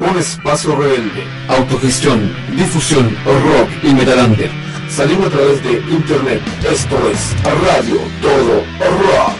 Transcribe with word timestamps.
un 0.00 0.18
espacio 0.18 0.76
rebelde, 0.76 1.24
autogestión, 1.48 2.32
difusión, 2.54 3.16
rock 3.24 3.70
y 3.82 3.94
metalander. 3.94 4.50
Salimos 4.88 5.26
a 5.26 5.30
través 5.30 5.62
de 5.62 5.72
internet. 5.90 6.40
Esto 6.70 6.96
es 7.10 7.34
Radio 7.44 8.00
Todo 8.20 8.64
Rock. 8.78 9.37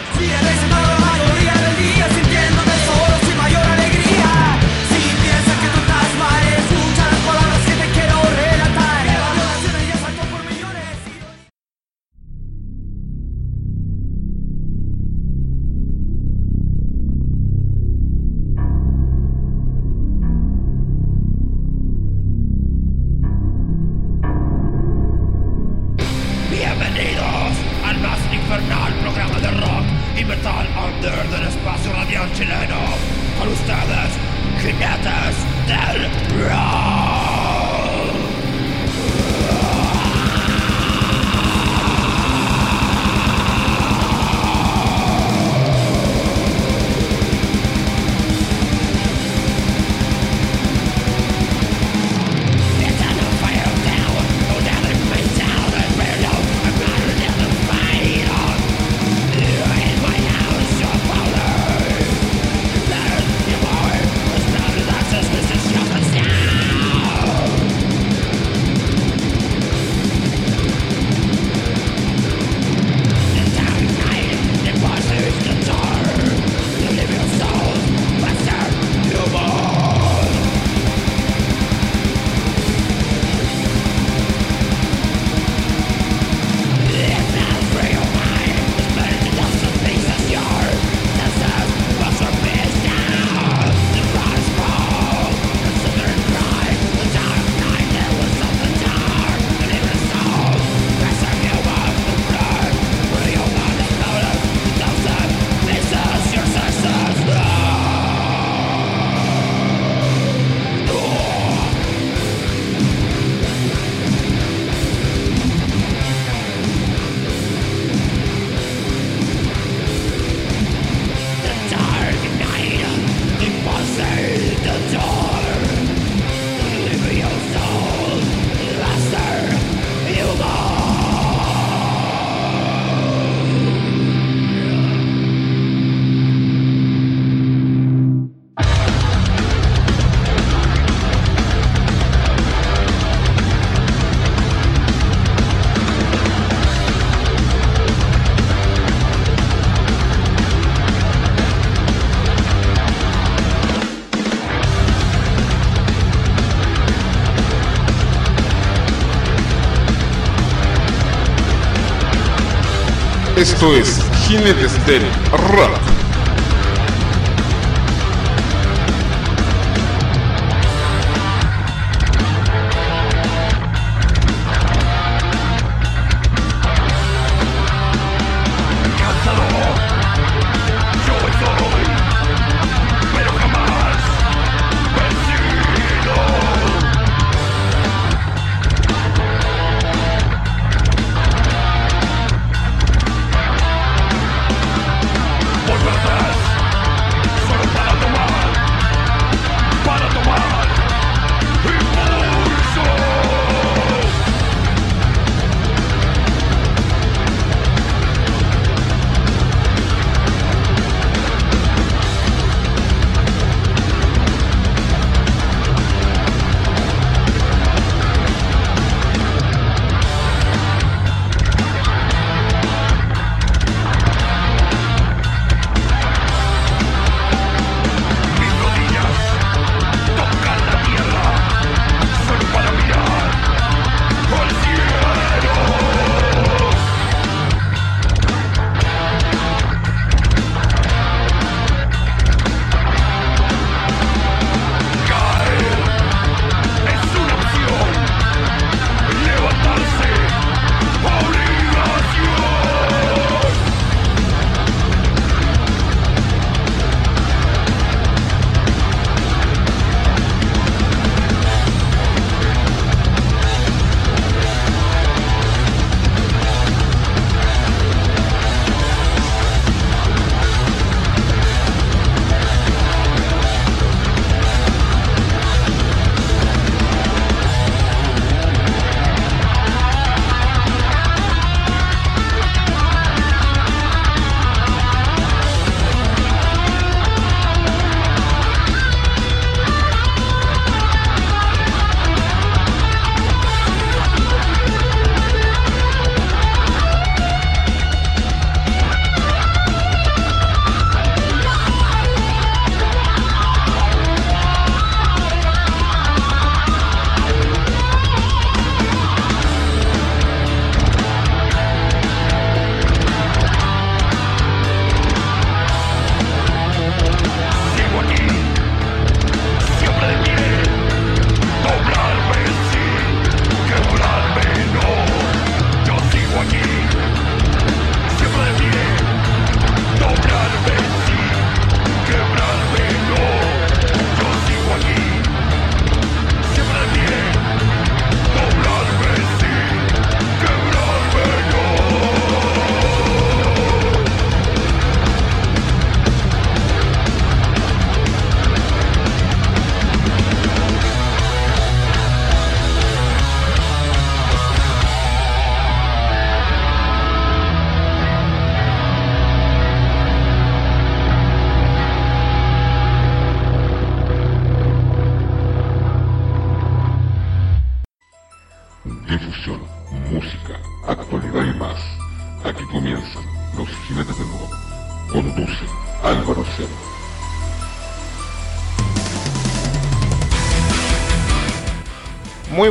Esto 163.39 163.73
es 163.73 164.01
Jinetes 164.27 164.85
del 164.85 165.01
Rap. 165.31 165.78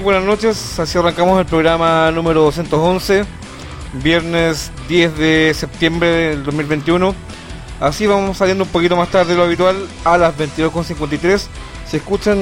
Buenas 0.09 0.25
noches. 0.25 0.79
Así 0.79 0.97
arrancamos 0.97 1.39
el 1.39 1.45
programa 1.45 2.11
número 2.11 2.41
211, 2.45 3.27
viernes 4.03 4.73
10 4.89 5.19
de 5.19 5.53
septiembre 5.55 6.09
del 6.09 6.45
2021. 6.45 7.15
Así 7.79 8.07
vamos 8.07 8.39
saliendo 8.39 8.65
un 8.65 8.71
poquito 8.71 8.97
más 8.97 9.11
tarde 9.11 9.33
de 9.33 9.37
lo 9.37 9.45
habitual, 9.45 9.77
a 10.07 10.17
las 10.17 10.35
22.53. 10.35 11.49
Se 11.87 11.99
escuchan 11.99 12.39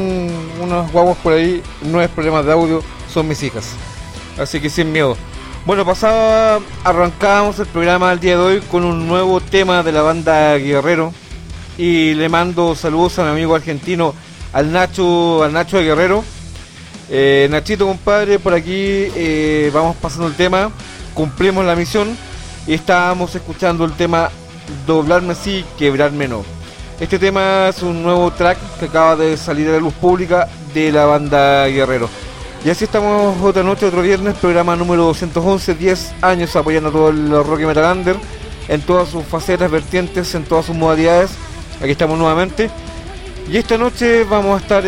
unos 0.62 0.92
guavos 0.92 1.18
por 1.18 1.32
ahí, 1.32 1.60
no 1.82 2.00
es 2.00 2.08
problema 2.08 2.40
de 2.44 2.52
audio, 2.52 2.84
son 3.12 3.26
mis 3.26 3.42
hijas. 3.42 3.72
Así 4.38 4.60
que 4.60 4.70
sin 4.70 4.92
miedo. 4.92 5.16
Bueno, 5.64 5.84
pasaba, 5.84 6.60
arrancábamos 6.84 7.58
el 7.58 7.66
programa 7.66 8.12
el 8.12 8.20
día 8.20 8.36
de 8.36 8.42
hoy 8.44 8.60
con 8.70 8.84
un 8.84 9.08
nuevo 9.08 9.40
tema 9.40 9.82
de 9.82 9.90
la 9.90 10.02
banda 10.02 10.56
Guerrero. 10.56 11.12
Y 11.78 12.14
le 12.14 12.28
mando 12.28 12.76
saludos 12.76 13.18
a 13.18 13.24
mi 13.24 13.30
amigo 13.30 13.56
argentino, 13.56 14.14
al 14.52 14.70
Nacho, 14.70 15.42
al 15.42 15.52
Nacho 15.52 15.78
de 15.78 15.82
Guerrero 15.82 16.35
eh, 17.08 17.48
Nachito, 17.50 17.86
compadre, 17.86 18.38
por 18.38 18.52
aquí 18.52 18.72
eh, 18.72 19.70
vamos 19.72 19.96
pasando 19.96 20.26
el 20.26 20.34
tema. 20.34 20.70
Cumplimos 21.14 21.64
la 21.64 21.76
misión 21.76 22.16
y 22.66 22.74
estábamos 22.74 23.34
escuchando 23.34 23.84
el 23.84 23.92
tema 23.92 24.30
Doblarme 24.86 25.34
sí, 25.34 25.64
quebrarme 25.78 26.28
no. 26.28 26.44
Este 26.98 27.18
tema 27.18 27.68
es 27.68 27.82
un 27.82 28.02
nuevo 28.02 28.30
track 28.32 28.58
que 28.78 28.86
acaba 28.86 29.16
de 29.16 29.36
salir 29.36 29.68
a 29.68 29.72
la 29.72 29.78
luz 29.78 29.94
pública 29.94 30.48
de 30.74 30.90
la 30.90 31.04
banda 31.04 31.66
Guerrero. 31.66 32.08
Y 32.64 32.70
así 32.70 32.84
estamos 32.84 33.40
otra 33.42 33.62
noche, 33.62 33.86
otro 33.86 34.02
viernes, 34.02 34.34
programa 34.34 34.74
número 34.74 35.04
211, 35.04 35.74
10 35.74 36.14
años 36.22 36.56
apoyando 36.56 36.88
a 36.88 36.92
todo 36.92 37.10
el 37.10 37.30
rock 37.44 37.60
y 37.60 37.66
metal 37.66 37.96
under 37.98 38.16
en 38.68 38.80
todas 38.80 39.08
sus 39.08 39.24
facetas, 39.24 39.70
vertientes, 39.70 40.34
en 40.34 40.44
todas 40.44 40.66
sus 40.66 40.74
modalidades. 40.74 41.30
Aquí 41.80 41.92
estamos 41.92 42.18
nuevamente. 42.18 42.70
Y 43.50 43.58
esta 43.58 43.78
noche 43.78 44.24
vamos 44.24 44.58
a 44.58 44.62
estar 44.62 44.84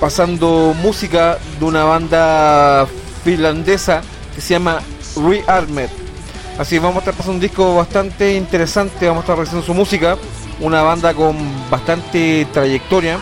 pasando 0.00 0.74
música 0.82 1.38
de 1.58 1.64
una 1.64 1.84
banda 1.84 2.86
finlandesa 3.24 4.02
que 4.34 4.40
se 4.40 4.54
llama 4.54 4.80
Rearmed. 5.16 5.90
Así 6.58 6.78
vamos 6.78 6.96
a 6.96 6.98
estar 7.00 7.14
pasando 7.14 7.34
un 7.34 7.40
disco 7.40 7.76
bastante 7.76 8.34
interesante, 8.34 9.06
vamos 9.06 9.22
a 9.22 9.24
estar 9.24 9.36
revisando 9.36 9.64
su 9.64 9.74
música, 9.74 10.16
una 10.60 10.82
banda 10.82 11.14
con 11.14 11.36
bastante 11.70 12.46
trayectoria. 12.52 13.18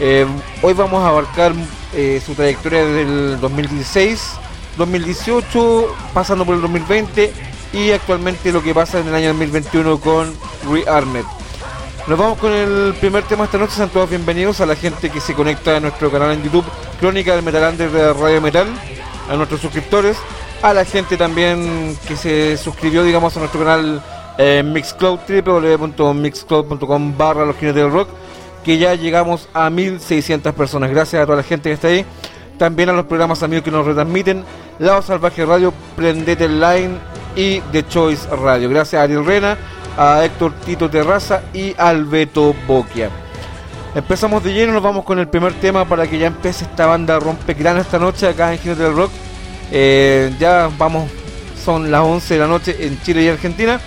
Eh, 0.00 0.26
hoy 0.62 0.74
vamos 0.74 1.02
a 1.02 1.08
abarcar 1.08 1.52
eh, 1.94 2.20
su 2.24 2.34
trayectoria 2.34 2.84
desde 2.84 3.02
el 3.02 3.40
2016, 3.40 4.32
2018, 4.76 5.94
pasando 6.12 6.44
por 6.44 6.56
el 6.56 6.60
2020 6.62 7.32
y 7.72 7.92
actualmente 7.92 8.52
lo 8.52 8.62
que 8.62 8.74
pasa 8.74 9.00
en 9.00 9.08
el 9.08 9.14
año 9.14 9.28
2021 9.28 10.00
con 10.00 10.34
Rearmed. 10.70 11.24
Nos 12.08 12.16
vamos 12.16 12.38
con 12.38 12.52
el 12.52 12.94
primer 13.00 13.24
tema 13.24 13.46
esta 13.46 13.58
noche. 13.58 13.72
Sean 13.74 13.88
todos 13.88 14.08
bienvenidos 14.08 14.60
a 14.60 14.66
la 14.66 14.76
gente 14.76 15.10
que 15.10 15.20
se 15.20 15.34
conecta 15.34 15.76
a 15.76 15.80
nuestro 15.80 16.08
canal 16.08 16.30
en 16.30 16.42
YouTube, 16.44 16.64
Crónica 17.00 17.34
del 17.34 17.42
Metal 17.42 17.76
de 17.76 18.12
Radio 18.12 18.40
Metal, 18.40 18.68
a 19.28 19.34
nuestros 19.34 19.60
suscriptores, 19.60 20.16
a 20.62 20.72
la 20.72 20.84
gente 20.84 21.16
también 21.16 21.98
que 22.06 22.16
se 22.16 22.56
suscribió, 22.58 23.02
digamos, 23.02 23.36
a 23.36 23.40
nuestro 23.40 23.58
canal 23.58 24.00
eh, 24.38 24.62
Mixcloud, 24.64 25.18
www.mixcloud.com 25.28 27.18
barra 27.18 27.44
los 27.44 27.60
del 27.60 27.90
rock, 27.90 28.08
que 28.64 28.78
ya 28.78 28.94
llegamos 28.94 29.48
a 29.52 29.68
1600 29.68 30.54
personas. 30.54 30.90
Gracias 30.90 31.20
a 31.20 31.26
toda 31.26 31.38
la 31.38 31.42
gente 31.42 31.70
que 31.70 31.74
está 31.74 31.88
ahí. 31.88 32.06
También 32.56 32.88
a 32.88 32.92
los 32.92 33.06
programas 33.06 33.42
amigos 33.42 33.64
que 33.64 33.72
nos 33.72 33.84
retransmiten, 33.84 34.44
Lado 34.78 35.02
Salvaje 35.02 35.44
Radio, 35.44 35.74
Prendete 35.96 36.48
Line 36.48 36.98
y 37.34 37.58
The 37.72 37.84
Choice 37.88 38.28
Radio. 38.28 38.70
Gracias 38.70 39.00
a 39.00 39.02
Ariel 39.02 39.26
Rena 39.26 39.58
a 39.96 40.24
Héctor 40.24 40.52
Tito 40.64 40.90
Terraza 40.90 41.42
y 41.52 41.74
al 41.78 42.04
Beto 42.04 42.54
Boquia. 42.66 43.10
Empezamos 43.94 44.44
de 44.44 44.52
lleno, 44.52 44.74
nos 44.74 44.82
vamos 44.82 45.04
con 45.04 45.18
el 45.18 45.26
primer 45.26 45.54
tema 45.54 45.86
para 45.86 46.06
que 46.06 46.18
ya 46.18 46.26
empiece 46.26 46.64
esta 46.64 46.84
banda 46.84 47.18
rompe 47.18 47.56
esta 47.56 47.98
noche 47.98 48.28
acá 48.28 48.52
en 48.52 48.58
Giro 48.58 48.76
del 48.76 48.94
Rock. 48.94 49.10
Eh, 49.72 50.34
ya 50.38 50.70
vamos, 50.76 51.10
son 51.64 51.90
las 51.90 52.02
11 52.02 52.34
de 52.34 52.40
la 52.40 52.46
noche 52.46 52.76
en 52.78 53.00
Chile 53.00 53.22
y 53.22 53.28
Argentina. 53.28 53.80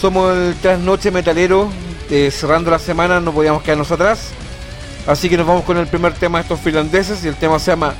Somos 0.00 0.34
el 0.34 0.54
trasnoche 0.56 1.10
metalero, 1.10 1.70
eh, 2.10 2.30
cerrando 2.30 2.70
la 2.70 2.78
semana, 2.78 3.20
no 3.20 3.32
podíamos 3.32 3.62
quedarnos 3.62 3.90
atrás. 3.92 4.30
Así 5.06 5.28
que 5.28 5.36
nos 5.36 5.46
vamos 5.46 5.64
con 5.64 5.76
el 5.76 5.86
primer 5.86 6.14
tema 6.14 6.38
de 6.38 6.42
estos 6.42 6.60
finlandeses 6.60 7.22
y 7.24 7.28
el 7.28 7.36
tema 7.36 7.58
se 7.58 7.72
llama 7.72 7.94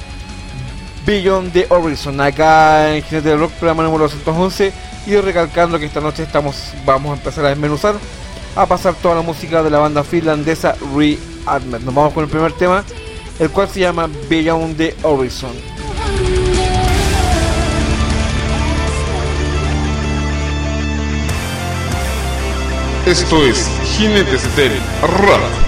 Beyond 1.04 1.52
the 1.52 1.66
Horizon, 1.68 2.20
acá 2.20 2.96
en 2.96 3.02
Jinete 3.02 3.28
del 3.28 3.38
Rock, 3.38 3.52
programa 3.52 3.84
número 3.84 4.04
211 4.08 4.72
y 5.06 5.16
recalcando 5.16 5.78
que 5.78 5.86
esta 5.86 6.00
noche 6.00 6.24
estamos, 6.24 6.72
vamos 6.84 7.12
a 7.12 7.14
empezar 7.14 7.44
a 7.46 7.50
desmenuzar, 7.50 7.94
a 8.56 8.66
pasar 8.66 8.94
toda 8.94 9.14
la 9.14 9.22
música 9.22 9.62
de 9.62 9.70
la 9.70 9.78
banda 9.78 10.02
finlandesa 10.02 10.74
Rearmed. 10.94 11.80
Nos 11.80 11.94
vamos 11.94 12.12
con 12.12 12.24
el 12.24 12.30
primer 12.30 12.52
tema, 12.52 12.84
el 13.38 13.50
cual 13.50 13.68
se 13.68 13.80
llama 13.80 14.08
Beyond 14.28 14.76
the 14.76 14.94
Horizon. 15.02 15.52
Esto 23.06 23.46
es 23.46 23.70
Jinetes 23.96 24.56
del 24.56 24.72
Rock. 25.02 25.65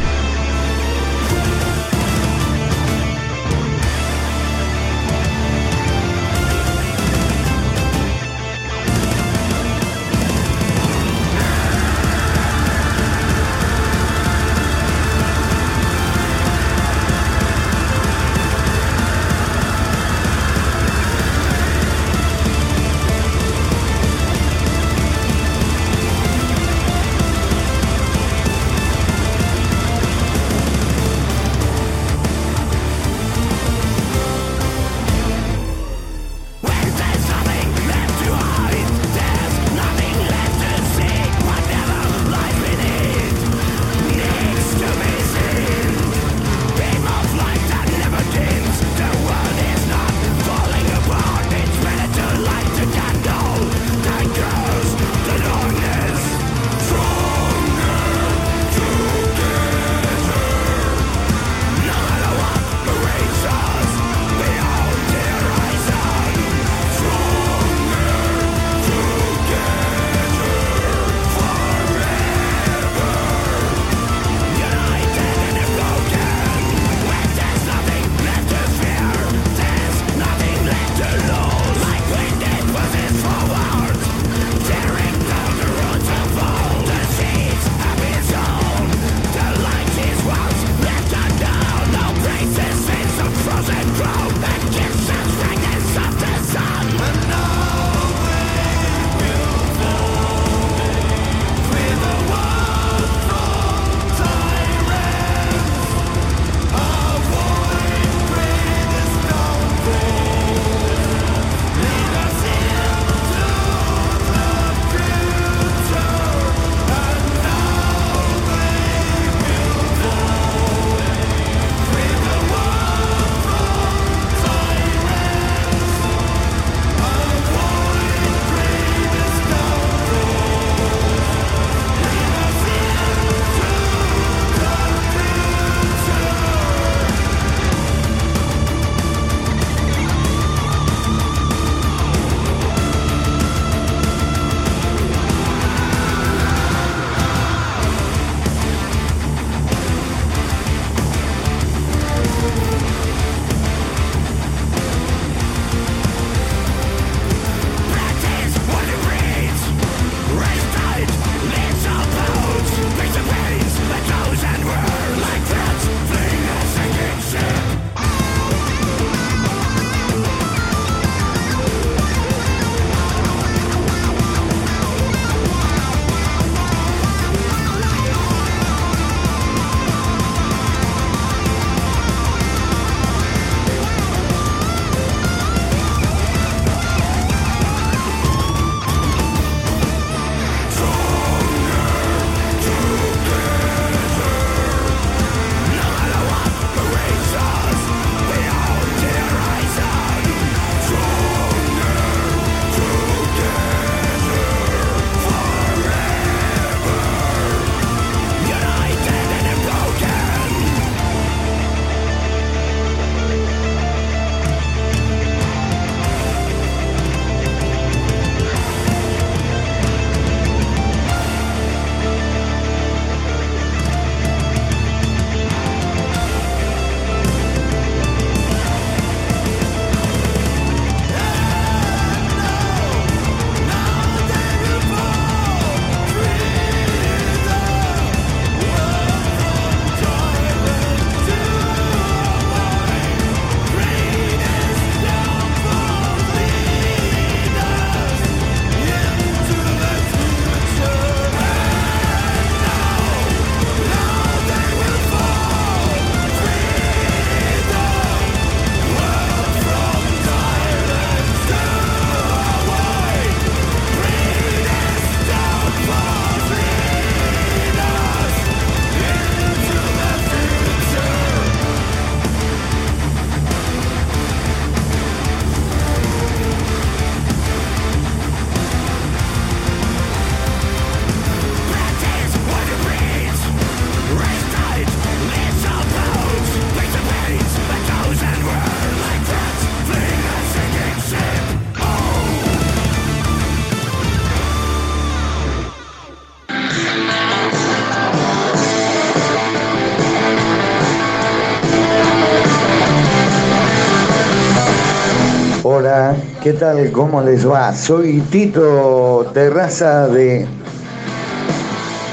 ¿Qué 306.42 306.52
tal? 306.52 306.92
¿Cómo 306.92 307.20
les 307.20 307.48
va? 307.48 307.74
Soy 307.74 308.20
Tito 308.20 309.26
Terraza 309.34 310.06
de 310.06 310.46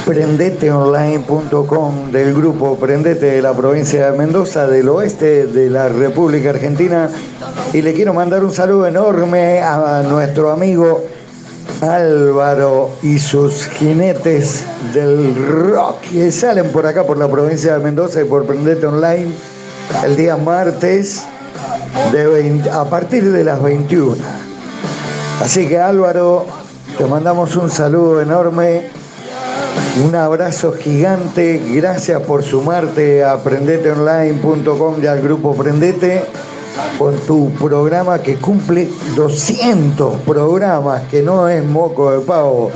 prendeteonline.com 0.03 2.12
del 2.12 2.34
grupo 2.34 2.75
Prendete 2.75 3.27
de 3.27 3.41
la 3.44 3.53
provincia 3.53 4.10
de 4.10 4.17
Mendoza, 4.17 4.65
del 4.65 4.89
oeste 4.89 5.46
de 5.46 5.70
la 5.70 5.89
República 5.89 6.50
Argentina. 6.50 7.08
Y 7.72 7.84
le 7.84 7.94
quiero 7.94 8.15
mandar 8.15 8.44
un 8.44 8.51
saludo 8.51 8.88
enorme 8.88 9.62
a 9.62 10.01
nuestro 10.01 10.50
amigo 10.50 11.03
Álvaro 11.82 12.89
y 13.03 13.20
sus 13.20 13.67
jinetes 13.67 14.65
del 14.91 15.36
rock 15.36 16.01
que 16.01 16.32
salen 16.32 16.72
por 16.72 16.88
acá 16.88 17.03
por 17.03 17.20
la 17.20 17.29
provincia 17.29 17.77
de 17.77 17.84
Mendoza 17.84 18.22
y 18.22 18.25
por 18.25 18.48
Prendete 18.48 18.88
Online 18.88 19.32
el 20.03 20.15
día 20.15 20.36
martes 20.36 21.27
de 22.12 22.70
a 22.72 22.86
partir 22.86 23.32
de 23.32 23.44
las 23.44 23.62
21. 23.62 24.16
Así 25.42 25.68
que 25.68 25.80
Álvaro, 25.80 26.46
te 26.98 27.06
mandamos 27.06 27.56
un 27.56 27.70
saludo 27.70 28.22
enorme, 28.22 28.90
un 30.04 30.16
abrazo 30.16 30.74
gigante, 30.74 31.62
gracias 31.74 32.22
por 32.22 32.44
sumarte 32.44 33.24
a 33.24 33.38
prendeteonline.com 33.38 35.04
y 35.04 35.08
al 35.08 35.22
grupo 35.22 35.56
Prendete 35.56 36.24
con 36.98 37.18
tu 37.22 37.52
programa 37.54 38.20
que 38.20 38.36
cumple 38.36 38.90
200 39.16 40.22
programas, 40.22 41.04
que 41.10 41.22
no 41.22 41.48
es 41.48 41.64
moco 41.64 42.12
de 42.12 42.20
pavo. 42.20 42.72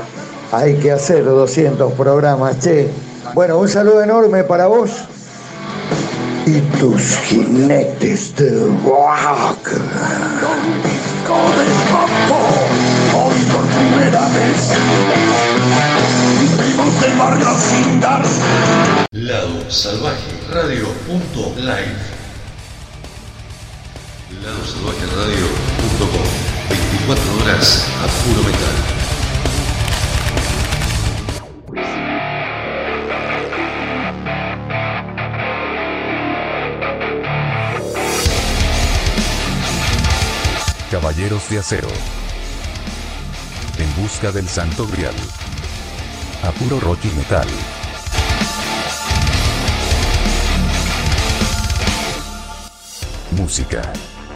Hay 0.52 0.76
que 0.76 0.92
hacer 0.92 1.26
200 1.26 1.94
programas, 1.94 2.60
che. 2.60 2.90
Bueno, 3.34 3.60
un 3.60 3.70
saludo 3.70 4.02
enorme 4.02 4.44
para 4.44 4.68
vos 4.68 5.08
y 6.50 6.62
tus 6.80 7.18
jinetes 7.28 8.36
del 8.36 8.76
rock. 8.84 9.70
hoy 13.14 13.40
por 13.52 13.66
primera 13.68 14.28
vez. 14.30 14.60
Vivimos 16.40 17.02
del 17.02 17.18
barrio 17.18 17.48
sin 17.60 18.00
dar. 18.00 18.24
Lado 19.12 19.70
Salvaje 19.70 20.32
Radio 20.52 20.88
punto 21.08 21.54
live 21.58 21.96
ladosalvajeradio.com 24.44 26.26
24 26.70 27.44
horas 27.44 27.86
a 28.02 28.08
puro 28.24 28.44
metal. 28.44 28.99
De 41.28 41.60
Acero. 41.60 41.90
En 43.78 44.02
busca 44.02 44.32
del 44.32 44.48
Santo 44.48 44.88
Grial. 44.88 45.14
A 46.44 46.52
puro 46.52 46.80
rock 46.80 47.00
y 47.04 47.10
metal. 47.10 47.48
Música 53.32 53.82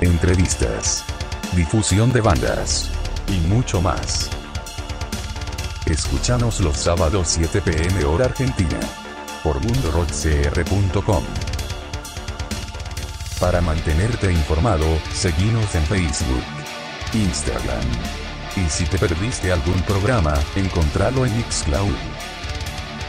entrevistas, 0.02 1.06
difusión 1.56 2.12
de 2.12 2.20
bandas 2.20 2.90
y 3.30 3.40
mucho 3.48 3.82
más. 3.82 4.30
Escúchanos 5.86 6.60
los 6.60 6.76
sábados 6.76 7.30
7 7.30 7.62
pm 7.62 8.04
hora 8.04 8.26
argentina 8.26 8.80
por 9.42 9.64
mundorockcr.com. 9.64 11.24
Para 13.40 13.62
mantenerte 13.62 14.34
informado, 14.34 14.86
seguimos 15.14 15.74
en 15.76 15.84
Facebook, 15.84 16.63
Instagram. 17.16 17.84
Y 18.56 18.70
si 18.70 18.86
te 18.86 18.98
perdiste 18.98 19.52
algún 19.52 19.82
programa, 19.84 20.34
encontralo 20.56 21.26
en 21.26 21.36
Mixcloud. 21.38 21.96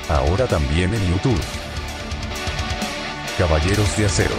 Ahora 0.08 0.46
también 0.46 0.92
en 0.94 1.06
YouTube. 1.10 1.40
Caballeros 3.38 3.96
de 3.96 4.06
Acero. 4.06 4.34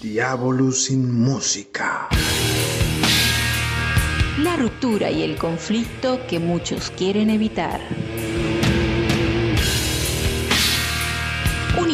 Diablo 0.00 0.72
sin 0.72 1.22
música. 1.22 2.08
La 4.38 4.56
ruptura 4.56 5.10
y 5.10 5.22
el 5.22 5.36
conflicto 5.36 6.20
que 6.26 6.40
muchos 6.40 6.90
quieren 6.90 7.30
evitar. 7.30 7.80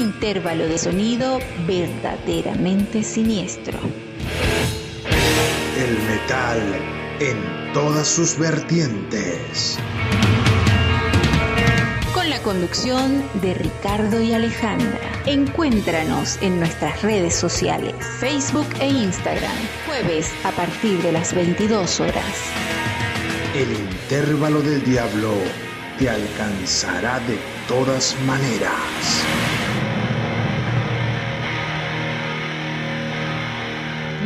Intervalo 0.09 0.67
de 0.67 0.79
sonido 0.79 1.39
verdaderamente 1.67 3.03
siniestro. 3.03 3.79
El 5.77 5.99
metal 6.09 6.61
en 7.21 7.73
todas 7.73 8.09
sus 8.09 8.39
vertientes 8.39 9.79
conducción 12.49 13.23
de 13.43 13.53
Ricardo 13.53 14.23
y 14.23 14.33
Alejandra. 14.33 14.99
Encuéntranos 15.27 16.39
en 16.41 16.59
nuestras 16.59 17.03
redes 17.03 17.35
sociales, 17.35 17.95
Facebook 18.21 18.67
e 18.81 18.89
Instagram, 18.89 19.53
jueves 19.87 20.33
a 20.45 20.53
partir 20.53 21.03
de 21.03 21.13
las 21.13 21.35
22 21.35 22.01
horas. 22.01 22.25
El 23.55 23.71
intervalo 23.71 24.63
del 24.63 24.83
diablo 24.83 25.35
te 25.99 26.09
alcanzará 26.09 27.21
de 27.21 27.39
todas 27.69 28.17
maneras. 28.25 29.58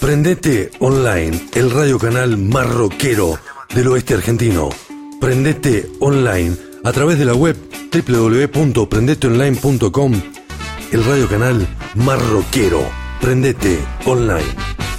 Prendete 0.00 0.70
Online, 0.80 1.38
el 1.54 1.70
radio 1.70 1.98
canal 1.98 2.38
marroquero 2.38 3.38
del 3.74 3.88
oeste 3.88 4.14
argentino. 4.14 4.70
Prendete 5.20 5.90
Online 6.00 6.56
a 6.84 6.92
través 6.92 7.18
de 7.18 7.26
la 7.26 7.34
web 7.34 7.56
www.prendeteonline.com, 7.92 10.22
el 10.94 11.04
radio 11.04 11.28
canal 11.28 11.66
marroquero. 11.96 12.88
Prendete 13.20 13.80
Online. 14.04 14.46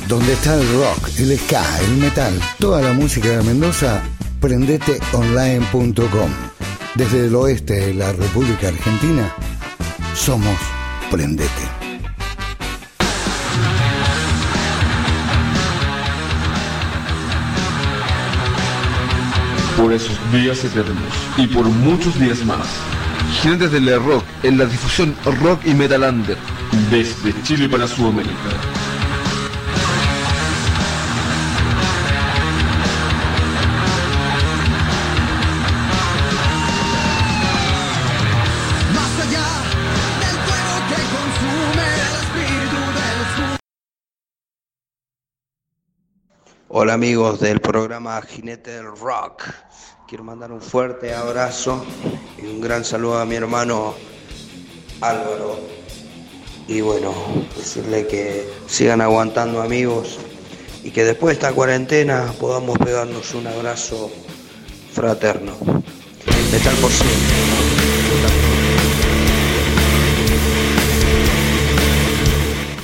Donde 0.10 0.34
está 0.34 0.56
el 0.56 0.68
rock, 0.78 1.08
el 1.20 1.40
ska, 1.40 1.64
el 1.86 1.98
metal, 1.98 2.38
toda 2.60 2.82
la 2.82 2.92
música 2.92 3.30
de 3.30 3.42
Mendoza 3.44 4.04
prendeteonline.com. 4.42 6.30
Desde 6.96 7.28
el 7.28 7.36
oeste 7.36 7.76
de 7.76 7.94
la 7.94 8.12
República 8.12 8.68
Argentina, 8.68 9.34
somos 10.14 10.58
Prendete. 11.10 11.50
Por 19.78 19.94
esos 19.94 20.20
días 20.34 20.62
eternos 20.66 21.14
y 21.38 21.48
por 21.48 21.66
muchos 21.66 22.20
días 22.20 22.44
más. 22.44 22.68
Jinetes 23.42 23.72
del 23.72 24.04
rock 24.04 24.24
en 24.44 24.58
la 24.58 24.66
difusión 24.66 25.16
rock 25.42 25.66
y 25.66 25.74
metalander 25.74 26.38
desde 26.90 27.34
Chile 27.44 27.70
para 27.70 27.88
Sudamérica. 27.88 28.34
Hola 46.78 46.94
amigos 46.94 47.40
del 47.40 47.62
programa 47.62 48.22
Jinete 48.22 48.72
del 48.72 48.98
Rock. 48.98 49.44
Quiero 50.08 50.24
mandar 50.24 50.52
un 50.52 50.62
fuerte 50.62 51.16
abrazo 51.16 51.84
y 52.38 52.46
un 52.46 52.62
gran 52.62 52.86
saludo 52.86 53.18
a 53.18 53.26
mi 53.26 53.34
hermano 53.34 53.96
Álvaro 55.02 55.60
Y 56.68 56.82
bueno, 56.82 57.12
decirle 57.58 58.06
que 58.06 58.48
sigan 58.68 59.02
aguantando 59.02 59.64
amigos 59.64 60.20
y 60.84 60.92
que 60.92 61.04
después 61.04 61.36
de 61.36 61.46
esta 61.46 61.56
cuarentena 61.56 62.32
podamos 62.40 62.78
pegarnos 62.78 63.34
un 63.34 63.48
abrazo 63.48 64.12
fraterno. 64.94 65.54
Metal 66.52 66.76
por 66.76 66.92
siempre. 66.92 67.36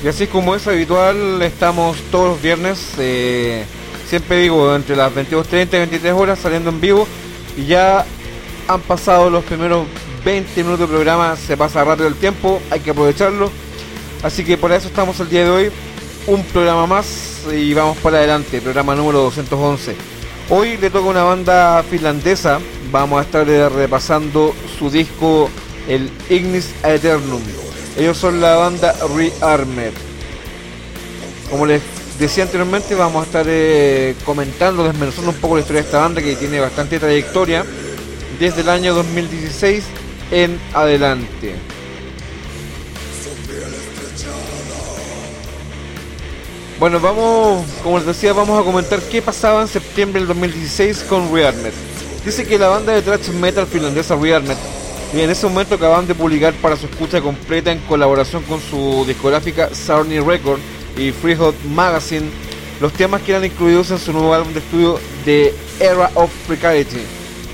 Y 0.03 0.07
así 0.07 0.25
como 0.25 0.55
es 0.55 0.67
habitual, 0.67 1.39
estamos 1.43 1.97
todos 2.09 2.29
los 2.29 2.41
viernes, 2.41 2.79
eh, 2.97 3.63
siempre 4.11 4.41
digo, 4.41 4.75
entre 4.75 4.97
las 4.97 5.09
22.30 5.13 5.67
y 5.67 5.77
23 5.77 6.13
horas 6.13 6.37
saliendo 6.37 6.69
en 6.69 6.81
vivo. 6.81 7.07
Y 7.55 7.65
ya 7.65 8.05
han 8.67 8.81
pasado 8.81 9.29
los 9.29 9.41
primeros 9.45 9.87
20 10.25 10.63
minutos 10.63 10.81
de 10.81 10.87
programa, 10.87 11.37
se 11.37 11.55
pasa 11.55 11.81
rápido 11.85 12.09
el 12.09 12.15
tiempo, 12.15 12.61
hay 12.69 12.81
que 12.81 12.91
aprovecharlo. 12.91 13.49
Así 14.21 14.43
que 14.43 14.57
por 14.57 14.73
eso 14.73 14.89
estamos 14.89 15.17
el 15.21 15.29
día 15.29 15.45
de 15.45 15.49
hoy, 15.49 15.71
un 16.27 16.43
programa 16.43 16.87
más 16.87 17.43
y 17.53 17.73
vamos 17.73 17.97
para 17.99 18.17
adelante, 18.17 18.59
programa 18.59 18.95
número 18.95 19.19
211. 19.19 19.95
Hoy 20.49 20.75
le 20.75 20.89
toca 20.89 21.07
una 21.07 21.23
banda 21.23 21.81
finlandesa, 21.89 22.59
vamos 22.91 23.17
a 23.17 23.21
estar 23.23 23.47
repasando 23.47 24.53
su 24.77 24.89
disco, 24.89 25.49
el 25.87 26.11
Ignis 26.29 26.73
Aeternum. 26.83 27.41
Ellos 27.97 28.17
son 28.17 28.41
la 28.41 28.57
banda 28.57 28.93
Rearmed. 29.15 29.93
Como 31.49 31.65
les 31.65 31.81
decía 32.21 32.43
anteriormente, 32.43 32.93
vamos 32.93 33.23
a 33.23 33.25
estar 33.25 33.45
eh, 33.49 34.15
comentando, 34.23 34.83
desmenuzando 34.83 35.31
un 35.31 35.37
poco 35.37 35.55
la 35.55 35.61
historia 35.61 35.81
de 35.81 35.87
esta 35.87 36.01
banda 36.01 36.21
que 36.21 36.35
tiene 36.35 36.59
bastante 36.59 36.99
trayectoria 36.99 37.65
desde 38.39 38.61
el 38.61 38.69
año 38.69 38.93
2016 38.93 39.83
en 40.29 40.59
adelante. 40.71 41.55
Bueno, 46.79 46.99
vamos, 46.99 47.65
como 47.81 47.97
les 47.97 48.05
decía, 48.05 48.33
vamos 48.33 48.59
a 48.59 48.63
comentar 48.63 48.99
qué 48.99 49.21
pasaba 49.23 49.63
en 49.63 49.67
septiembre 49.67 50.19
del 50.19 50.27
2016 50.27 51.05
con 51.09 51.33
Rearmed. 51.33 51.73
Dice 52.23 52.45
que 52.45 52.59
la 52.59 52.69
banda 52.69 52.93
de 52.93 53.01
thrash 53.01 53.29
metal 53.29 53.65
finlandesa 53.65 54.15
Rearmed 54.15 54.57
en 55.13 55.29
ese 55.29 55.47
momento 55.47 55.75
acaban 55.75 56.05
de 56.05 56.13
publicar 56.13 56.53
para 56.53 56.77
su 56.77 56.85
escucha 56.85 57.19
completa 57.19 57.71
en 57.71 57.79
colaboración 57.79 58.43
con 58.43 58.61
su 58.61 59.05
discográfica 59.07 59.73
Sarny 59.73 60.19
Record 60.19 60.59
y 60.97 61.11
Freehold 61.11 61.55
Magazine 61.65 62.29
los 62.79 62.93
temas 62.93 63.21
que 63.21 63.31
eran 63.31 63.45
incluidos 63.45 63.91
en 63.91 63.99
su 63.99 64.11
nuevo 64.11 64.33
álbum 64.33 64.53
de 64.53 64.59
estudio 64.59 64.99
The 65.23 65.53
Era 65.79 66.09
of 66.15 66.31
Precarity, 66.47 67.01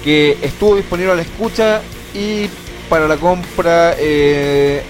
que 0.03 0.37
estuvo 0.41 0.75
disponible 0.77 1.11
a 1.11 1.15
la 1.15 1.21
escucha 1.21 1.81
y 2.13 2.49
para 2.89 3.07
la 3.07 3.17
compra 3.17 3.93
eh, 3.97 4.81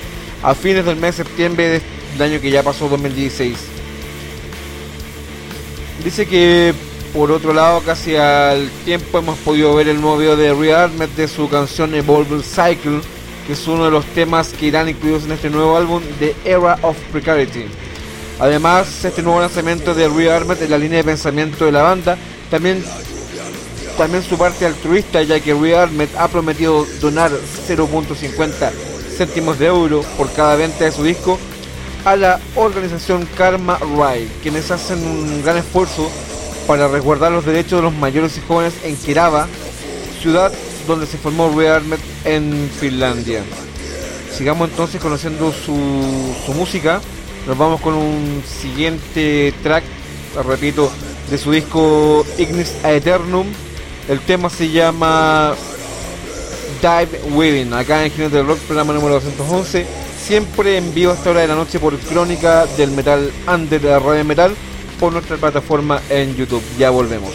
a 0.43 0.53
fines 0.53 0.85
del 0.85 0.97
mes 0.97 1.17
de 1.17 1.23
septiembre 1.23 1.81
del 2.13 2.21
año 2.21 2.39
que 2.39 2.51
ya 2.51 2.61
pasó 2.61 2.87
2016. 2.87 3.57
Dice 6.03 6.27
que 6.27 6.73
por 7.13 7.31
otro 7.31 7.53
lado, 7.53 7.81
casi 7.81 8.15
al 8.15 8.69
tiempo 8.85 9.17
hemos 9.17 9.39
podido 9.39 9.73
ver 9.73 9.87
el 9.87 9.99
nuevo 9.99 10.17
video 10.17 10.35
de 10.35 10.53
Rearmed 10.53 11.09
de 11.09 11.27
su 11.27 11.49
canción 11.49 11.95
Evolve 11.95 12.43
Cycle, 12.43 13.01
que 13.47 13.53
es 13.53 13.67
uno 13.67 13.85
de 13.85 13.91
los 13.91 14.05
temas 14.05 14.49
que 14.49 14.67
irán 14.67 14.89
incluidos 14.89 15.23
en 15.23 15.31
este 15.31 15.49
nuevo 15.49 15.75
álbum 15.75 16.03
The 16.19 16.35
Era 16.45 16.77
of 16.83 16.95
Precarity. 17.11 17.65
Además, 18.39 19.03
este 19.03 19.23
nuevo 19.23 19.39
lanzamiento 19.39 19.95
de 19.95 20.07
Rearmed 20.07 20.61
en 20.61 20.69
la 20.69 20.77
línea 20.77 20.97
de 20.97 21.03
pensamiento 21.03 21.65
de 21.65 21.71
la 21.71 21.81
banda 21.81 22.17
también, 22.51 22.83
también 23.97 24.23
su 24.23 24.37
parte 24.37 24.65
altruista, 24.65 25.23
ya 25.23 25.39
que 25.39 25.53
Rearmed 25.53 26.09
ha 26.17 26.27
prometido 26.27 26.85
donar 27.01 27.31
0.50 27.67 28.71
céntimos 29.17 29.57
de 29.57 29.65
euro 29.65 30.01
por 30.15 30.31
cada 30.31 30.55
venta 30.55 30.85
de 30.85 30.91
su 30.91 31.03
disco 31.03 31.39
a 32.05 32.15
la 32.15 32.39
organización 32.55 33.27
Karma 33.35 33.79
Ride, 33.79 34.29
quienes 34.43 34.69
hacen 34.69 34.99
un 34.99 35.43
gran 35.43 35.57
esfuerzo 35.57 36.09
para 36.67 36.87
resguardar 36.87 37.31
los 37.31 37.45
derechos 37.45 37.79
de 37.79 37.83
los 37.83 37.93
mayores 37.93 38.37
y 38.37 38.41
jóvenes 38.47 38.73
en 38.83 38.95
Kerava, 38.97 39.47
ciudad 40.21 40.51
donde 40.87 41.05
se 41.05 41.17
formó 41.17 41.53
Rearmed 41.57 41.99
en 42.23 42.69
Finlandia. 42.79 43.43
Sigamos 44.31 44.69
entonces 44.69 45.01
conociendo 45.01 45.51
su, 45.51 46.35
su 46.45 46.53
música. 46.53 47.01
Nos 47.47 47.57
vamos 47.57 47.79
con 47.79 47.93
un 47.93 48.43
siguiente 48.45 49.53
track, 49.63 49.85
repito, 50.45 50.91
de 51.29 51.37
su 51.37 51.51
disco 51.51 52.25
Ignis 52.37 52.75
Aeternum. 52.83 53.47
El 54.09 54.19
tema 54.19 54.49
se 54.49 54.69
llama 54.69 55.55
Dive 56.81 57.21
Within, 57.33 57.73
acá 57.73 58.03
en 58.03 58.11
Jinete 58.11 58.35
del 58.35 58.47
Rock, 58.47 58.59
programa 58.59 58.91
número 58.91 59.13
211. 59.13 59.87
Siempre 60.21 60.75
en 60.75 60.93
vivo 60.93 61.11
a 61.11 61.15
esta 61.15 61.29
hora 61.29 61.39
de 61.39 61.47
la 61.47 61.55
noche 61.55 61.79
por 61.79 61.97
Crónica 61.97 62.65
del 62.77 62.91
Metal 62.91 63.31
Under 63.47 63.79
de 63.79 63.89
la 63.91 63.99
Radio 63.99 64.25
Metal 64.25 64.53
por 64.99 65.13
nuestra 65.13 65.37
plataforma 65.37 66.01
en 66.09 66.35
YouTube. 66.35 66.63
Ya 66.77 66.89
volvemos. 66.89 67.31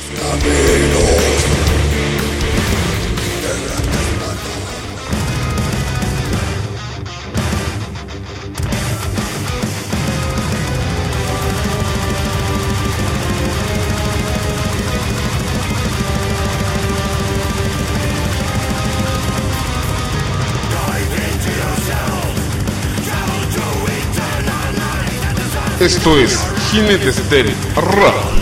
Esto 25.82 26.16
es 26.16 26.38
Jinetes 26.70 27.28
del 27.28 27.52
Rock. 27.74 28.41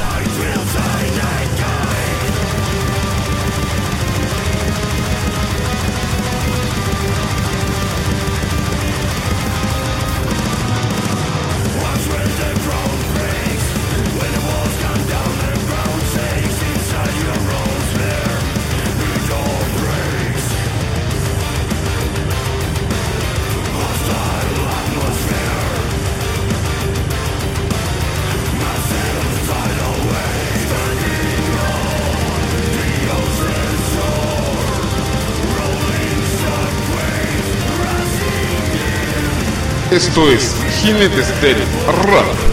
Esto 40.21 40.33
es 40.33 40.55
Jinetes 40.83 41.41
del 41.41 41.57
Rock. 41.87 42.50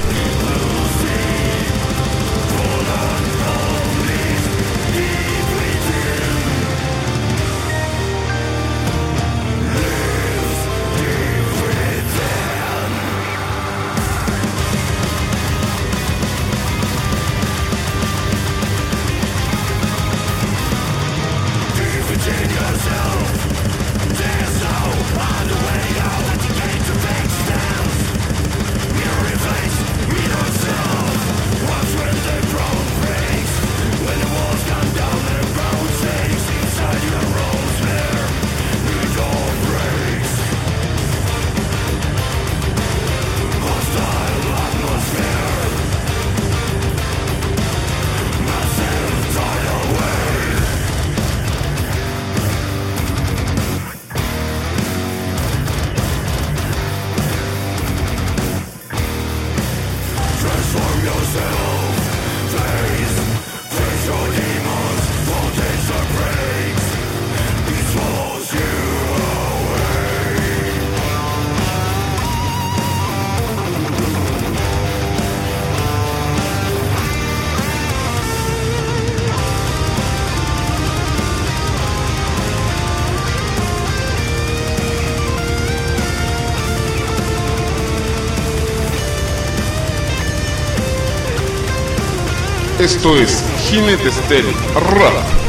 Esto 92.87 93.17
es 93.17 93.43
Jinetes 93.69 94.15
del 94.29 94.45
Rap. 94.73 95.46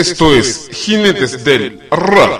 Esto 0.00 0.34
es 0.34 0.70
Jinetes 0.72 1.44
del 1.44 1.78
Rock. 1.90 2.39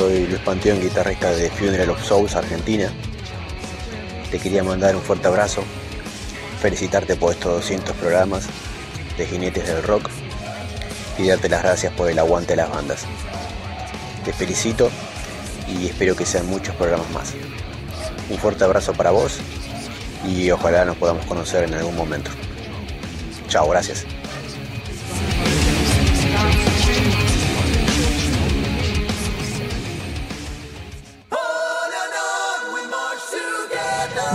Soy 0.00 0.26
Luis 0.26 0.40
Panteón, 0.40 0.80
guitarrista 0.80 1.30
de 1.30 1.50
Funeral 1.50 1.90
of 1.90 2.02
Souls, 2.02 2.34
Argentina. 2.34 2.90
Te 4.30 4.38
quería 4.38 4.64
mandar 4.64 4.96
un 4.96 5.02
fuerte 5.02 5.28
abrazo, 5.28 5.62
felicitarte 6.58 7.16
por 7.16 7.34
estos 7.34 7.56
200 7.56 7.94
programas 7.96 8.46
de 9.18 9.26
Jinetes 9.26 9.66
del 9.66 9.82
Rock 9.82 10.08
y 11.18 11.28
darte 11.28 11.50
las 11.50 11.62
gracias 11.62 11.92
por 11.92 12.10
el 12.10 12.18
aguante 12.18 12.52
de 12.52 12.56
las 12.56 12.70
bandas. 12.70 13.04
Te 14.24 14.32
felicito 14.32 14.90
y 15.68 15.88
espero 15.88 16.16
que 16.16 16.24
sean 16.24 16.46
muchos 16.46 16.74
programas 16.76 17.10
más. 17.10 17.34
Un 18.30 18.38
fuerte 18.38 18.64
abrazo 18.64 18.94
para 18.94 19.10
vos 19.10 19.36
y 20.26 20.50
ojalá 20.50 20.86
nos 20.86 20.96
podamos 20.96 21.26
conocer 21.26 21.64
en 21.64 21.74
algún 21.74 21.94
momento. 21.94 22.30
Chao, 23.48 23.68
gracias. 23.68 24.06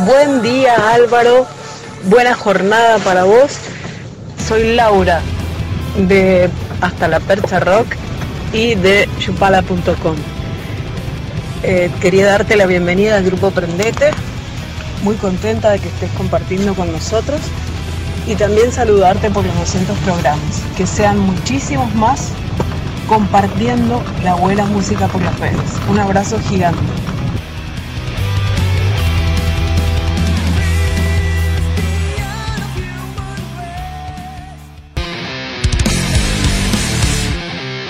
Buen 0.05 0.43
día 0.43 0.93
Álvaro, 0.93 1.47
buena 2.03 2.35
jornada 2.35 2.99
para 2.99 3.23
vos. 3.23 3.57
Soy 4.47 4.75
Laura 4.75 5.19
de 5.97 6.47
Hasta 6.79 7.07
la 7.07 7.19
Percha 7.19 7.59
Rock 7.59 7.87
y 8.53 8.75
de 8.75 9.09
chupala.com. 9.17 10.15
Eh, 11.63 11.89
quería 12.01 12.27
darte 12.27 12.55
la 12.55 12.67
bienvenida 12.67 13.15
al 13.15 13.23
grupo 13.23 13.49
Prendete, 13.49 14.11
muy 15.01 15.15
contenta 15.15 15.71
de 15.71 15.79
que 15.79 15.87
estés 15.87 16.11
compartiendo 16.11 16.75
con 16.75 16.91
nosotros 16.91 17.39
y 18.27 18.35
también 18.35 18.71
saludarte 18.71 19.31
por 19.31 19.43
los 19.43 19.55
200 19.55 19.97
programas, 19.99 20.61
que 20.77 20.85
sean 20.85 21.17
muchísimos 21.17 21.95
más 21.95 22.29
compartiendo 23.07 24.03
la 24.23 24.35
buena 24.35 24.65
música 24.65 25.07
por 25.07 25.23
las 25.23 25.39
redes. 25.39 25.59
Un 25.89 25.97
abrazo 25.97 26.37
gigante. 26.47 27.14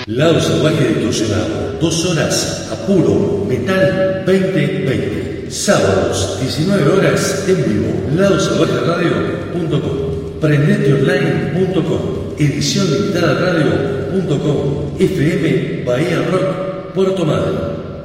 Lado 0.06 0.40
Salvaje 0.40 0.86
Distorsionado, 0.86 1.76
dos 1.80 2.06
horas 2.06 2.68
a 2.70 2.76
puro 2.86 3.44
metal 3.48 4.22
2020. 4.24 5.50
Sábados, 5.50 6.38
19 6.40 6.92
horas 6.92 7.44
en 7.48 7.56
vivo. 7.56 7.92
LadoSalvajeRadio.com, 8.14 10.38
prendeteonline.com, 10.40 12.36
edición 12.38 12.88
limitada 12.88 13.34
radio.com, 13.34 14.94
FM 14.96 15.82
Bahía 15.84 16.22
Rock, 16.30 16.92
Puerto 16.94 17.24
Madre. 17.24 17.50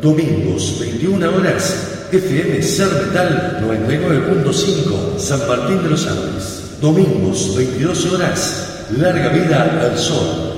Domingos, 0.01 0.77
21 0.79 1.37
horas, 1.37 2.07
FM 2.11 2.63
Ser 2.63 2.87
Metal 3.05 3.59
99.5, 3.63 5.19
San 5.19 5.47
Martín 5.47 5.83
de 5.83 5.89
los 5.91 6.07
Andes. 6.07 6.63
Domingos, 6.81 7.55
22 7.55 8.11
horas, 8.11 8.87
Larga 8.97 9.29
Vida 9.29 9.81
al 9.83 9.95
Sol. 9.99 10.50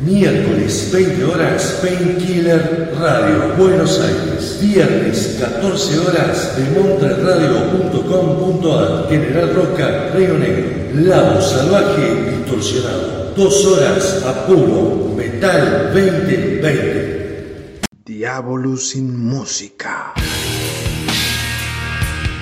Miércoles 0.00 0.90
20 0.92 1.24
horas 1.24 1.80
Painkiller 1.82 2.94
Radio 3.00 3.56
Buenos 3.58 4.00
Aires. 4.00 4.60
Viernes 4.60 5.38
14 5.40 5.98
horas 5.98 6.56
de 6.56 6.62
montreradio.com.ar 6.80 9.08
General 9.08 9.52
Roca 9.54 10.10
Río 10.14 10.38
Negro. 10.38 10.68
Lado 10.94 11.42
salvaje 11.42 12.30
distorsionado. 12.30 13.32
Dos 13.36 13.66
horas 13.66 14.22
a 14.24 14.46
puro 14.46 15.14
metal 15.16 15.90
2020. 15.92 17.80
Diablo 18.04 18.76
sin 18.76 19.18
música. 19.18 20.14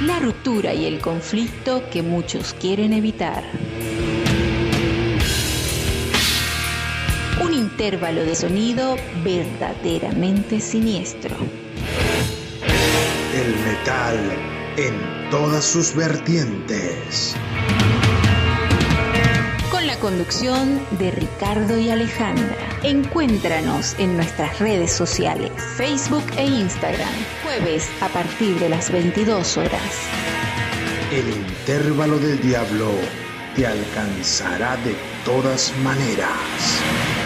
la 0.07 0.19
ruptura 0.21 0.75
y 0.75 0.85
el 0.85 1.01
conflicto 1.01 1.83
que 1.90 2.03
muchos 2.03 2.55
quieren 2.61 2.92
evitar. 2.92 3.42
Intervalo 7.76 8.24
de 8.24 8.34
sonido 8.34 8.96
verdaderamente 9.22 10.60
siniestro. 10.60 11.36
El 13.34 13.54
metal 13.66 14.18
en 14.78 15.30
todas 15.30 15.62
sus 15.62 15.94
vertientes. 15.94 17.36
Con 19.70 19.86
la 19.86 19.98
conducción 19.98 20.80
de 20.92 21.10
Ricardo 21.10 21.78
y 21.78 21.90
Alejandra. 21.90 22.56
Encuéntranos 22.82 23.94
en 23.98 24.16
nuestras 24.16 24.58
redes 24.58 24.90
sociales, 24.90 25.52
Facebook 25.76 26.24
e 26.38 26.46
Instagram, 26.46 27.12
jueves 27.42 27.90
a 28.00 28.08
partir 28.08 28.58
de 28.58 28.70
las 28.70 28.90
22 28.90 29.58
horas. 29.58 29.92
El 31.12 31.28
intervalo 31.28 32.18
del 32.18 32.40
diablo 32.40 32.88
te 33.54 33.66
alcanzará 33.66 34.78
de 34.78 34.96
todas 35.26 35.74
maneras. 35.84 37.25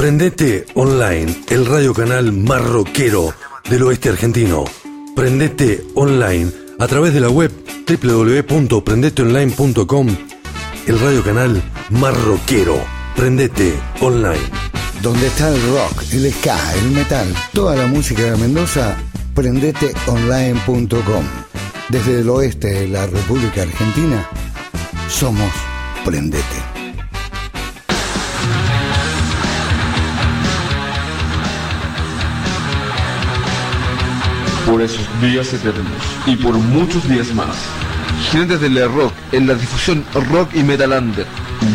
Prendete 0.00 0.64
Online, 0.74 1.28
el 1.50 1.66
radio 1.66 1.92
canal 1.92 2.32
marroquero 2.32 3.34
del 3.68 3.82
oeste 3.82 4.08
argentino. 4.08 4.64
Prendete 5.14 5.84
Online 5.94 6.50
a 6.78 6.86
través 6.86 7.12
de 7.12 7.20
la 7.20 7.28
web 7.28 7.52
www.prendeteonline.com, 7.86 10.16
el 10.90 10.98
radio 10.98 11.22
canal 11.22 11.62
marroquero. 11.90 12.74
Prendete 13.14 13.78
Online. 14.00 14.40
Donde 15.02 15.28
está 15.28 15.48
el 15.48 15.62
rock, 15.72 16.02
el 16.10 16.32
ska, 16.32 16.58
el 16.74 16.90
metal, 16.90 17.32
toda 17.52 17.76
la 17.76 17.86
música 17.86 18.22
de 18.22 18.36
Mendoza, 18.36 18.96
prendeteonline.com. 19.34 21.24
Desde 21.90 22.20
el 22.20 22.28
oeste 22.28 22.68
de 22.72 22.88
la 22.88 23.06
República 23.06 23.62
Argentina, 23.62 24.28
somos 25.08 25.52
Prendete. 26.04 26.44
por 34.66 34.82
esos 34.82 35.06
días 35.20 35.52
eternos 35.52 36.02
y 36.26 36.36
por 36.36 36.54
muchos 36.54 37.08
días 37.08 37.34
más. 37.34 37.56
Jinetes 38.20 38.60
del 38.60 38.92
rock 38.92 39.12
en 39.32 39.46
la 39.46 39.54
difusión 39.54 40.04
rock 40.30 40.54
y 40.54 40.62
metalander 40.62 41.26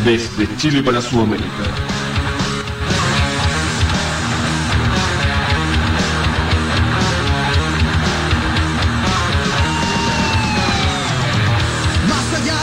desde 0.06 0.48
Chile 0.58 0.84
para 0.84 1.02
Sudamérica. 1.02 1.48
Más 12.08 12.28
allá 12.40 12.62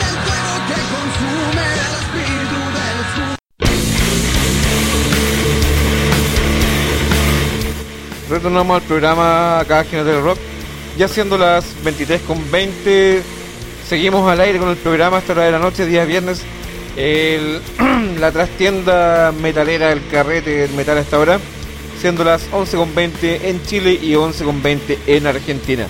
del 0.00 0.16
fuego 0.24 0.54
que 0.68 0.78
consume 0.94 1.64
el 1.74 1.92
espíritu 2.00 2.58
del 2.76 2.98
sur. 3.14 3.36
Retornamos 8.30 8.74
al 8.80 8.86
programa 8.86 9.60
acá 9.60 9.84
Jinetes 9.84 10.06
del 10.06 10.22
Rock. 10.22 10.49
Ya 11.00 11.08
siendo 11.08 11.38
las 11.38 11.64
23.20, 11.82 13.22
seguimos 13.88 14.30
al 14.30 14.38
aire 14.38 14.58
con 14.58 14.68
el 14.68 14.76
programa 14.76 15.16
hasta 15.16 15.34
la 15.34 15.44
de 15.44 15.52
la 15.52 15.58
noche, 15.58 15.86
día 15.86 16.04
viernes. 16.04 16.42
La 18.20 18.30
trastienda 18.32 19.32
metalera, 19.32 19.92
el 19.92 20.06
carrete 20.08 20.50
del 20.50 20.72
metal 20.72 20.98
hasta 20.98 21.16
ahora, 21.16 21.40
siendo 21.98 22.22
las 22.22 22.50
11.20 22.50 23.44
en 23.44 23.62
Chile 23.62 23.92
y 23.94 24.12
11.20 24.12 24.98
en 25.06 25.26
Argentina. 25.26 25.86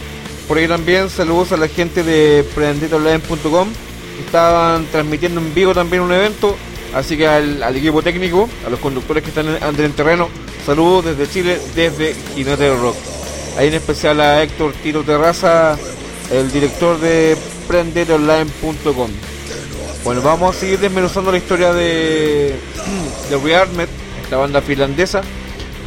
Por 0.47 0.59
ahí 0.59 0.69
también 0.69 1.11
saludos 1.11 1.51
a 1.51 1.57
la 1.57 1.67
gente 1.67 2.05
de 2.05 2.45
prendetoonline.com. 2.55 3.69
Estaban 4.25 4.87
transmitiendo 4.93 5.41
en 5.41 5.53
vivo 5.53 5.75
también 5.75 6.05
un 6.05 6.13
evento, 6.13 6.57
así 6.95 7.17
que 7.17 7.27
al, 7.27 7.77
equipo 7.77 8.01
técnico, 8.01 8.49
a 8.65 8.71
los 8.71 8.79
conductores 8.79 9.25
que 9.25 9.31
están 9.31 9.49
en, 9.49 9.61
en 9.61 9.93
terreno, 9.93 10.29
saludos 10.65 11.07
desde 11.07 11.33
Chile, 11.33 11.61
desde 11.75 12.15
Jinete 12.37 12.73
Rock. 12.77 13.20
Ahí 13.61 13.69
en 13.69 13.75
especial 13.75 14.19
a 14.23 14.43
Héctor 14.43 14.73
Tiro 14.83 15.03
Terraza, 15.03 15.77
el 16.33 16.51
director 16.51 16.99
de 16.99 17.37
prendetoonline.com. 17.69 19.11
Bueno, 20.03 20.23
vamos 20.23 20.57
a 20.57 20.61
seguir 20.61 20.79
desmenuzando 20.79 21.31
la 21.31 21.37
historia 21.37 21.75
de, 21.75 22.55
de 23.29 23.37
Rearmed, 23.37 23.87
la 24.31 24.39
banda 24.39 24.63
finlandesa. 24.63 25.21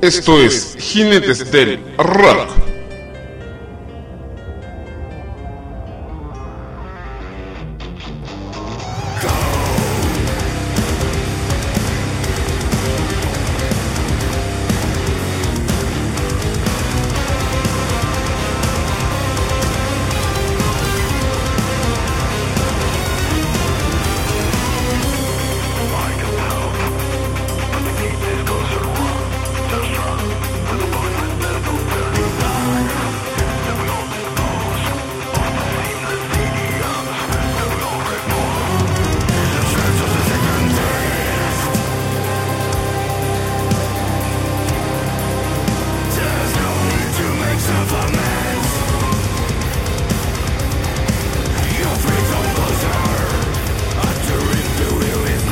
Esto 0.00 0.40
es 0.40 0.76
Jinetes 0.78 1.50
del 1.50 1.80
Rock. 1.98 2.77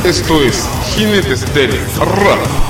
Esto 0.07 0.41
es 0.41 0.69
Jinetes 0.95 1.53
del 1.53 1.73
Rap. 1.99 2.66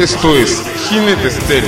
Esto 0.00 0.34
es 0.34 0.62
Jinetes 0.88 1.46
del 1.46 1.62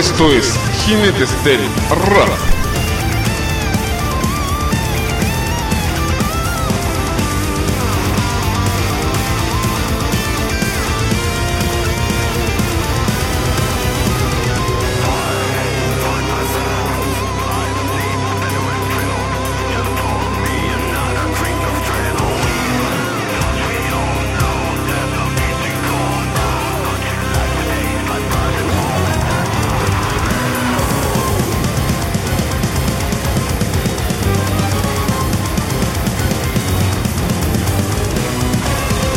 Esto 0.00 0.32
es 0.32 0.58
Jinetes 0.86 1.28
del 1.44 1.60
Rap. 1.90 2.59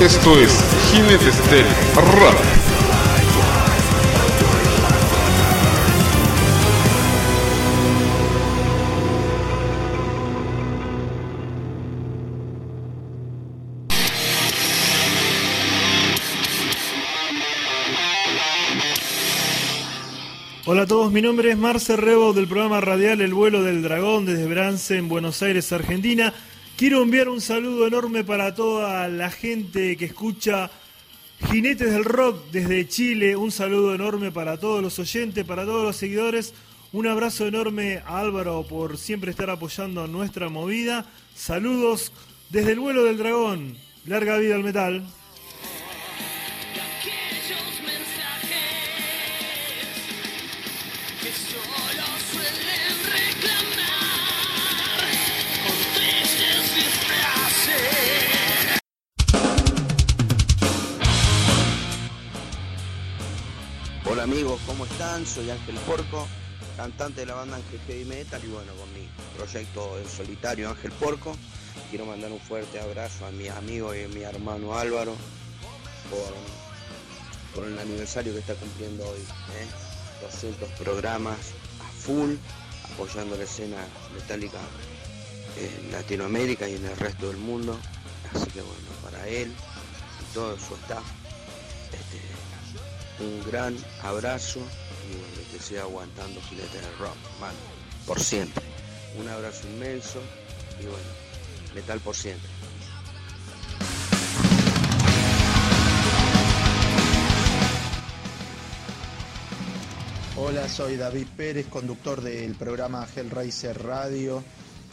Esto 0.04 0.38
es 0.38 0.52
Jinetes 0.92 1.50
del 1.50 1.66
Rap. 1.96 2.36
Hola 20.66 20.82
a 20.82 20.86
todos, 20.86 21.14
mi 21.14 21.22
nombre 21.22 21.52
es 21.52 21.58
Marce 21.58 21.96
Rebo 21.96 22.34
del 22.34 22.50
programa 22.50 22.82
radial 22.82 23.22
El 23.22 23.34
vuelo 23.34 23.64
del 23.64 23.82
dragón 23.82 24.26
desde 24.26 24.48
Brance 24.48 24.98
en 24.98 25.08
Buenos 25.08 25.42
Aires, 25.42 25.72
Argentina. 25.72 26.34
Quiero 26.84 27.02
enviar 27.02 27.30
un 27.30 27.40
saludo 27.40 27.88
enorme 27.88 28.26
para 28.26 28.54
toda 28.54 29.08
la 29.08 29.32
gente 29.32 29.96
que 29.96 30.04
escucha 30.04 30.70
Jinetes 31.50 31.94
del 31.94 32.04
Rock 32.04 32.52
desde 32.52 32.86
Chile. 32.90 33.38
Un 33.38 33.54
saludo 33.54 33.96
enorme 33.96 34.34
para 34.34 34.58
todos 34.58 34.82
los 34.82 35.00
oyentes, 35.00 35.46
para 35.46 35.64
todos 35.64 35.86
los 35.86 35.96
seguidores. 35.96 36.54
Un 36.92 37.08
abrazo 37.08 37.48
enorme 37.48 38.02
a 38.06 38.20
Álvaro 38.20 38.66
por 38.68 38.98
siempre 38.98 39.32
estar 39.32 39.50
apoyando 39.50 40.08
nuestra 40.08 40.50
movida. 40.50 41.06
Saludos 41.34 42.12
desde 42.50 42.74
el 42.74 42.82
vuelo 42.82 43.06
del 43.06 43.18
dragón. 43.18 43.78
Larga 44.06 44.38
vida 44.38 44.56
al 44.56 44.64
metal. 44.66 45.06
Amigos, 64.24 64.62
¿cómo 64.66 64.86
están? 64.86 65.26
Soy 65.26 65.50
Ángel 65.50 65.76
Porco, 65.80 66.26
cantante 66.78 67.20
de 67.20 67.26
la 67.26 67.34
banda 67.34 67.58
Ángel 67.58 67.82
Heavy 67.88 68.06
Metal 68.06 68.42
y 68.42 68.48
bueno, 68.48 68.72
con 68.76 68.94
mi 68.94 69.06
proyecto 69.36 70.00
en 70.00 70.08
solitario 70.08 70.70
Ángel 70.70 70.94
Porco. 70.94 71.36
Quiero 71.90 72.06
mandar 72.06 72.32
un 72.32 72.40
fuerte 72.40 72.80
abrazo 72.80 73.26
a 73.26 73.32
mis 73.32 73.50
amigos 73.50 73.98
y 73.98 74.04
a 74.06 74.08
mi 74.08 74.22
hermano 74.22 74.76
Álvaro 74.76 75.14
por, 76.10 76.34
por 77.54 77.70
el 77.70 77.78
aniversario 77.78 78.32
que 78.32 78.40
está 78.40 78.56
cumpliendo 78.56 79.06
hoy. 79.06 79.20
¿eh? 79.20 79.68
200 80.22 80.70
programas 80.80 81.38
a 81.82 81.92
full, 81.92 82.36
apoyando 82.94 83.36
la 83.36 83.44
escena 83.44 83.86
metálica 84.16 84.60
en 85.58 85.92
Latinoamérica 85.92 86.70
y 86.70 86.76
en 86.76 86.86
el 86.86 86.96
resto 86.96 87.28
del 87.28 87.38
mundo. 87.38 87.78
Así 88.34 88.50
que 88.52 88.62
bueno, 88.62 88.88
para 89.04 89.28
él 89.28 89.52
y 89.52 90.34
todo 90.34 90.58
su 90.58 90.76
staff, 90.76 91.04
este, 91.92 92.33
un 93.20 93.44
gran 93.50 93.76
abrazo 94.02 94.60
y 94.60 95.18
bueno, 95.18 95.52
que 95.52 95.60
siga 95.60 95.82
aguantando 95.84 96.42
Gilete 96.42 96.80
del 96.80 96.98
Rock, 96.98 97.18
mano, 97.40 97.58
por 98.06 98.20
siempre. 98.20 98.64
Un 99.20 99.28
abrazo 99.28 99.68
inmenso 99.68 100.20
y 100.80 100.86
bueno, 100.86 101.10
metal 101.76 102.00
por 102.00 102.16
siempre. 102.16 102.50
Hola, 110.36 110.68
soy 110.68 110.98
David 110.98 111.28
Pérez, 111.38 111.68
conductor 111.68 112.22
del 112.22 112.56
programa 112.56 113.08
Hellraiser 113.16 113.82
Radio, 113.82 114.44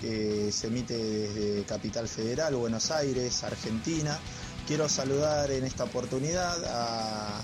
que 0.01 0.53
se 0.53 0.67
emite 0.67 0.97
desde 0.97 1.65
Capital 1.65 2.09
Federal, 2.09 2.55
Buenos 2.57 2.91
Aires, 2.91 3.43
Argentina. 3.43 4.19
Quiero 4.67 4.89
saludar 4.89 5.51
en 5.51 5.65
esta 5.65 5.85
oportunidad 5.85 6.63
a 6.67 7.41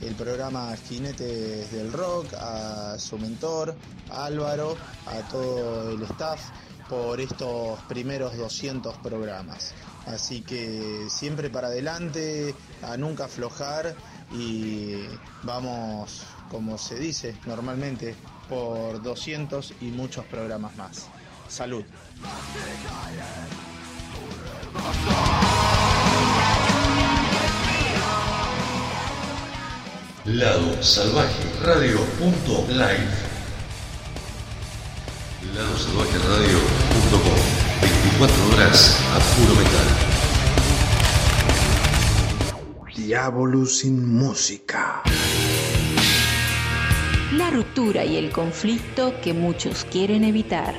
el 0.00 0.14
programa 0.14 0.74
Jinetes 0.76 1.70
del 1.72 1.92
Rock, 1.92 2.32
a 2.38 2.98
su 2.98 3.18
mentor, 3.18 3.74
Álvaro, 4.10 4.76
a 5.06 5.28
todo 5.28 5.90
el 5.90 6.02
staff 6.02 6.40
por 6.88 7.20
estos 7.20 7.78
primeros 7.82 8.36
200 8.36 8.96
programas. 8.98 9.74
Así 10.06 10.40
que 10.40 11.06
siempre 11.08 11.50
para 11.50 11.68
adelante, 11.68 12.54
a 12.82 12.96
nunca 12.96 13.26
aflojar 13.26 13.94
y 14.32 15.04
vamos, 15.42 16.22
como 16.50 16.78
se 16.78 16.98
dice 16.98 17.36
normalmente, 17.46 18.16
por 18.48 19.00
200 19.02 19.74
y 19.82 19.86
muchos 19.86 20.24
programas 20.26 20.76
más. 20.76 21.06
Salud. 21.48 21.84
Lado 30.26 30.82
Salvaje 30.82 31.42
Radio. 31.64 31.98
Live. 32.68 33.08
Lado 35.56 35.78
Salvaje 35.78 36.18
Radio. 36.28 36.58
24 37.80 38.48
horas 38.52 39.00
a 39.14 39.18
puro 39.34 39.54
metal. 39.54 39.88
Diablo 42.94 43.64
sin 43.64 44.14
música. 44.14 45.02
La 47.32 47.50
ruptura 47.50 48.04
y 48.04 48.18
el 48.18 48.30
conflicto 48.30 49.14
que 49.22 49.32
muchos 49.32 49.86
quieren 49.86 50.24
evitar. 50.24 50.74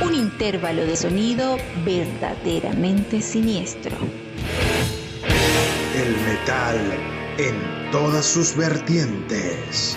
Un 0.00 0.14
intervalo 0.14 0.86
de 0.86 0.94
sonido 0.94 1.56
verdaderamente 1.84 3.20
siniestro. 3.20 3.96
El 5.94 6.16
metal 6.18 6.78
en 7.36 7.90
todas 7.90 8.24
sus 8.24 8.54
vertientes. 8.54 9.96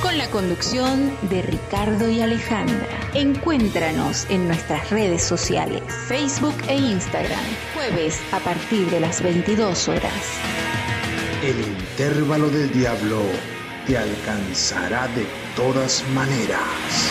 Con 0.00 0.16
la 0.16 0.30
conducción 0.30 1.12
de 1.28 1.42
Ricardo 1.42 2.08
y 2.08 2.22
Alejandra. 2.22 2.88
Encuéntranos 3.12 4.26
en 4.30 4.46
nuestras 4.46 4.88
redes 4.88 5.22
sociales, 5.22 5.82
Facebook 6.08 6.54
e 6.68 6.76
Instagram, 6.76 7.38
jueves 7.74 8.18
a 8.32 8.38
partir 8.38 8.88
de 8.90 9.00
las 9.00 9.22
22 9.22 9.88
horas. 9.88 10.24
El 11.42 11.60
intervalo 11.60 12.48
del 12.48 12.72
diablo 12.72 13.20
te 13.86 13.98
alcanzará 13.98 15.06
de 15.08 15.26
todas 15.54 16.02
maneras. 16.14 17.10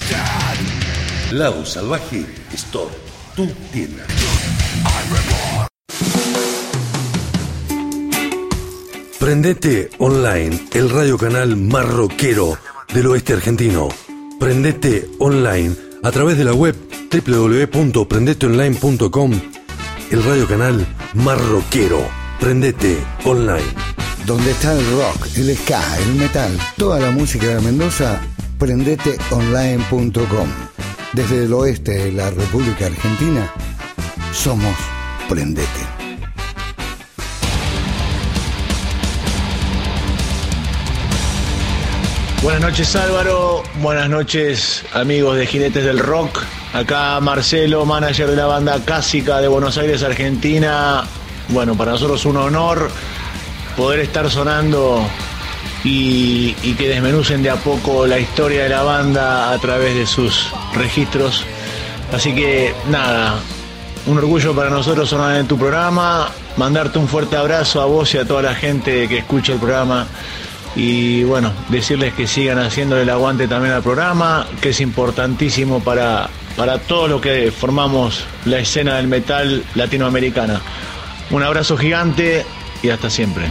Lado 1.32 1.66
Salvaje 1.66 2.24
Store, 2.52 2.94
tu 3.34 3.46
tienda. 3.72 4.06
Prendete 9.24 9.88
Online, 9.98 10.68
el 10.74 10.90
radio 10.90 11.16
canal 11.16 11.56
marroquero 11.56 12.58
del 12.92 13.06
oeste 13.06 13.32
argentino. 13.32 13.88
Prendete 14.38 15.08
Online 15.18 15.74
a 16.02 16.12
través 16.12 16.36
de 16.36 16.44
la 16.44 16.52
web 16.52 16.76
www.prendeteonline.com, 17.10 19.40
el 20.10 20.22
radio 20.24 20.46
canal 20.46 20.86
marroquero. 21.14 22.00
Prendete 22.40 22.98
Online. 23.24 23.62
Donde 24.26 24.50
está 24.50 24.72
el 24.72 24.84
rock, 24.96 25.26
el 25.36 25.56
ska, 25.56 25.82
el 25.98 26.14
metal, 26.14 26.58
toda 26.76 26.98
la 26.98 27.10
música 27.10 27.46
de 27.46 27.60
Mendoza, 27.60 28.20
prendeteonline.com. 28.58 30.48
Desde 31.12 31.44
el 31.44 31.52
oeste 31.52 31.92
de 31.92 32.12
la 32.12 32.30
República 32.30 32.86
Argentina, 32.86 33.52
somos 34.32 34.74
Prendete. 35.28 35.83
Buenas 42.44 42.60
noches 42.60 42.94
Álvaro, 42.94 43.62
buenas 43.80 44.10
noches 44.10 44.84
amigos 44.92 45.38
de 45.38 45.46
Jinetes 45.46 45.82
del 45.82 45.98
Rock. 45.98 46.42
Acá 46.74 47.18
Marcelo, 47.20 47.86
manager 47.86 48.28
de 48.28 48.36
la 48.36 48.44
banda 48.44 48.78
Cásica 48.84 49.40
de 49.40 49.48
Buenos 49.48 49.78
Aires, 49.78 50.02
Argentina. 50.02 51.04
Bueno, 51.48 51.74
para 51.74 51.92
nosotros 51.92 52.26
un 52.26 52.36
honor 52.36 52.90
poder 53.78 54.00
estar 54.00 54.30
sonando 54.30 55.08
y, 55.84 56.54
y 56.62 56.74
que 56.74 56.86
desmenucen 56.86 57.42
de 57.42 57.48
a 57.48 57.56
poco 57.56 58.06
la 58.06 58.18
historia 58.18 58.64
de 58.64 58.68
la 58.68 58.82
banda 58.82 59.50
a 59.50 59.58
través 59.58 59.94
de 59.94 60.04
sus 60.04 60.50
registros. 60.74 61.46
Así 62.12 62.34
que 62.34 62.74
nada, 62.90 63.36
un 64.04 64.18
orgullo 64.18 64.54
para 64.54 64.68
nosotros 64.68 65.08
sonar 65.08 65.36
en 65.36 65.48
tu 65.48 65.56
programa, 65.56 66.28
mandarte 66.58 66.98
un 66.98 67.08
fuerte 67.08 67.38
abrazo 67.38 67.80
a 67.80 67.86
vos 67.86 68.12
y 68.12 68.18
a 68.18 68.26
toda 68.26 68.42
la 68.42 68.54
gente 68.54 69.08
que 69.08 69.16
escucha 69.16 69.54
el 69.54 69.58
programa 69.58 70.06
y 70.76 71.22
bueno, 71.24 71.52
decirles 71.68 72.14
que 72.14 72.26
sigan 72.26 72.58
haciéndole 72.58 73.02
el 73.02 73.10
aguante 73.10 73.46
también 73.46 73.74
al 73.74 73.82
programa, 73.82 74.46
que 74.60 74.70
es 74.70 74.80
importantísimo 74.80 75.80
para, 75.80 76.28
para 76.56 76.78
todo 76.78 77.06
lo 77.08 77.20
que 77.20 77.52
formamos 77.52 78.24
la 78.44 78.58
escena 78.58 78.96
del 78.96 79.06
metal 79.06 79.64
latinoamericana. 79.74 80.60
Un 81.30 81.42
abrazo 81.42 81.76
gigante 81.76 82.44
y 82.82 82.90
hasta 82.90 83.08
siempre. 83.08 83.50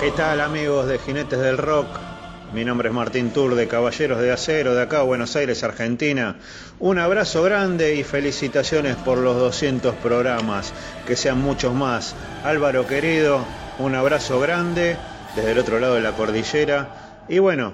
¿Qué 0.00 0.10
tal 0.10 0.40
amigos 0.40 0.88
de 0.88 0.98
Jinetes 0.98 1.38
del 1.38 1.58
Rock? 1.58 2.11
Mi 2.54 2.64
nombre 2.66 2.88
es 2.90 2.94
Martín 2.94 3.30
Tour 3.30 3.54
de 3.54 3.66
Caballeros 3.66 4.20
de 4.20 4.30
Acero 4.30 4.74
de 4.74 4.82
acá, 4.82 5.00
Buenos 5.02 5.34
Aires, 5.36 5.62
Argentina. 5.64 6.36
Un 6.80 6.98
abrazo 6.98 7.42
grande 7.42 7.94
y 7.96 8.04
felicitaciones 8.04 8.96
por 8.96 9.16
los 9.18 9.36
200 9.36 9.94
programas, 9.96 10.72
que 11.06 11.16
sean 11.16 11.40
muchos 11.40 11.72
más. 11.74 12.14
Álvaro 12.44 12.86
querido, 12.86 13.42
un 13.78 13.94
abrazo 13.94 14.38
grande 14.38 14.98
desde 15.34 15.52
el 15.52 15.58
otro 15.58 15.80
lado 15.80 15.94
de 15.94 16.02
la 16.02 16.12
cordillera. 16.12 17.22
Y 17.26 17.38
bueno, 17.38 17.72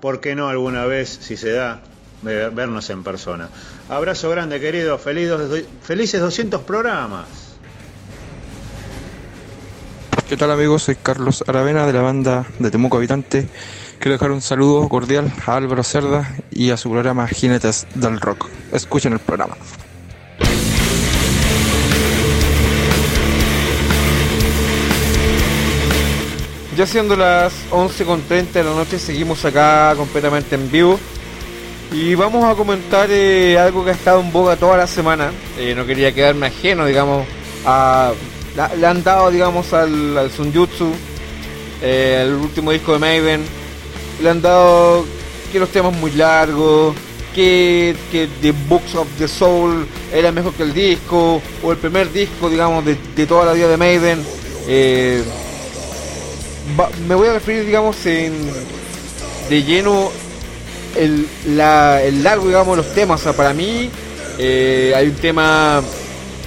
¿por 0.00 0.20
qué 0.20 0.34
no 0.34 0.48
alguna 0.48 0.86
vez, 0.86 1.08
si 1.22 1.36
se 1.36 1.52
da, 1.52 1.78
ve- 2.22 2.48
vernos 2.48 2.90
en 2.90 3.04
persona? 3.04 3.48
Abrazo 3.88 4.28
grande 4.30 4.58
querido, 4.58 4.98
felices 4.98 6.20
200 6.20 6.62
programas. 6.62 7.26
¿Qué 10.28 10.36
tal 10.36 10.50
amigos? 10.50 10.82
Soy 10.82 10.96
Carlos 10.96 11.44
Aravena 11.46 11.86
de 11.86 11.92
la 11.92 12.02
banda 12.02 12.44
de 12.58 12.72
Temuco 12.72 12.96
Habitante. 12.96 13.48
Quiero 13.98 14.12
dejar 14.12 14.30
un 14.30 14.42
saludo 14.42 14.88
cordial 14.88 15.32
a 15.46 15.56
Álvaro 15.56 15.82
Cerda 15.82 16.36
y 16.50 16.70
a 16.70 16.76
su 16.76 16.90
programa 16.90 17.26
Jinetes 17.26 17.86
del 17.94 18.20
Rock. 18.20 18.48
Escuchen 18.72 19.14
el 19.14 19.18
programa. 19.18 19.56
Ya 26.76 26.86
siendo 26.86 27.16
las 27.16 27.54
11.30 27.70 28.52
de 28.52 28.64
la 28.64 28.74
noche, 28.74 28.98
seguimos 28.98 29.42
acá 29.46 29.94
completamente 29.96 30.56
en 30.56 30.70
vivo. 30.70 31.00
Y 31.90 32.14
vamos 32.14 32.44
a 32.44 32.54
comentar 32.54 33.08
eh, 33.10 33.58
algo 33.58 33.82
que 33.82 33.90
ha 33.90 33.94
estado 33.94 34.20
en 34.20 34.30
boga 34.30 34.56
toda 34.56 34.76
la 34.76 34.86
semana. 34.86 35.32
Eh, 35.58 35.74
no 35.74 35.86
quería 35.86 36.12
quedarme 36.12 36.48
ajeno, 36.48 36.84
digamos, 36.84 37.26
le 38.76 38.86
han 38.86 39.02
dado, 39.02 39.30
digamos, 39.30 39.72
al, 39.72 40.18
al 40.18 40.30
Sunjutsu, 40.30 40.92
eh, 41.82 42.24
el 42.26 42.34
último 42.34 42.72
disco 42.72 42.92
de 42.92 42.98
Maven. 42.98 43.65
Le 44.22 44.30
han 44.30 44.40
dado 44.42 45.04
que 45.52 45.58
los 45.58 45.68
temas 45.70 45.94
muy 45.94 46.10
largos, 46.12 46.94
que, 47.34 47.94
que 48.10 48.28
The 48.40 48.52
Books 48.68 48.94
of 48.94 49.06
the 49.18 49.28
Soul 49.28 49.86
era 50.12 50.32
mejor 50.32 50.54
que 50.54 50.62
el 50.62 50.72
disco, 50.72 51.40
o 51.62 51.72
el 51.72 51.78
primer 51.78 52.12
disco, 52.12 52.48
digamos, 52.48 52.84
de, 52.84 52.96
de 53.14 53.26
toda 53.26 53.44
la 53.44 53.52
vida 53.52 53.68
de 53.68 53.76
Maiden. 53.76 54.22
Eh, 54.66 55.22
me 57.08 57.14
voy 57.14 57.28
a 57.28 57.34
referir, 57.34 57.64
digamos, 57.64 58.04
en, 58.06 58.32
de 59.48 59.62
lleno 59.62 60.10
el, 60.96 61.26
la- 61.56 62.02
el 62.02 62.22
largo, 62.22 62.46
digamos, 62.46 62.76
de 62.76 62.82
los 62.82 62.94
temas. 62.94 63.20
O 63.20 63.24
sea, 63.24 63.32
para 63.34 63.52
mí 63.52 63.90
eh, 64.38 64.92
hay 64.96 65.08
un 65.08 65.14
tema 65.16 65.82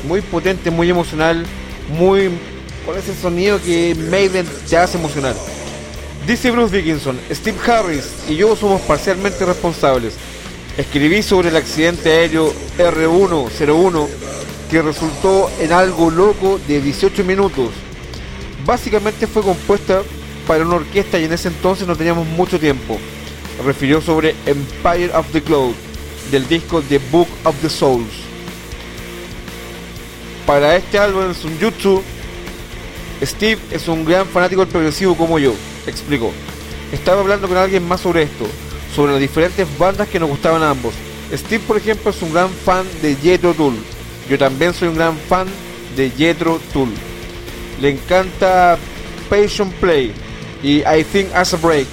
muy 0.07 0.21
potente, 0.21 0.71
muy 0.71 0.89
emocional, 0.89 1.45
muy 1.97 2.29
con 2.85 2.97
ese 2.97 3.13
sonido 3.15 3.61
que 3.61 3.95
Maiden 4.09 4.47
te 4.67 4.77
hace 4.77 4.97
emocionar. 4.97 5.35
Dice 6.29 6.51
Bruce 6.51 6.77
Dickinson, 6.77 7.19
Steve 7.31 7.57
Harris 7.65 8.13
y 8.29 8.35
yo 8.35 8.55
somos 8.55 8.81
parcialmente 8.81 9.43
responsables. 9.45 10.13
Escribí 10.77 11.23
sobre 11.23 11.49
el 11.49 11.55
accidente 11.55 12.11
aéreo 12.11 12.53
R101 12.77 14.07
que 14.69 14.79
resultó 14.83 15.49
en 15.59 15.71
algo 15.71 16.11
loco 16.11 16.59
de 16.67 16.81
18 16.81 17.23
minutos. 17.23 17.71
Básicamente 18.63 19.25
fue 19.25 19.41
compuesta 19.41 20.03
para 20.45 20.63
una 20.63 20.75
orquesta 20.75 21.17
y 21.17 21.23
en 21.23 21.33
ese 21.33 21.47
entonces 21.47 21.87
no 21.87 21.95
teníamos 21.95 22.27
mucho 22.27 22.59
tiempo. 22.59 22.99
Refirió 23.65 23.99
sobre 23.99 24.35
Empire 24.45 25.09
of 25.15 25.25
the 25.31 25.41
Cloud 25.41 25.73
del 26.29 26.47
disco 26.47 26.83
The 26.83 26.99
Book 27.11 27.27
of 27.43 27.55
the 27.63 27.69
Souls. 27.71 28.13
Para 30.45 30.75
este 30.75 30.99
álbum 30.99 31.23
en 31.23 31.33
Sunjutsu, 31.33 32.03
Steve 33.23 33.57
es 33.71 33.87
un 33.87 34.05
gran 34.05 34.27
fanático 34.27 34.61
del 34.61 34.69
progresivo 34.69 35.17
como 35.17 35.39
yo, 35.39 35.55
explicó. 35.89 36.31
Estaba 36.91 37.21
hablando 37.21 37.47
con 37.47 37.57
alguien 37.57 37.87
más 37.87 38.01
sobre 38.01 38.23
esto, 38.23 38.45
sobre 38.95 39.11
las 39.11 39.21
diferentes 39.21 39.67
bandas 39.77 40.07
que 40.07 40.19
nos 40.19 40.29
gustaban 40.29 40.63
a 40.63 40.71
ambos. 40.71 40.93
Steve, 41.31 41.63
por 41.67 41.77
ejemplo, 41.77 42.09
es 42.11 42.21
un 42.21 42.33
gran 42.33 42.49
fan 42.49 42.85
de 43.01 43.15
Jethro 43.15 43.53
Tull. 43.53 43.75
Yo 44.29 44.37
también 44.37 44.73
soy 44.73 44.87
un 44.87 44.95
gran 44.95 45.17
fan 45.17 45.47
de 45.95 46.09
Jethro 46.09 46.59
Tull. 46.73 46.89
Le 47.81 47.89
encanta 47.89 48.77
Passion 49.29 49.71
Play 49.79 50.11
y 50.63 50.79
I 50.79 51.05
Think 51.11 51.33
As 51.33 51.53
a 51.53 51.57
Break. 51.57 51.87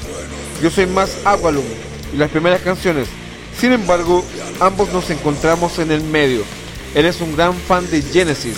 Yo 0.62 0.70
soy 0.70 0.86
más 0.86 1.18
Aqualung 1.24 1.64
y 2.14 2.16
las 2.16 2.30
primeras 2.30 2.62
canciones. 2.62 3.08
Sin 3.58 3.72
embargo, 3.72 4.24
ambos 4.60 4.92
nos 4.92 5.10
encontramos 5.10 5.78
en 5.78 5.90
el 5.90 6.02
medio. 6.02 6.42
Él 6.94 7.06
es 7.06 7.20
un 7.20 7.36
gran 7.36 7.54
fan 7.54 7.88
de 7.90 8.00
Genesis, 8.00 8.56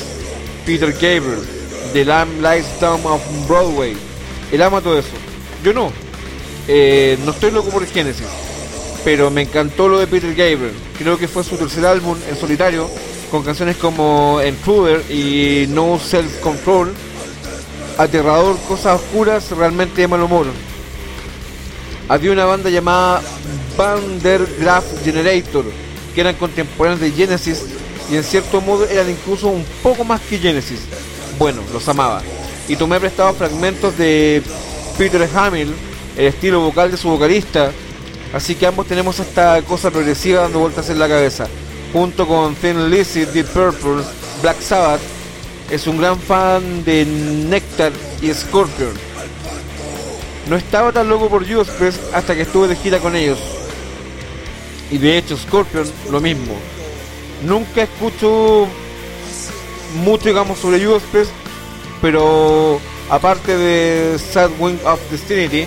Peter 0.65 0.93
Gabriel, 0.93 1.43
The 1.93 2.05
Lamb 2.05 2.41
Lies 2.41 2.67
Down 2.81 3.01
of 3.05 3.21
Broadway. 3.49 3.97
Él 4.53 4.63
ama 4.63 4.81
todo 4.81 4.99
eso. 4.99 5.28
Yo 5.63 5.73
no. 5.73 5.93
Eh, 6.67 7.19
no 7.25 7.33
estoy 7.33 7.51
loco 7.51 7.71
por 7.71 7.87
Genesis. 7.87 8.27
Pero 9.05 9.31
me 9.31 9.43
encantó 9.43 9.89
lo 9.89 9.99
de 9.99 10.07
Peter 10.07 10.31
Gabriel. 10.31 10.73
Creo 10.99 11.19
que 11.19 11.29
fue 11.29 11.45
su 11.45 11.57
tercer 11.57 11.87
álbum 11.87 12.17
en 12.29 12.37
solitario, 12.37 12.91
con 13.31 13.43
canciones 13.43 13.77
como 13.77 14.41
Intruder 14.47 15.11
y 15.11 15.67
No 15.69 15.99
Self 15.99 16.41
Control. 16.41 16.93
Aterrador, 17.97 18.57
cosas 18.69 19.01
oscuras, 19.01 19.51
realmente 19.51 20.03
de 20.03 20.09
mal 20.09 20.23
humor. 20.23 20.47
Había 22.09 22.33
una 22.33 22.45
banda 22.45 22.71
llamada 22.71 23.23
Vandergraaf 23.77 24.85
Generator, 25.05 25.65
que 26.15 26.21
eran 26.21 26.37
contemporáneos 26.37 27.01
de 27.01 27.11
Genesis 27.11 27.65
y 28.11 28.17
en 28.17 28.25
cierto 28.25 28.61
modo 28.61 28.87
eran 28.87 29.11
incluso 29.11 29.49
un 29.49 29.65
poco 29.83 30.05
más 30.05 30.21
que 30.23 30.39
Genesis. 30.39 30.81
Bueno, 31.39 31.63
los 31.73 31.87
amaba. 31.89 32.23
Y 32.67 32.77
tomé 32.77 32.99
prestado 33.01 33.35
fragmentos 33.35 33.97
de 33.99 34.43
Peter 34.99 35.29
Hamill, 35.33 35.73
el 36.17 36.27
estilo 36.27 36.61
vocal 36.61 36.91
de 36.91 36.97
su 36.97 37.09
vocalista. 37.09 37.71
Así 38.35 38.57
que 38.57 38.67
ambos 38.67 38.89
tenemos 38.89 39.21
esta 39.21 39.63
cosa 39.63 39.93
progresiva 39.93 40.43
dando 40.43 40.59
vueltas 40.59 40.91
en 40.91 40.99
la 40.99 41.07
cabeza. 41.07 41.47
Junto 41.93 42.27
con 42.27 42.57
Thin 42.57 42.91
Lizzy, 42.91 43.25
Deep 43.25 43.47
Purple, 43.47 44.03
Black 44.43 44.61
Sabbath, 44.61 45.01
es 45.71 45.87
un 45.87 45.99
gran 45.99 46.19
fan 46.19 46.85
de 46.85 47.05
Nectar 47.05 47.93
y 48.21 48.35
Scorpion. 48.35 48.93
No 50.51 50.57
estaba 50.57 50.91
tan 50.93 51.09
loco 51.09 51.29
por 51.29 51.49
Judas 51.49 51.69
hasta 52.13 52.35
que 52.35 52.43
estuve 52.43 52.67
de 52.67 52.77
gira 52.77 52.99
con 52.99 53.15
ellos. 53.15 53.39
Y 54.91 54.99
de 54.99 55.17
hecho 55.17 55.37
Scorpion 55.37 55.87
lo 56.11 56.21
mismo. 56.21 56.55
Nunca 57.47 57.83
escucho 57.83 58.67
mucho 60.03 60.29
digamos 60.29 60.59
sobre 60.59 60.85
Judas 60.85 61.03
pero 62.03 62.81
aparte 63.11 63.57
de 63.57 64.19
Sad 64.19 64.51
Wing 64.59 64.79
of 64.85 65.01
Destiny, 65.11 65.67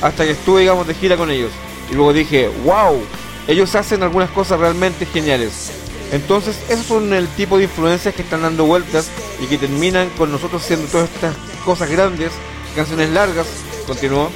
hasta 0.00 0.24
que 0.24 0.32
estuve 0.32 0.60
digamos 0.60 0.86
de 0.86 0.94
gira 0.94 1.16
con 1.16 1.30
ellos. 1.30 1.50
Y 1.90 1.94
luego 1.94 2.12
dije, 2.12 2.48
wow, 2.64 3.00
ellos 3.46 3.74
hacen 3.74 4.02
algunas 4.02 4.30
cosas 4.30 4.60
realmente 4.60 5.06
geniales. 5.06 5.70
Entonces, 6.12 6.58
esos 6.68 6.86
son 6.86 7.12
el 7.12 7.28
tipo 7.28 7.58
de 7.58 7.64
influencias 7.64 8.14
que 8.14 8.22
están 8.22 8.42
dando 8.42 8.64
vueltas 8.64 9.08
y 9.42 9.46
que 9.46 9.58
terminan 9.58 10.08
con 10.10 10.32
nosotros 10.32 10.62
haciendo 10.62 10.86
todas 10.88 11.08
estas 11.10 11.34
cosas 11.64 11.90
grandes, 11.90 12.32
canciones 12.74 13.10
largas, 13.10 13.46
continuó. 13.86 14.30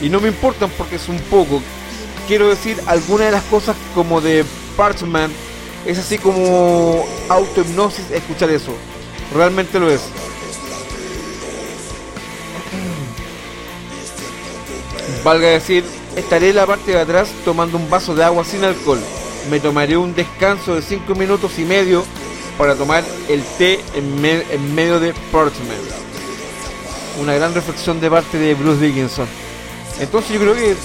Y 0.00 0.10
no 0.10 0.20
me 0.20 0.28
importan 0.28 0.70
porque 0.76 0.96
es 0.96 1.08
un 1.08 1.18
poco. 1.18 1.62
Quiero 2.26 2.48
decir, 2.48 2.78
algunas 2.86 3.26
de 3.26 3.32
las 3.32 3.44
cosas 3.44 3.76
como 3.94 4.20
de 4.20 4.44
Parchment, 4.76 5.32
es 5.86 5.98
así 5.98 6.18
como 6.18 7.06
autohipnosis 7.28 8.10
escuchar 8.10 8.50
eso. 8.50 8.72
Realmente 9.34 9.80
lo 9.80 9.90
es. 9.90 10.02
Valga 15.24 15.48
decir, 15.48 15.84
estaré 16.16 16.50
en 16.50 16.56
la 16.56 16.66
parte 16.66 16.92
de 16.92 17.00
atrás 17.00 17.28
tomando 17.44 17.76
un 17.76 17.90
vaso 17.90 18.14
de 18.14 18.24
agua 18.24 18.44
sin 18.44 18.64
alcohol. 18.64 19.00
Me 19.50 19.60
tomaré 19.60 19.96
un 19.96 20.14
descanso 20.14 20.74
de 20.74 20.82
5 20.82 21.14
minutos 21.14 21.58
y 21.58 21.62
medio 21.62 22.04
para 22.56 22.74
tomar 22.74 23.04
el 23.28 23.42
té 23.58 23.80
en, 23.94 24.20
me- 24.20 24.44
en 24.50 24.74
medio 24.74 25.00
de 25.00 25.12
Portsmouth. 25.32 25.76
Una 27.20 27.34
gran 27.34 27.52
reflexión 27.54 28.00
de 28.00 28.10
parte 28.10 28.38
de 28.38 28.54
Bruce 28.54 28.80
Dickinson. 28.84 29.26
Entonces 30.00 30.32
yo 30.32 30.40
creo 30.40 30.54
que 30.54 30.76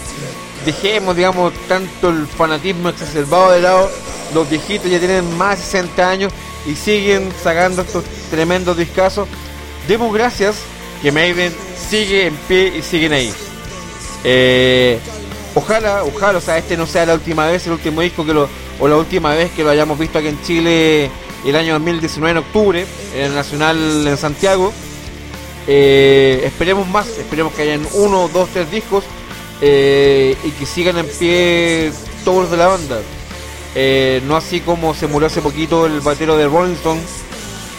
dejemos, 0.66 1.16
digamos, 1.16 1.54
tanto 1.68 2.10
el 2.10 2.26
fanatismo 2.28 2.90
exacerbado 2.90 3.52
de 3.52 3.62
lado. 3.62 3.90
Los 4.34 4.50
viejitos 4.50 4.90
ya 4.90 4.98
tienen 5.00 5.38
más 5.38 5.60
de 5.60 5.64
60 5.66 6.10
años 6.10 6.34
y 6.66 6.76
siguen 6.76 7.32
sacando 7.44 7.84
estos 7.84 8.04
tremendos 8.32 8.76
discazos. 8.78 9.28
Demos 9.88 10.12
gracias 10.14 10.56
que 11.02 11.12
Maiden 11.12 11.54
sigue 11.90 12.28
en 12.28 12.36
pie 12.36 12.74
y 12.78 12.82
siguen 12.82 13.14
ahí. 13.14 13.32
Eh, 14.24 15.00
ojalá, 15.56 16.04
ojalá, 16.04 16.38
o 16.38 16.42
sea, 16.42 16.58
este 16.58 16.78
no 16.78 16.88
sea 16.88 17.06
la 17.06 17.14
última 17.14 17.48
vez, 17.48 17.66
el 17.68 17.74
último 17.74 18.02
disco 18.02 18.26
que 18.26 18.34
lo, 18.34 18.48
o 18.80 18.88
la 18.88 18.98
última 18.98 19.34
vez 19.34 19.52
que 19.52 19.64
lo 19.64 19.70
hayamos 19.70 20.00
visto 20.00 20.20
aquí 20.20 20.28
en 20.28 20.42
Chile 20.44 21.10
el 21.46 21.56
año 21.56 21.74
2019 21.74 22.32
en 22.32 22.38
octubre, 22.38 22.86
en 23.16 23.22
el 23.22 23.36
Nacional 23.36 24.08
en 24.08 24.18
Santiago. 24.18 24.72
Eh, 25.68 26.42
esperemos 26.46 26.88
más, 26.88 27.08
esperemos 27.08 27.54
que 27.54 27.64
hayan 27.64 27.86
uno, 27.94 28.30
dos, 28.34 28.50
tres 28.50 28.70
discos 28.72 29.04
eh, 29.62 30.36
y 30.44 30.52
que 30.52 30.66
sigan 30.66 30.98
en 30.98 31.08
pie 31.08 31.92
todos 32.26 32.44
los 32.44 32.52
de 32.52 32.58
la 32.58 32.68
banda. 32.68 33.00
No 34.28 34.36
así 34.36 34.60
como 34.60 34.94
se 34.94 35.08
murió 35.08 35.28
hace 35.28 35.42
poquito 35.42 35.86
el 35.86 36.00
batero 36.02 36.38
de 36.38 36.48
Rolling 36.48 36.74
Stone. 36.74 37.02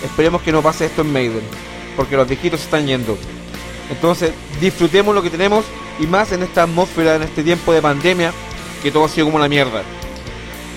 Esperemos 0.04 0.42
que 0.42 0.52
no 0.52 0.60
pase 0.60 0.86
esto 0.86 1.00
en 1.02 1.12
Maiden, 1.12 1.42
porque 1.96 2.16
los 2.16 2.28
viejitos 2.28 2.60
se 2.60 2.64
están 2.66 2.86
yendo. 2.86 3.16
Entonces, 3.90 4.32
disfrutemos 4.60 5.14
lo 5.14 5.22
que 5.22 5.30
tenemos 5.30 5.64
y 5.98 6.06
más 6.06 6.32
en 6.32 6.42
esta 6.42 6.64
atmósfera, 6.64 7.16
en 7.16 7.22
este 7.22 7.42
tiempo 7.42 7.72
de 7.72 7.82
pandemia, 7.82 8.32
que 8.82 8.90
todo 8.90 9.04
ha 9.04 9.08
sido 9.08 9.26
como 9.26 9.38
la 9.38 9.48
mierda. 9.48 9.82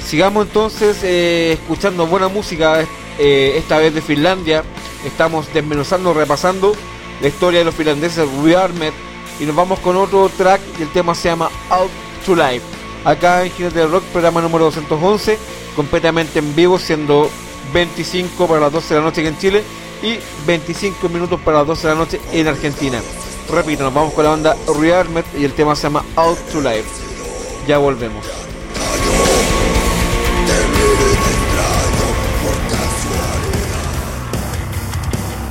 Sigamos 0.06 0.48
entonces 0.48 1.04
eh, 1.04 1.54
escuchando 1.54 2.08
buena 2.08 2.28
música, 2.28 2.86
eh, 3.20 3.56
esta 3.58 3.78
vez 3.78 3.94
de 3.94 4.02
Finlandia. 4.02 4.64
Estamos 5.06 5.52
desmenuzando, 5.54 6.14
repasando 6.14 6.74
la 7.22 7.28
historia 7.28 7.60
de 7.60 7.66
los 7.66 7.76
finlandeses 7.76 8.28
Rearmed 8.44 8.94
y 9.40 9.46
nos 9.46 9.56
vamos 9.56 9.80
con 9.80 9.96
otro 9.96 10.30
track 10.30 10.62
y 10.80 10.84
el 10.84 10.90
tema 10.90 11.16
se 11.16 11.30
llama 11.30 11.50
Out 11.70 11.92
to 12.26 12.36
Life. 12.36 12.66
Acá 13.06 13.44
en 13.44 13.52
Jinete 13.52 13.80
del 13.80 13.92
Rock, 13.92 14.04
programa 14.06 14.42
número 14.42 14.66
211, 14.66 15.38
completamente 15.76 16.40
en 16.40 16.56
vivo, 16.56 16.80
siendo 16.80 17.30
25 17.74 18.48
para 18.48 18.62
las 18.62 18.72
12 18.72 18.94
de 18.94 19.00
la 19.00 19.06
noche 19.06 19.22
aquí 19.22 19.28
en 19.30 19.38
Chile 19.38 19.64
y 20.02 20.20
25 20.46 21.10
minutos 21.10 21.40
para 21.42 21.60
las 21.60 21.68
12 21.68 21.88
de 21.88 21.94
la 21.94 22.00
noche 22.00 22.22
en 22.32 22.48
Argentina. 22.48 23.02
Repito, 23.50 23.84
nos 23.84 23.94
vamos 23.94 24.14
con 24.14 24.24
la 24.24 24.32
banda 24.32 24.58
Rearmed 24.80 25.24
y 25.38 25.46
el 25.46 25.54
tema 25.54 25.76
se 25.76 25.84
llama 25.84 26.04
Out 26.16 26.40
to 26.52 26.62
Life. 26.62 26.90
Ya 27.68 27.78
volvemos. 27.78 28.26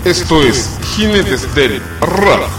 Esto 0.05 0.43
es 0.43 0.71
Jinetes 0.95 1.53
del 1.55 1.83
Rock. 2.01 2.56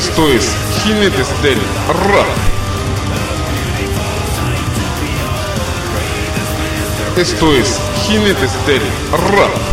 Esto 0.00 0.30
es 0.30 0.50
Jinetes 0.82 1.28
del 1.42 1.58
Rap. 2.08 2.26
Esto 7.18 7.54
es 7.54 7.78
Jinetes 8.06 8.66
del 8.66 8.80
Rap. 9.36 9.69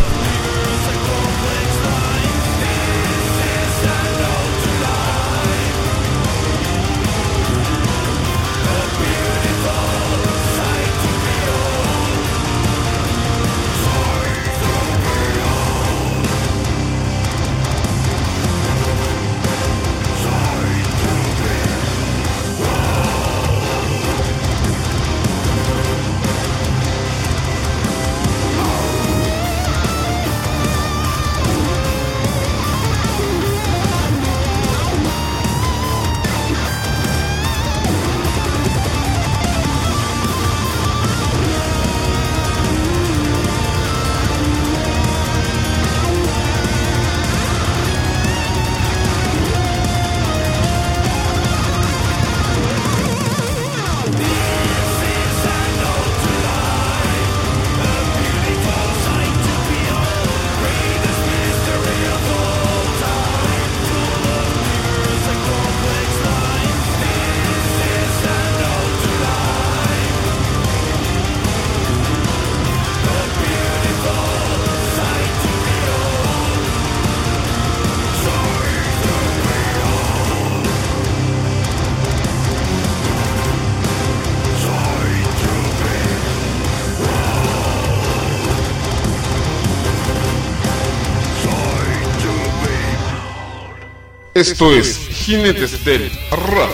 Esto 94.38 94.72
es 94.72 94.96
Jinetes 95.08 95.84
del 95.84 96.12
Rap. 96.30 96.70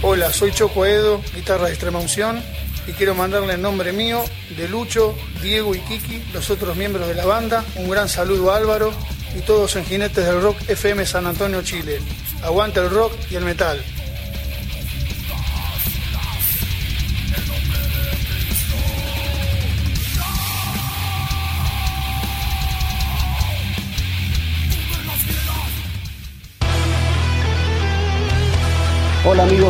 Hola, 0.00 0.32
soy 0.32 0.52
Choco 0.52 0.86
Edo, 0.86 1.20
guitarra 1.34 1.66
de 1.66 1.72
extrema 1.72 1.98
unción, 1.98 2.42
y 2.86 2.92
quiero 2.92 3.14
mandarle 3.14 3.52
en 3.52 3.60
nombre 3.60 3.92
mío, 3.92 4.24
de 4.56 4.66
Lucho, 4.70 5.14
Diego 5.42 5.74
y 5.74 5.80
Kiki, 5.80 6.22
los 6.32 6.48
otros 6.48 6.78
miembros 6.78 7.08
de 7.08 7.14
la 7.14 7.26
banda, 7.26 7.62
un 7.74 7.90
gran 7.90 8.08
saludo 8.08 8.52
a 8.52 8.56
Álvaro 8.56 8.90
y 9.36 9.42
todos 9.42 9.76
en 9.76 9.84
Jinetes 9.84 10.24
del 10.24 10.40
Rock 10.40 10.56
FM 10.66 11.04
San 11.04 11.26
Antonio, 11.26 11.60
Chile. 11.60 12.00
Aguanta 12.42 12.80
el 12.80 12.88
rock 12.88 13.12
y 13.30 13.34
el 13.34 13.44
metal. 13.44 13.84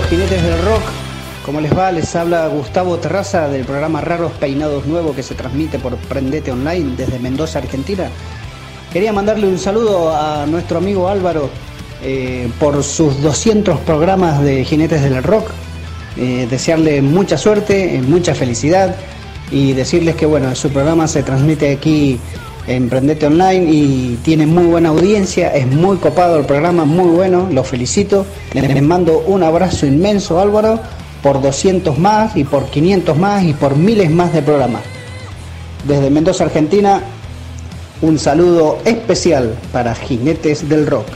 Jinetes 0.08 0.40
del 0.40 0.62
rock, 0.62 0.82
¿cómo 1.44 1.60
les 1.60 1.76
va? 1.76 1.90
Les 1.90 2.14
habla 2.14 2.46
Gustavo 2.46 2.96
Terraza 2.98 3.48
del 3.48 3.64
programa 3.64 4.00
Raros 4.00 4.30
Peinados 4.32 4.86
Nuevo 4.86 5.14
que 5.16 5.24
se 5.24 5.34
transmite 5.34 5.80
por 5.80 5.96
Prendete 5.96 6.52
Online 6.52 6.94
desde 6.96 7.18
Mendoza, 7.18 7.58
Argentina. 7.58 8.08
Quería 8.92 9.12
mandarle 9.12 9.48
un 9.48 9.58
saludo 9.58 10.14
a 10.14 10.46
nuestro 10.46 10.78
amigo 10.78 11.08
Álvaro 11.08 11.50
eh, 12.04 12.48
por 12.60 12.84
sus 12.84 13.20
200 13.20 13.80
programas 13.80 14.40
de 14.42 14.64
jinetes 14.64 15.02
del 15.02 15.22
rock. 15.24 15.48
Eh, 16.16 16.46
desearle 16.48 17.02
mucha 17.02 17.36
suerte, 17.36 18.00
mucha 18.06 18.34
felicidad 18.34 18.94
y 19.50 19.72
decirles 19.72 20.14
que 20.14 20.26
bueno, 20.26 20.54
su 20.54 20.70
programa 20.70 21.08
se 21.08 21.24
transmite 21.24 21.72
aquí 21.72 22.20
en 22.66 22.88
Prendete 22.88 23.26
Online 23.26 23.70
y 23.70 24.18
tiene 24.22 24.46
muy 24.46 24.64
buena 24.64 24.88
audiencia, 24.88 25.54
es 25.54 25.66
muy 25.66 25.98
copado 25.98 26.38
el 26.38 26.46
programa, 26.46 26.84
muy 26.84 27.10
bueno, 27.10 27.48
lo 27.50 27.64
felicito. 27.64 28.26
Les 28.52 28.82
mando 28.82 29.22
un 29.26 29.42
abrazo 29.42 29.86
inmenso 29.86 30.40
Álvaro 30.40 30.80
por 31.22 31.40
200 31.40 31.98
más 31.98 32.36
y 32.36 32.44
por 32.44 32.66
500 32.66 33.16
más 33.16 33.44
y 33.44 33.52
por 33.52 33.76
miles 33.76 34.10
más 34.10 34.32
de 34.32 34.42
programas. 34.42 34.82
Desde 35.86 36.10
Mendoza, 36.10 36.44
Argentina, 36.44 37.02
un 38.02 38.18
saludo 38.18 38.78
especial 38.84 39.54
para 39.72 39.94
Jinetes 39.94 40.68
del 40.68 40.86
Rock. 40.86 41.06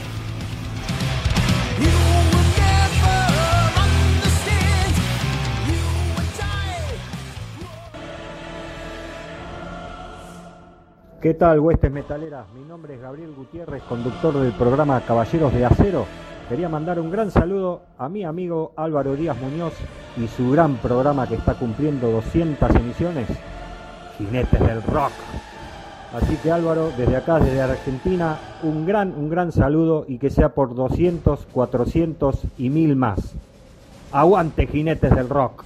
¿Qué 11.21 11.35
tal, 11.35 11.59
huestes 11.59 11.91
metaleras? 11.91 12.47
Mi 12.55 12.67
nombre 12.67 12.95
es 12.95 12.99
Gabriel 12.99 13.31
Gutiérrez, 13.37 13.83
conductor 13.83 14.33
del 14.33 14.53
programa 14.53 14.99
Caballeros 15.01 15.53
de 15.53 15.63
Acero. 15.63 16.07
Quería 16.49 16.67
mandar 16.67 16.99
un 16.99 17.11
gran 17.11 17.29
saludo 17.29 17.83
a 17.99 18.09
mi 18.09 18.23
amigo 18.23 18.71
Álvaro 18.75 19.15
Díaz 19.15 19.37
Muñoz 19.39 19.73
y 20.17 20.27
su 20.27 20.49
gran 20.49 20.77
programa 20.77 21.27
que 21.27 21.35
está 21.35 21.53
cumpliendo 21.53 22.09
200 22.09 22.75
emisiones, 22.75 23.27
Jinetes 24.17 24.59
del 24.61 24.81
Rock. 24.81 25.11
Así 26.11 26.37
que 26.37 26.51
Álvaro, 26.51 26.89
desde 26.97 27.15
acá, 27.15 27.39
desde 27.39 27.61
Argentina, 27.61 28.39
un 28.63 28.87
gran, 28.87 29.13
un 29.13 29.29
gran 29.29 29.51
saludo 29.51 30.05
y 30.07 30.17
que 30.17 30.31
sea 30.31 30.55
por 30.55 30.73
200, 30.73 31.45
400 31.51 32.39
y 32.57 32.71
1000 32.71 32.95
más. 32.95 33.35
Aguante, 34.11 34.65
Jinetes 34.65 35.15
del 35.15 35.29
Rock. 35.29 35.65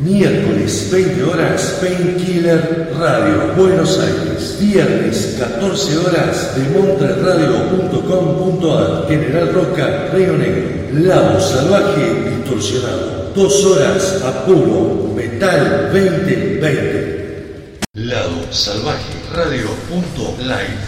Miércoles 0.00 0.90
20 0.92 1.22
horas 1.24 1.78
Painkiller 1.80 2.92
Radio 2.96 3.52
Buenos 3.56 3.98
Aires. 3.98 4.56
Viernes 4.60 5.34
14 5.40 5.98
horas 5.98 6.54
de 6.54 6.62
montreradio.com.ar 6.70 9.08
General 9.08 9.52
Roca 9.52 10.10
Río 10.12 10.38
Negro. 10.38 10.68
Lado 10.92 11.40
salvaje 11.40 12.30
distorsionado. 12.30 13.32
Dos 13.34 13.64
horas 13.64 14.22
a 14.22 14.44
puro 14.44 15.12
metal 15.16 15.90
2020. 15.92 17.80
Lado 17.94 18.52
salvaje 18.52 19.18
radio.live. 19.34 20.78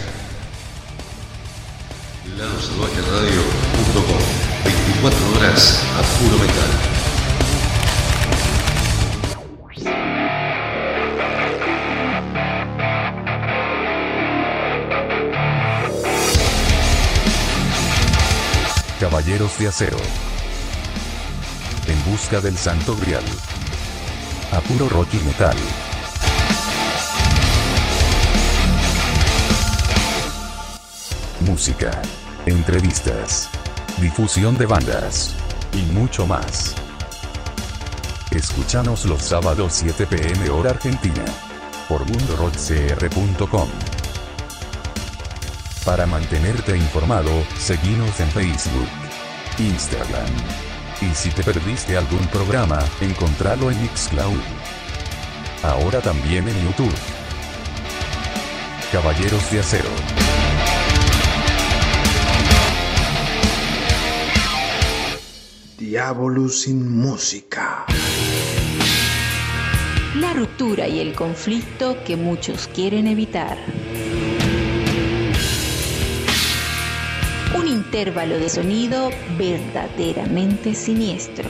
Lado 2.37 2.61
salvaje 2.61 3.01
radio.com 3.11 4.21
24 4.63 5.35
horas 5.35 5.81
a 5.99 6.01
puro 6.17 6.39
metal. 6.39 6.90
Caballeros 19.21 19.59
de 19.59 19.67
Acero. 19.67 19.97
En 21.87 22.11
busca 22.11 22.41
del 22.41 22.57
Santo 22.57 22.95
Grial. 22.95 23.23
A 24.51 24.59
puro 24.61 24.89
rock 24.89 25.09
y 25.13 25.17
metal. 25.17 25.55
Música. 31.41 32.01
Entrevistas. 32.47 33.47
Difusión 33.99 34.57
de 34.57 34.65
bandas. 34.65 35.35
Y 35.73 35.83
mucho 35.93 36.25
más. 36.25 36.73
Escúchanos 38.31 39.05
los 39.05 39.21
sábados 39.21 39.73
7 39.73 40.07
pm 40.07 40.49
hora 40.49 40.71
argentina. 40.71 41.25
Por 41.87 42.03
mundorockcr.com. 42.07 43.69
Para 45.85 46.07
mantenerte 46.07 46.75
informado, 46.75 47.31
seguinos 47.59 48.19
en 48.19 48.29
Facebook, 48.29 49.00
Instagram. 49.59 50.29
Y 51.01 51.13
si 51.15 51.29
te 51.29 51.43
perdiste 51.43 51.97
algún 51.97 52.25
programa, 52.27 52.79
encontralo 53.01 53.71
en 53.71 53.81
Mixcloud. 53.81 54.39
Ahora 55.63 55.99
también 56.01 56.47
en 56.47 56.63
YouTube. 56.63 56.93
Caballeros 58.91 59.51
de 59.51 59.59
Acero. 59.59 59.89
Diabolus 65.77 66.61
sin 66.61 66.97
música. 66.97 67.85
La 70.15 70.33
ruptura 70.33 70.87
y 70.87 70.99
el 70.99 71.13
conflicto 71.13 72.03
que 72.03 72.15
muchos 72.17 72.67
quieren 72.67 73.07
evitar. 73.07 73.57
Intervalo 77.91 78.39
de 78.39 78.47
sonido 78.47 79.09
verdaderamente 79.37 80.73
siniestro. 80.73 81.49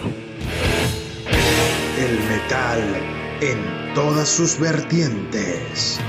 El 2.00 2.20
metal 2.30 2.82
en 3.42 3.94
todas 3.94 4.28
sus 4.28 4.60
vertientes. 4.60 6.00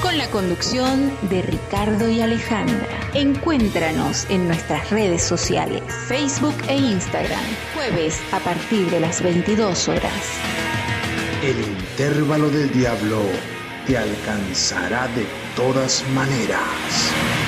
Con 0.00 0.16
la 0.16 0.26
conducción 0.30 1.12
de 1.28 1.42
Ricardo 1.42 2.08
y 2.08 2.22
Alejandra. 2.22 2.88
Encuéntranos 3.12 4.24
en 4.30 4.46
nuestras 4.46 4.88
redes 4.88 5.22
sociales, 5.22 5.82
Facebook 6.06 6.56
e 6.66 6.76
Instagram, 6.78 7.44
jueves 7.74 8.18
a 8.32 8.38
partir 8.38 8.88
de 8.90 9.00
las 9.00 9.20
22 9.22 9.86
horas. 9.88 10.22
El 11.42 11.60
intervalo 11.60 12.48
del 12.48 12.72
diablo 12.72 13.20
te 13.86 13.98
alcanzará 13.98 15.08
de 15.08 15.26
todas 15.54 16.02
maneras. 16.14 17.47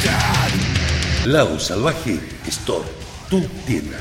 Lado 1.25 1.59
Salvaje 1.59 2.19
Store, 2.47 2.85
tu 3.29 3.41
tienda. 3.67 3.99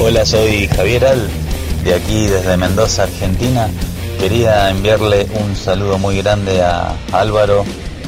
Hola, 0.00 0.24
soy 0.24 0.66
Javier 0.68 1.04
Al, 1.04 1.28
de 1.84 1.94
aquí 1.94 2.26
desde 2.26 2.56
Mendoza, 2.56 3.02
Argentina. 3.02 3.68
Quería 4.18 4.70
enviarle 4.70 5.26
un 5.44 5.54
saludo 5.54 5.98
muy 5.98 6.22
grande 6.22 6.62
a 6.62 6.96
Álvaro 7.12 7.66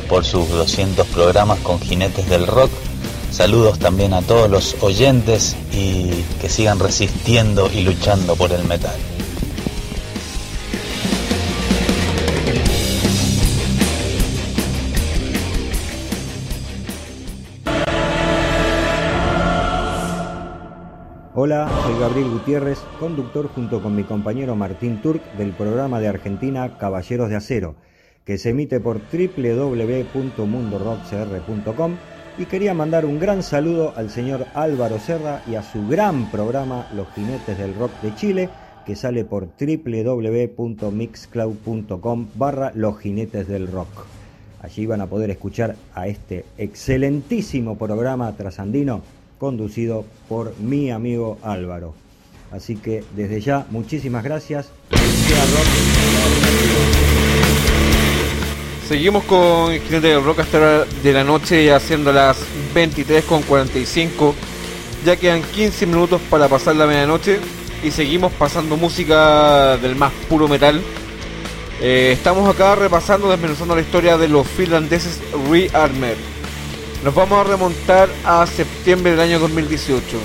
por 0.09 0.24
sus 0.24 0.48
200 0.48 1.07
programas 1.09 1.59
con 1.61 1.80
Jinetes 1.80 2.28
del 2.28 2.46
Rock. 2.46 2.70
Saludos 3.30 3.78
también 3.78 4.14
a 4.14 4.22
todos 4.22 4.48
los 4.48 4.76
oyentes 4.82 5.57
y 5.72 6.11
que 6.40 6.48
sigan 6.48 6.78
resistiendo 6.78 7.70
y 7.72 7.82
luchando 7.82 8.36
por 8.36 8.52
el 8.52 8.64
metal. 8.64 8.96
Hola, 21.36 21.68
soy 21.82 21.98
Gabriel 21.98 22.30
Gutiérrez, 22.30 22.78
conductor 23.00 23.48
junto 23.48 23.82
con 23.82 23.96
mi 23.96 24.05
compañero 24.05 24.55
Martín 24.55 25.02
Turk 25.02 25.20
del 25.32 25.50
programa 25.50 25.98
de 25.98 26.07
Argentina 26.07 26.78
Caballeros 26.78 27.28
de 27.28 27.34
Acero, 27.34 27.74
que 28.24 28.38
se 28.38 28.50
emite 28.50 28.80
por 28.80 29.00
www.mundorockcr.com 29.00 31.96
y 32.36 32.46
quería 32.46 32.74
mandar 32.74 33.06
un 33.06 33.20
gran 33.20 33.44
saludo 33.44 33.92
al 33.96 34.10
señor 34.10 34.46
Álvaro 34.54 34.98
Serra 34.98 35.40
y 35.46 35.54
a 35.54 35.62
su 35.62 35.86
gran 35.86 36.28
programa 36.30 36.88
Los 36.94 37.06
Jinetes 37.14 37.56
del 37.58 37.74
Rock 37.74 37.92
de 38.02 38.12
Chile, 38.16 38.48
que 38.84 38.96
sale 38.96 39.24
por 39.24 39.50
www.mixcloud.com 39.58 42.26
barra 42.34 42.72
Los 42.74 42.98
Jinetes 42.98 43.46
del 43.46 43.68
Rock. 43.68 44.06
Allí 44.62 44.84
van 44.86 45.02
a 45.02 45.06
poder 45.06 45.30
escuchar 45.30 45.76
a 45.94 46.08
este 46.08 46.44
excelentísimo 46.58 47.76
programa 47.76 48.36
trasandino 48.36 49.02
conducido 49.38 50.04
por 50.28 50.58
mi 50.58 50.90
amigo 50.90 51.38
Álvaro. 51.42 51.94
Así 52.50 52.74
que 52.76 53.04
desde 53.14 53.40
ya, 53.40 53.64
muchísimas 53.70 54.24
gracias. 54.24 54.72
Seguimos 58.89 59.24
con 59.24 59.72
el 59.72 59.80
jinete 59.80 60.09
del 60.09 60.22
rock 60.22 60.41
hasta 60.41 60.59
la 60.59 60.85
de 60.85 61.12
la 61.12 61.24
noche 61.24 61.72
haciendo 61.72 62.12
las 62.12 62.37
23.45. 62.74 64.35
Ya 65.07 65.16
quedan 65.16 65.43
15 65.43 65.87
minutos 65.87 66.20
para 66.28 66.49
pasar 66.49 66.76
la 66.76 66.87
medianoche 66.87 67.41
y 67.82 67.91
seguimos 67.91 68.30
pasando 68.32 68.76
música 68.76 69.78
del 69.78 69.97
más 69.97 70.12
puro 70.28 70.49
metal. 70.49 70.82
Eh, 71.80 72.12
estamos 72.12 72.47
acá 72.49 72.74
repasando, 72.74 73.30
desmenuzando 73.30 73.74
la 73.74 73.80
historia 73.80 74.18
de 74.18 74.28
los 74.28 74.47
finlandeses 74.47 75.18
Rearmed. 75.51 76.16
Nos 77.03 77.14
vamos 77.14 77.39
a 77.39 77.51
remontar 77.51 78.11
a 78.24 78.47
septiembre 78.47 79.12
del 79.12 79.20
año 79.20 79.39
2018. 79.39 80.18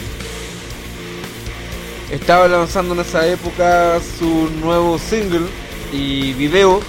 Estaba 2.12 2.50
lanzando 2.50 2.94
en 2.94 3.02
esa 3.02 3.26
época 3.26 4.00
su 4.18 4.50
nuevo 4.62 5.00
single 5.00 5.48
y 5.94 6.34
video, 6.34 6.82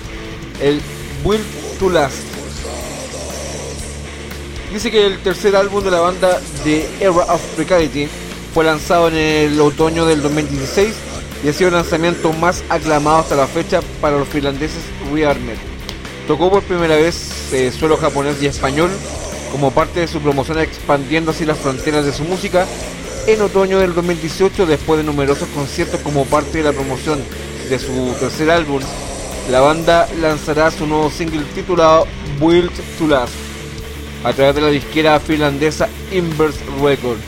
el 0.61 0.81
Will 1.25 1.41
Dice 4.71 4.91
que 4.91 5.07
el 5.07 5.19
tercer 5.21 5.57
álbum 5.57 5.83
de 5.83 5.91
la 5.91 6.01
banda 6.01 6.39
The 6.63 6.87
Era 7.01 7.11
of 7.11 7.41
Precarity 7.57 8.07
fue 8.53 8.65
lanzado 8.65 9.09
en 9.09 9.15
el 9.15 9.61
otoño 9.63 10.05
del 10.05 10.21
2016 10.21 10.95
y 11.43 11.49
ha 11.49 11.53
sido 11.55 11.69
el 11.69 11.75
lanzamiento 11.77 12.35
más 12.35 12.63
aclamado 12.69 13.21
hasta 13.21 13.35
la 13.35 13.47
fecha 13.47 13.81
para 14.03 14.19
los 14.19 14.29
finlandeses 14.29 14.83
Rearmed. 15.11 15.57
Tocó 16.27 16.51
por 16.51 16.63
primera 16.65 16.97
vez 16.97 17.51
eh, 17.55 17.73
suelo 17.73 17.97
japonés 17.97 18.43
y 18.43 18.47
español 18.47 18.91
como 19.51 19.71
parte 19.71 20.01
de 20.01 20.09
su 20.09 20.21
promoción 20.21 20.59
expandiendo 20.59 21.31
así 21.31 21.47
las 21.47 21.57
fronteras 21.57 22.05
de 22.05 22.13
su 22.13 22.25
música 22.25 22.67
en 23.27 23.41
otoño 23.41 23.79
del 23.79 23.95
2018 23.95 24.67
después 24.67 24.99
de 24.99 25.05
numerosos 25.05 25.49
conciertos 25.55 26.01
como 26.01 26.27
parte 26.27 26.59
de 26.59 26.65
la 26.65 26.73
promoción 26.73 27.21
de 27.71 27.79
su 27.79 28.15
tercer 28.21 28.51
álbum. 28.51 28.83
La 29.51 29.59
banda 29.59 30.09
lanzará 30.21 30.71
su 30.71 30.87
nuevo 30.87 31.11
single 31.11 31.43
titulado 31.57 32.07
Build 32.39 32.71
to 32.97 33.09
Last 33.09 33.33
a 34.23 34.33
través 34.33 34.55
de 34.55 34.61
la 34.61 34.69
disquera 34.69 35.19
finlandesa 35.19 35.89
Inverse 36.13 36.61
Records, 36.81 37.21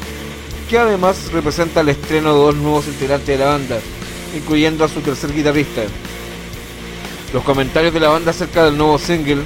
que 0.71 0.79
además 0.79 1.33
representa 1.33 1.81
el 1.81 1.89
estreno 1.89 2.33
de 2.33 2.39
dos 2.39 2.55
nuevos 2.55 2.87
integrantes 2.87 3.27
de 3.27 3.39
la 3.39 3.51
banda, 3.51 3.81
incluyendo 4.37 4.85
a 4.85 4.89
su 4.89 5.01
tercer 5.01 5.35
guitarrista. 5.35 5.83
Los 7.33 7.43
comentarios 7.43 7.93
de 7.93 7.99
la 7.99 8.11
banda 8.11 8.31
acerca 8.31 8.67
del 8.67 8.79
nuevo 8.79 8.99
single 9.01 9.43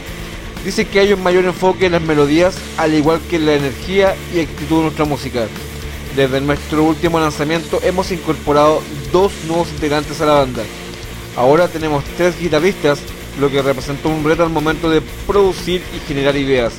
dicen 0.62 0.87
que 0.89 1.01
hay 1.01 1.14
un 1.14 1.22
mayor 1.22 1.47
enfoque 1.47 1.87
en 1.87 1.93
las 1.93 2.03
melodías, 2.03 2.59
al 2.77 2.93
igual 2.93 3.20
que 3.31 3.37
en 3.37 3.47
la 3.47 3.55
energía 3.55 4.14
y 4.35 4.41
actitud 4.41 4.77
de 4.77 4.83
nuestra 4.83 5.07
música. 5.07 5.47
Desde 6.14 6.43
nuestro 6.43 6.83
último 6.83 7.18
lanzamiento 7.20 7.81
hemos 7.83 8.12
incorporado 8.12 8.83
dos 9.12 9.33
nuevos 9.47 9.70
integrantes 9.70 10.20
a 10.20 10.27
la 10.27 10.33
banda. 10.35 10.62
Ahora 11.37 11.68
tenemos 11.68 12.03
tres 12.16 12.39
guitarristas, 12.41 12.99
lo 13.39 13.51
que 13.51 13.61
representó 13.61 14.09
un 14.09 14.24
reto 14.24 14.43
al 14.43 14.49
momento 14.49 14.89
de 14.89 15.03
producir 15.26 15.82
y 15.95 16.09
generar 16.09 16.34
ideas. 16.34 16.72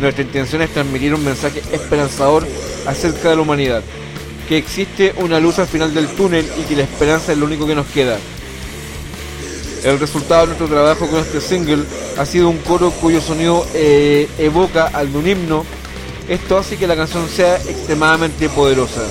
Nuestra 0.00 0.24
intención 0.24 0.62
es 0.62 0.70
transmitir 0.70 1.14
un 1.14 1.24
mensaje 1.24 1.62
esperanzador 1.70 2.44
acerca 2.86 3.30
de 3.30 3.36
la 3.36 3.42
humanidad, 3.42 3.82
que 4.48 4.56
existe 4.56 5.14
una 5.18 5.38
luz 5.38 5.60
al 5.60 5.68
final 5.68 5.94
del 5.94 6.08
túnel 6.08 6.44
y 6.58 6.62
que 6.62 6.74
la 6.74 6.82
esperanza 6.82 7.30
es 7.32 7.38
lo 7.38 7.46
único 7.46 7.68
que 7.68 7.76
nos 7.76 7.86
queda. 7.86 8.18
El 9.84 10.00
resultado 10.00 10.40
de 10.40 10.46
nuestro 10.48 10.66
trabajo 10.66 11.06
con 11.06 11.20
este 11.20 11.40
single 11.40 11.84
ha 12.18 12.26
sido 12.26 12.48
un 12.48 12.58
coro 12.58 12.90
cuyo 12.90 13.20
sonido 13.20 13.64
eh, 13.74 14.28
evoca 14.38 14.86
al 14.88 15.12
de 15.12 15.18
un 15.18 15.28
himno. 15.28 15.64
Esto 16.28 16.58
hace 16.58 16.76
que 16.76 16.86
la 16.86 16.96
canción 16.96 17.28
sea 17.28 17.56
extremadamente 17.56 18.48
poderosa. 18.48 19.02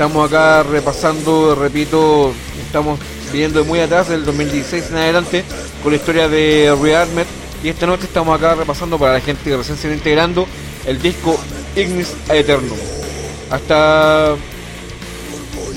Estamos 0.00 0.28
acá 0.28 0.62
repasando, 0.62 1.54
repito, 1.54 2.32
estamos 2.58 2.98
viendo 3.30 3.62
muy 3.66 3.80
atrás 3.80 4.08
del 4.08 4.24
2016 4.24 4.92
en 4.92 4.96
adelante 4.96 5.44
con 5.82 5.92
la 5.92 5.98
historia 5.98 6.26
de 6.26 6.74
Rearmed 6.80 7.26
y 7.62 7.68
esta 7.68 7.84
noche 7.84 8.04
estamos 8.04 8.34
acá 8.34 8.54
repasando 8.54 8.98
para 8.98 9.12
la 9.12 9.20
gente 9.20 9.44
que 9.44 9.54
recién 9.58 9.76
se 9.76 9.88
va 9.88 9.94
integrando 9.94 10.46
el 10.86 11.02
disco 11.02 11.38
Ignis 11.76 12.14
Eternum. 12.30 12.78
Hasta 13.50 14.36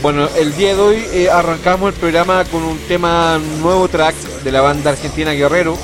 bueno, 0.01 0.29
el 0.37 0.55
día 0.55 0.73
de 0.73 0.81
hoy 0.81 1.05
eh, 1.11 1.29
arrancamos 1.29 1.93
el 1.93 1.99
programa 1.99 2.45
con 2.45 2.63
un 2.63 2.77
tema 2.87 3.41
nuevo 3.59 3.89
track 3.89 4.15
de 4.15 4.51
la 4.53 4.61
banda 4.61 4.91
argentina 4.91 5.33
Guerrero, 5.33 5.77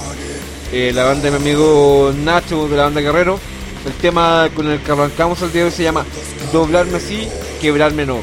eh, 0.72 0.94
la 0.96 1.04
banda 1.04 1.24
de 1.24 1.32
mi 1.32 1.36
amigo 1.36 2.14
Nacho 2.16 2.70
de 2.70 2.78
la 2.78 2.84
banda 2.84 3.02
Guerrero. 3.02 3.38
El 3.86 3.94
tema 3.96 4.48
con 4.56 4.70
el 4.70 4.80
que 4.80 4.92
arrancamos 4.94 5.42
el 5.42 5.52
día 5.52 5.64
de 5.64 5.68
hoy 5.68 5.76
se 5.76 5.84
llama 5.84 6.06
Doblarme 6.54 7.02
sí, 7.02 7.28
quebrarme 7.60 8.06
no. 8.06 8.20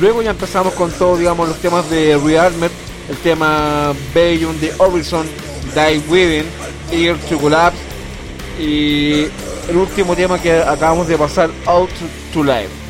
Luego 0.00 0.22
ya 0.22 0.30
empezamos 0.30 0.74
con 0.74 0.90
todos, 0.92 1.18
digamos, 1.18 1.48
los 1.48 1.58
temas 1.58 1.88
de 1.90 2.16
Rearmed, 2.16 2.70
el 3.08 3.16
tema 3.18 3.94
Beyond 4.14 4.60
the 4.60 4.72
Horizon, 4.78 5.26
Die 5.74 6.02
Within, 6.08 6.46
Eager 6.92 7.16
to 7.28 7.38
Collapse 7.38 7.78
y 8.58 9.26
el 9.68 9.76
último 9.76 10.14
tema 10.14 10.40
que 10.40 10.52
acabamos 10.52 11.08
de 11.08 11.16
pasar, 11.16 11.50
Out 11.66 11.90
to 12.32 12.44
Life 12.44 12.88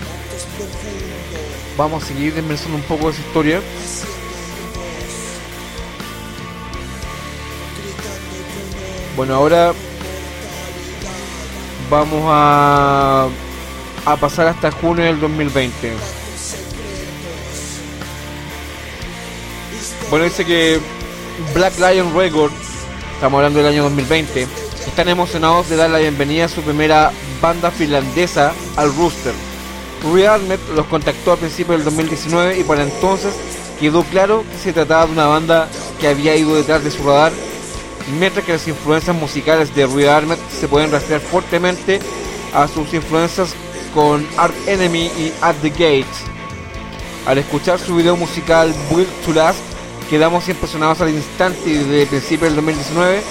vamos 1.79 2.03
a 2.03 2.07
seguir 2.07 2.37
inmersando 2.37 2.77
un 2.77 2.83
poco 2.83 3.09
esa 3.09 3.21
historia. 3.21 3.61
Bueno, 9.17 9.35
ahora 9.35 9.73
vamos 11.89 12.23
a, 12.27 13.29
a 14.13 14.17
pasar 14.17 14.47
hasta 14.47 14.71
junio 14.71 15.05
del 15.05 15.21
2020. 15.21 15.93
Bueno, 20.11 20.25
dice 20.25 20.45
que 20.45 20.81
Black 21.55 21.75
Lion 21.79 22.15
Records, 22.17 22.55
estamos 23.15 23.39
hablando 23.39 23.59
del 23.59 23.69
año 23.69 23.83
2020, 23.85 24.47
están 24.87 25.09
emocionados 25.09 25.69
de 25.69 25.77
dar 25.77 25.91
la 25.91 25.99
bienvenida 25.99 26.47
a 26.47 26.49
su 26.49 26.63
primera 26.63 27.13
banda 27.41 27.71
finlandesa 27.71 28.53
al 28.77 28.95
rooster 28.97 29.35
Rearmed 30.03 30.59
los 30.75 30.87
contactó 30.87 31.33
a 31.33 31.37
principios 31.37 31.79
del 31.79 31.85
2019 31.85 32.59
y 32.59 32.65
para 32.65 32.83
entonces 32.83 33.35
quedó 33.81 34.03
claro 34.05 34.45
que 34.51 34.59
se 34.59 34.73
trataba 34.73 35.07
de 35.07 35.13
una 35.13 35.27
banda 35.27 35.69
que 36.01 36.09
había 36.09 36.37
ido 36.37 36.55
detrás 36.55 36.85
de 36.85 36.91
su 36.91 37.03
radar, 37.03 37.33
mientras 38.19 38.45
que 38.45 38.53
las 38.53 38.69
influencias 38.69 39.15
musicales 39.15 39.75
de 39.75 39.87
Rearmed 39.87 40.39
se 40.59 40.69
pueden 40.69 40.91
rastrear 40.91 41.21
fuertemente 41.21 42.01
a 42.55 42.69
sus 42.69 42.93
influencias 42.95 43.55
con 43.95 44.27
Art 44.37 44.55
Enemy 44.67 45.07
y 45.07 45.33
At 45.41 45.57
the 45.63 45.71
Gates. 45.71 46.25
Al 47.27 47.39
escuchar 47.39 47.79
su 47.79 47.97
video 47.97 48.17
musical 48.17 48.75
Build 48.91 49.09
to 49.25 49.33
Last, 49.33 49.61
quedamos 50.09 50.49
impresionados 50.49 51.01
al 51.01 51.11
instante 51.11 51.71
y 51.71 51.75
desde 51.75 52.07
principios 52.07 52.51
del 52.51 52.57
2019, 52.57 53.23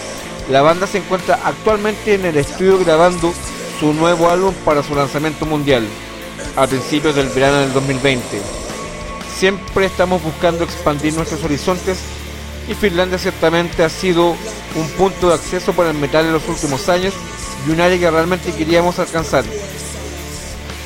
la 0.50 0.62
banda 0.62 0.88
se 0.88 1.00
encuentra 1.00 1.40
actualmente 1.44 2.14
en 2.14 2.26
el 2.26 2.38
estudio 2.38 2.78
grabando 2.80 3.34
su 3.80 3.94
nuevo 3.94 4.30
álbum 4.30 4.54
para 4.66 4.84
su 4.84 4.96
lanzamiento 4.96 5.46
mundial 5.46 5.86
a 6.56 6.68
principios 6.68 7.16
del 7.16 7.30
verano 7.30 7.58
del 7.58 7.74
2020. 7.74 8.42
Siempre 9.36 9.86
estamos 9.86 10.24
buscando 10.24 10.64
expandir 10.64 11.14
nuestros 11.14 11.44
horizontes 11.44 12.00
y 12.68 12.74
Finlandia 12.74 13.18
ciertamente 13.18 13.84
ha 13.84 13.90
sido 13.90 14.36
un 14.76 14.90
punto 14.98 15.30
de 15.30 15.36
acceso 15.36 15.74
para 15.74 15.92
el 15.92 15.98
metal 15.98 16.26
en 16.26 16.34
los 16.34 16.48
últimos 16.48 16.90
años 16.90 17.14
y 17.68 17.72
un 17.72 17.82
área 17.82 18.00
que 18.00 18.10
realmente 18.10 18.52
queríamos 18.52 19.00
alcanzar. 19.00 19.44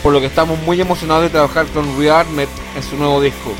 Por 0.03 0.13
lo 0.13 0.19
que 0.19 0.25
estamos 0.25 0.59
muy 0.59 0.81
emocionados 0.81 1.23
de 1.23 1.29
trabajar 1.29 1.67
con 1.67 1.99
Rearmed 1.99 2.47
en 2.75 2.83
su 2.83 2.97
nuevo 2.97 3.21
disco. 3.21 3.51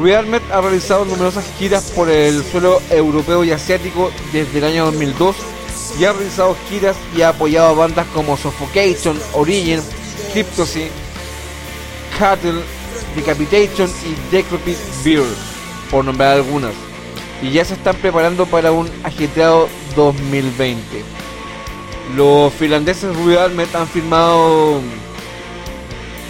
Rearmed 0.00 0.42
ha 0.52 0.60
realizado 0.60 1.04
numerosas 1.04 1.44
giras 1.58 1.92
por 1.94 2.08
el 2.08 2.42
suelo 2.44 2.80
europeo 2.90 3.44
y 3.44 3.52
asiático 3.52 4.10
desde 4.32 4.58
el 4.58 4.64
año 4.64 4.84
2002 4.86 5.36
y 5.98 6.04
ha 6.04 6.12
realizado 6.12 6.56
giras 6.68 6.96
y 7.16 7.22
ha 7.22 7.30
apoyado 7.30 7.68
a 7.68 7.72
bandas 7.72 8.06
como 8.12 8.36
Suffocation, 8.36 9.20
Origin, 9.32 9.80
Cryptosy, 10.32 10.88
Cattle, 12.18 12.62
Decapitation 13.14 13.90
y 14.04 14.34
Decrepit 14.34 14.78
Beer, 15.04 15.24
por 15.90 16.04
nombrar 16.04 16.36
algunas. 16.36 16.72
Y 17.42 17.50
ya 17.50 17.64
se 17.64 17.74
están 17.74 17.96
preparando 17.96 18.46
para 18.46 18.72
un 18.72 18.90
ajetreado 19.04 19.68
2020. 19.94 20.80
Los 22.16 22.52
finlandeses 22.54 23.14
Ruby 23.14 23.36
han 23.36 23.88
firmado 23.88 24.80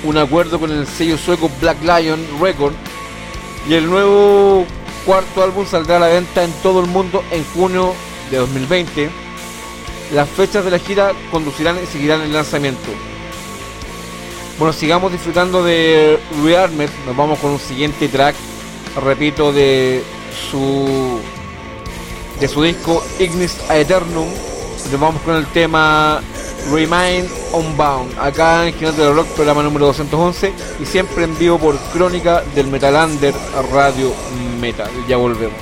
un 0.05 0.18
acuerdo 0.18 0.61
con 0.61 0.70
el 0.70 0.86
sello 0.86 1.16
sueco 1.18 1.50
Black 1.61 1.78
Lion 1.82 2.20
Record 2.40 2.74
y 3.68 3.74
el 3.74 3.88
nuevo 3.88 4.66
cuarto 5.07 5.42
álbum 5.42 5.66
saldrá 5.66 5.96
a 5.96 6.00
la 6.00 6.09
venta 6.09 6.44
en 6.44 6.52
todo 6.62 6.80
el 6.80 6.86
mundo 6.86 7.24
en 7.30 7.44
junio 7.55 7.94
de 8.30 8.38
2020. 8.38 9.11
Las 10.12 10.28
fechas 10.28 10.64
de 10.64 10.70
la 10.70 10.78
gira 10.78 11.12
conducirán 11.30 11.78
y 11.82 11.86
seguirán 11.86 12.20
el 12.20 12.32
lanzamiento. 12.32 12.90
Bueno, 14.59 14.72
sigamos 14.72 15.11
disfrutando 15.11 15.64
de 15.64 16.18
Rearmed. 16.44 16.90
Nos 17.07 17.16
vamos 17.16 17.38
con 17.38 17.52
un 17.52 17.59
siguiente 17.59 18.09
track, 18.09 18.36
repito, 19.02 19.52
de 19.52 20.05
su 20.50 21.18
de 22.38 22.48
su 22.48 22.62
disco 22.62 23.02
Ignis 23.18 23.59
Aeternum. 23.68 24.28
Nos 24.92 25.00
vamos 25.00 25.22
con 25.22 25.36
el 25.36 25.46
tema 25.46 26.20
Remain 26.72 27.28
Unbound, 27.52 28.18
acá 28.18 28.66
en 28.66 28.74
Gigante 28.74 29.02
del 29.02 29.14
Rock, 29.14 29.26
programa 29.28 29.62
número 29.62 29.86
211, 29.86 30.52
y 30.80 30.86
siempre 30.86 31.24
en 31.24 31.38
vivo 31.38 31.58
por 31.58 31.76
Crónica 31.92 32.42
del 32.54 32.68
Metal 32.68 32.94
Under 33.10 33.34
Radio 33.72 34.12
Metal. 34.60 34.90
Ya 35.08 35.16
volvemos. 35.16 35.58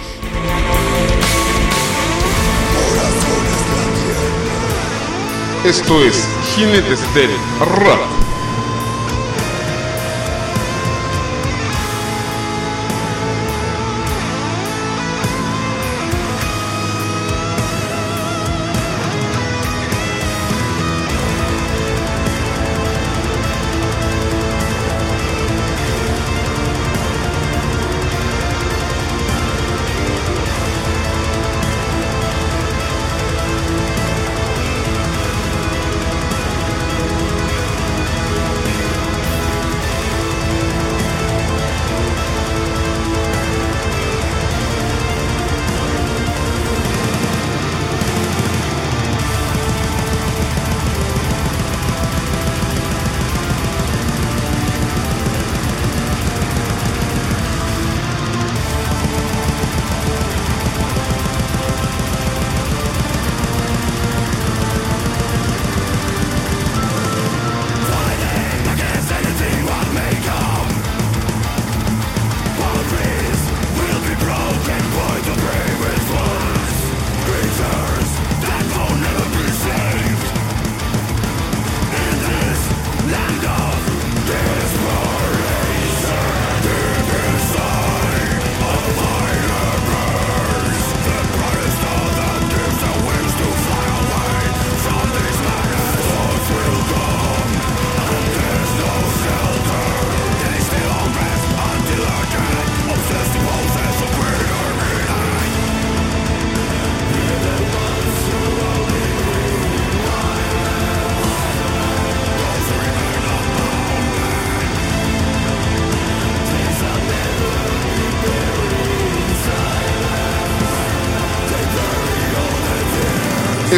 Esto 5.64 6.02
es 6.02 6.26
Jinetes 6.54 7.14
del 7.14 7.30
Rock. 7.60 8.21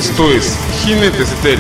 Esto 0.04 0.30
es 0.30 0.54
Jinetes 0.82 1.42
del 1.42 1.58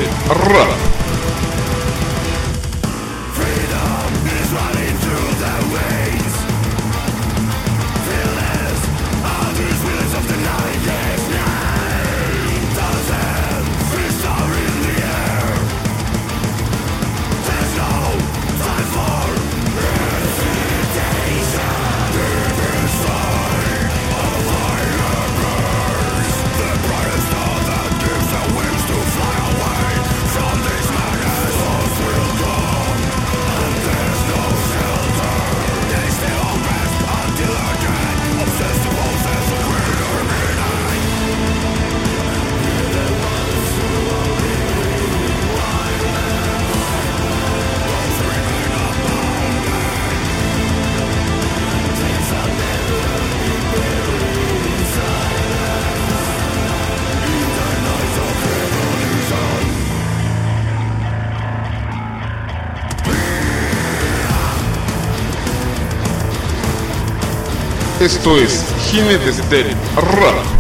Esto 68.04 68.38
es 68.38 68.62
Jinetes 68.90 69.48
del 69.48 69.74
Rap. 69.96 70.53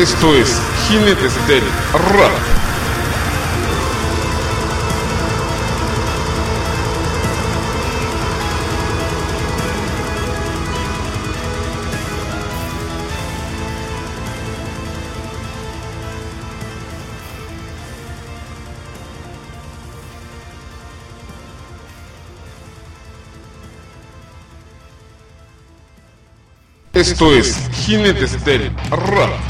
Esto 0.00 0.34
es 0.34 0.58
Jinetes 0.88 1.34
del 1.46 1.62
Rap. 1.92 2.32
Esto 26.94 27.34
es 27.34 27.68
Jinetes 27.84 28.42
del 28.46 28.72
Rap. 28.90 29.49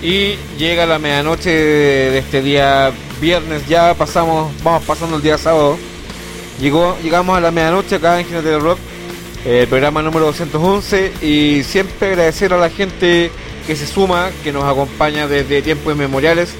Y 0.00 0.36
llega 0.56 0.86
la 0.86 1.00
medianoche 1.00 1.50
de 1.50 2.18
este 2.18 2.40
día 2.40 2.92
viernes, 3.20 3.66
ya 3.66 3.94
pasamos, 3.94 4.52
vamos 4.62 4.84
pasando 4.84 5.16
el 5.16 5.22
día 5.22 5.36
sábado. 5.38 5.76
Llegó, 6.60 6.96
llegamos 7.02 7.36
a 7.36 7.40
la 7.40 7.50
medianoche 7.50 7.96
acá 7.96 8.20
en 8.20 8.26
Jinete 8.26 8.58
Rock, 8.60 8.78
el 9.44 9.66
programa 9.66 10.00
número 10.02 10.26
211 10.26 11.14
y 11.20 11.64
siempre 11.64 12.08
agradecer 12.08 12.52
a 12.52 12.58
la 12.58 12.70
gente 12.70 13.32
que 13.66 13.74
se 13.74 13.86
suma, 13.88 14.30
que 14.44 14.52
nos 14.52 14.64
acompaña 14.64 15.26
desde 15.26 15.62
tiempos 15.62 15.94
inmemoriales, 15.94 16.50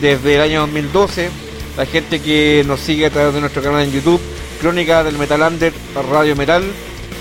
desde 0.00 0.36
el 0.36 0.40
año 0.40 0.60
2012, 0.60 1.28
la 1.76 1.84
gente 1.84 2.20
que 2.20 2.64
nos 2.66 2.80
sigue 2.80 3.06
a 3.06 3.10
través 3.10 3.34
de 3.34 3.40
nuestro 3.40 3.62
canal 3.62 3.82
en 3.82 3.92
YouTube, 3.92 4.20
Crónica 4.60 5.04
del 5.04 5.18
Metal 5.18 5.42
Under, 5.42 5.72
Radio 6.10 6.34
Metal, 6.34 6.64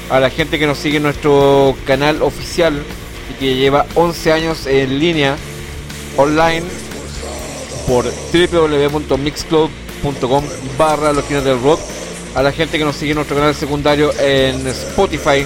a 0.10 0.22
la 0.22 0.30
gente 0.30 0.58
que 0.58 0.68
nos 0.68 0.78
sigue 0.78 0.98
en 0.98 1.04
nuestro 1.04 1.76
canal 1.86 2.22
oficial 2.22 2.82
y 3.30 3.40
que 3.40 3.56
lleva 3.56 3.86
11 3.96 4.32
años 4.32 4.68
en 4.68 5.00
línea 5.00 5.36
online 6.18 6.64
por 7.88 8.06
www.mixcloud.com 8.06 10.44
barra 10.78 11.14
los 11.14 11.28
del 11.30 11.62
rock. 11.62 11.80
A 12.36 12.44
la 12.44 12.52
gente 12.52 12.78
que 12.78 12.84
nos 12.84 12.96
sigue 12.96 13.12
en 13.12 13.16
nuestro 13.16 13.38
canal 13.38 13.56
secundario 13.56 14.12
en 14.20 14.68
Spotify. 14.68 15.46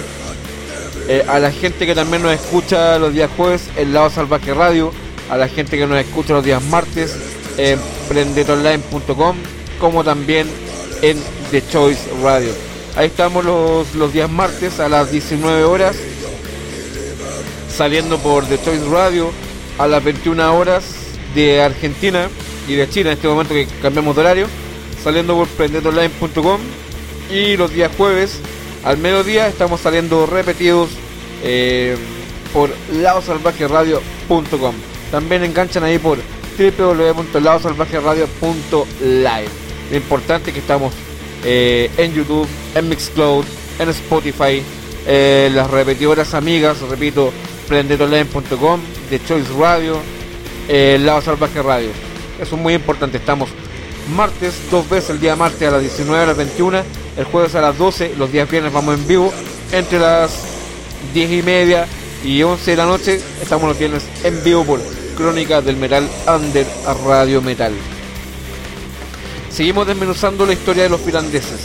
Eh, 1.08 1.24
a 1.28 1.38
la 1.38 1.52
gente 1.52 1.86
que 1.86 1.94
también 1.94 2.22
nos 2.22 2.32
escucha 2.32 2.98
los 2.98 3.14
días 3.14 3.30
jueves 3.36 3.68
en 3.76 3.94
Lado 3.94 4.10
Salvaje 4.10 4.52
Radio. 4.54 4.90
A 5.30 5.36
la 5.36 5.46
gente 5.48 5.78
que 5.78 5.86
nos 5.86 5.98
escucha 5.98 6.32
los 6.32 6.44
días 6.44 6.60
martes 6.64 7.14
en 7.56 7.78
prendetonline.com 8.08 9.36
como 9.78 10.02
también 10.02 10.48
en 11.02 11.16
The 11.50 11.62
Choice 11.70 12.00
Radio. 12.22 12.52
Ahí 12.96 13.06
estamos 13.06 13.44
los, 13.44 13.94
los 13.94 14.12
días 14.12 14.28
martes 14.28 14.80
a 14.80 14.88
las 14.88 15.12
19 15.12 15.62
horas 15.64 15.96
saliendo 17.68 18.18
por 18.18 18.44
The 18.46 18.58
Choice 18.62 18.84
Radio 18.90 19.30
a 19.80 19.88
las 19.88 20.04
21 20.04 20.54
horas 20.54 20.84
de 21.34 21.60
Argentina 21.62 22.28
y 22.68 22.74
de 22.74 22.86
China 22.90 23.12
en 23.12 23.16
este 23.16 23.28
momento 23.28 23.54
que 23.54 23.66
cambiamos 23.80 24.14
de 24.14 24.20
horario, 24.20 24.46
saliendo 25.02 25.34
por 25.34 25.48
prendetonline.com 25.48 26.60
y 27.30 27.56
los 27.56 27.72
días 27.72 27.90
jueves 27.96 28.40
al 28.84 28.98
mediodía 28.98 29.48
estamos 29.48 29.80
saliendo 29.80 30.26
repetidos 30.26 30.90
eh, 31.42 31.96
por 32.52 32.68
ladosalvajeradio.com. 32.92 34.74
También 35.10 35.44
enganchan 35.44 35.84
ahí 35.84 35.98
por 35.98 36.18
www.ladosalvajeradio.live. 36.58 39.48
Lo 39.90 39.96
importante 39.96 40.52
que 40.52 40.58
estamos 40.58 40.92
eh, 41.42 41.90
en 41.96 42.12
YouTube, 42.12 42.46
en 42.74 42.86
Mixcloud, 42.90 43.46
en 43.78 43.88
Spotify, 43.88 44.62
eh, 45.06 45.50
las 45.54 45.70
repetidoras 45.70 46.34
amigas, 46.34 46.82
repito, 46.82 47.32
prendetoonline.com, 47.70 48.80
de 49.08 49.24
Choice 49.24 49.48
Radio, 49.56 49.96
eh, 50.68 50.98
Lava 51.00 51.22
Salvaje 51.22 51.62
Radio. 51.62 51.90
Eso 52.40 52.56
es 52.56 52.60
muy 52.60 52.74
importante, 52.74 53.18
estamos 53.18 53.48
martes, 54.16 54.54
dos 54.72 54.90
veces 54.90 55.10
el 55.10 55.20
día 55.20 55.36
martes 55.36 55.68
a 55.68 55.70
las 55.70 55.80
19 55.80 56.24
a 56.24 56.26
las 56.26 56.36
21, 56.36 56.82
el 57.16 57.24
jueves 57.26 57.54
a 57.54 57.60
las 57.60 57.78
12, 57.78 58.16
los 58.18 58.32
días 58.32 58.50
viernes 58.50 58.72
vamos 58.72 58.98
en 58.98 59.06
vivo, 59.06 59.32
entre 59.70 60.00
las 60.00 60.32
10 61.14 61.30
y 61.30 61.42
media 61.42 61.86
y 62.24 62.42
11 62.42 62.72
de 62.72 62.76
la 62.76 62.86
noche 62.86 63.20
estamos 63.40 63.68
los 63.68 63.78
viernes 63.78 64.02
en 64.24 64.42
vivo 64.42 64.64
por 64.64 64.80
Crónica 65.16 65.60
del 65.62 65.76
Metal 65.76 66.08
Under 66.26 66.66
Radio 67.06 67.40
Metal. 67.40 67.72
Seguimos 69.48 69.86
desmenuzando 69.86 70.44
la 70.44 70.54
historia 70.54 70.82
de 70.82 70.88
los 70.88 71.00
finlandeses. 71.00 71.60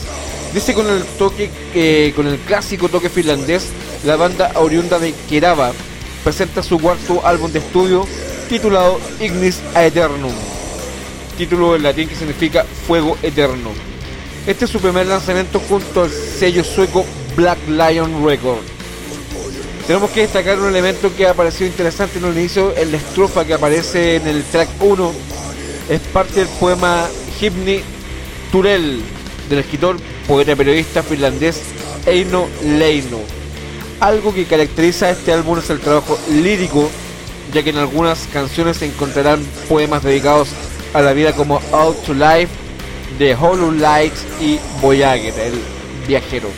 Dice 0.53 0.75
con 0.75 0.87
el 0.87 1.03
toque, 1.17 1.49
eh, 1.73 2.13
con 2.15 2.27
el 2.27 2.37
clásico 2.37 2.89
toque 2.89 3.09
finlandés, 3.09 3.69
la 4.05 4.15
banda 4.17 4.51
oriunda 4.55 4.99
de 4.99 5.13
Kerava 5.27 5.73
presenta 6.25 6.63
su 6.63 6.79
cuarto 6.79 7.23
álbum 7.23 7.51
de 7.51 7.59
estudio 7.59 8.03
titulado 8.49 8.99
Ignis 9.21 9.61
Aeternum, 9.75 10.33
título 11.37 11.75
en 11.75 11.83
latín 11.83 12.09
que 12.09 12.15
significa 12.15 12.65
Fuego 12.87 13.15
Eterno. 13.21 13.69
Este 14.47 14.65
es 14.65 14.71
su 14.71 14.79
primer 14.79 15.05
lanzamiento 15.05 15.59
junto 15.59 16.01
al 16.01 16.09
sello 16.09 16.63
sueco 16.63 17.05
Black 17.35 17.59
Lion 17.67 18.25
Records. 18.25 18.63
Tenemos 19.85 20.09
que 20.09 20.21
destacar 20.21 20.59
un 20.59 20.69
elemento 20.69 21.15
que 21.15 21.27
ha 21.27 21.35
parecido 21.35 21.67
interesante 21.67 22.17
en 22.17 22.25
el 22.25 22.35
inicio, 22.35 22.75
en 22.75 22.91
la 22.91 22.97
estrofa 22.97 23.45
que 23.45 23.53
aparece 23.53 24.15
en 24.15 24.27
el 24.27 24.43
track 24.45 24.69
1, 24.79 25.13
es 25.91 25.99
parte 26.11 26.39
del 26.39 26.49
poema 26.59 27.07
Hymni 27.39 27.81
Turel 28.51 28.99
del 29.47 29.59
escritor, 29.59 29.97
poeta 30.27 30.53
y 30.53 30.55
periodista 30.55 31.03
finlandés 31.03 31.61
Eino 32.07 32.47
Leino. 32.63 33.44
Algo 33.99 34.33
que 34.33 34.45
caracteriza 34.45 35.07
a 35.07 35.11
este 35.11 35.31
álbum 35.31 35.59
es 35.59 35.69
el 35.69 35.79
trabajo 35.79 36.19
lírico, 36.29 36.89
ya 37.53 37.63
que 37.63 37.69
en 37.69 37.77
algunas 37.77 38.27
canciones 38.33 38.77
se 38.77 38.87
encontrarán 38.87 39.43
poemas 39.69 40.03
dedicados 40.03 40.49
a 40.93 41.01
la 41.01 41.13
vida 41.13 41.33
como 41.33 41.61
Out 41.71 42.03
to 42.03 42.13
Life, 42.13 42.49
The 43.17 43.35
Hollow 43.35 43.71
Lights 43.71 44.25
y 44.41 44.59
Voyager, 44.81 45.33
el 45.39 45.61
viajero. 46.07 46.49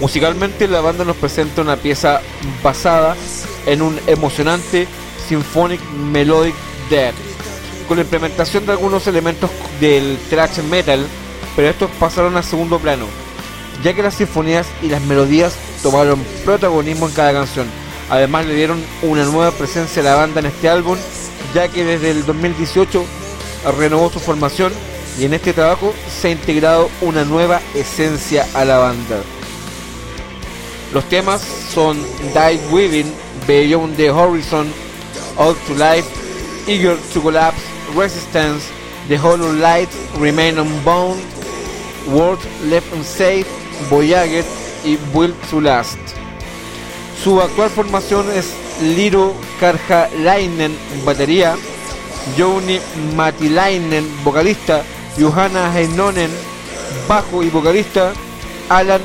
Musicalmente 0.00 0.68
la 0.68 0.80
banda 0.80 1.04
nos 1.04 1.16
presenta 1.16 1.62
una 1.62 1.76
pieza 1.76 2.20
basada 2.62 3.16
en 3.66 3.82
un 3.82 3.98
emocionante 4.06 4.86
symphonic 5.28 5.80
melodic 6.12 6.54
death, 6.88 7.14
con 7.88 7.96
la 7.96 8.04
implementación 8.04 8.64
de 8.64 8.72
algunos 8.72 9.06
elementos 9.06 9.50
del 9.80 10.18
thrash 10.30 10.58
metal, 10.70 11.04
pero 11.56 11.68
estos 11.68 11.90
pasaron 11.98 12.36
a 12.36 12.42
segundo 12.42 12.78
plano, 12.78 13.06
ya 13.82 13.94
que 13.94 14.02
las 14.02 14.14
sinfonías 14.14 14.66
y 14.82 14.88
las 14.88 15.02
melodías 15.02 15.54
tomaron 15.82 16.22
protagonismo 16.44 17.08
en 17.08 17.14
cada 17.14 17.32
canción. 17.32 17.66
Además 18.10 18.46
le 18.46 18.54
dieron 18.54 18.82
una 19.02 19.24
nueva 19.24 19.50
presencia 19.50 20.02
a 20.02 20.04
la 20.04 20.14
banda 20.14 20.40
en 20.40 20.46
este 20.46 20.68
álbum, 20.68 20.96
ya 21.54 21.68
que 21.68 21.84
desde 21.84 22.10
el 22.10 22.24
2018 22.24 23.04
renovó 23.78 24.10
su 24.10 24.20
formación 24.20 24.72
y 25.18 25.24
en 25.24 25.34
este 25.34 25.52
trabajo 25.52 25.94
se 26.20 26.28
ha 26.28 26.30
integrado 26.30 26.90
una 27.00 27.24
nueva 27.24 27.60
esencia 27.74 28.46
a 28.54 28.64
la 28.64 28.78
banda. 28.78 29.22
Los 30.92 31.04
temas 31.08 31.42
son 31.72 32.00
Die 32.32 32.60
Weaving, 32.70 33.12
Beyond 33.46 33.96
the 33.96 34.10
Horizon, 34.10 34.72
Out 35.38 35.56
to 35.66 35.74
Life, 35.74 36.08
Eager 36.66 36.96
to 37.12 37.20
Collapse, 37.20 37.60
Resistance, 37.94 38.66
The 39.08 39.18
Hollow 39.18 39.52
Light, 39.52 39.88
Remain 40.18 40.58
Unbound, 40.58 41.20
World 42.08 42.40
Left 42.64 42.92
Unsafe, 42.92 43.46
Voyager 43.90 44.44
y 44.84 44.96
Build 45.12 45.34
to 45.50 45.60
Last. 45.60 45.98
Su 47.22 47.40
actual 47.40 47.70
formación 47.70 48.26
es 48.32 48.52
Liro 48.82 49.34
Karjalainen, 49.58 50.76
batería, 51.04 51.56
Jouni 52.36 52.78
Matilainen, 53.16 54.06
vocalista, 54.24 54.82
Johanna 55.18 55.72
Heinonen, 55.76 56.30
bajo 57.08 57.42
y 57.42 57.48
vocalista, 57.50 58.12
Alan 58.68 59.00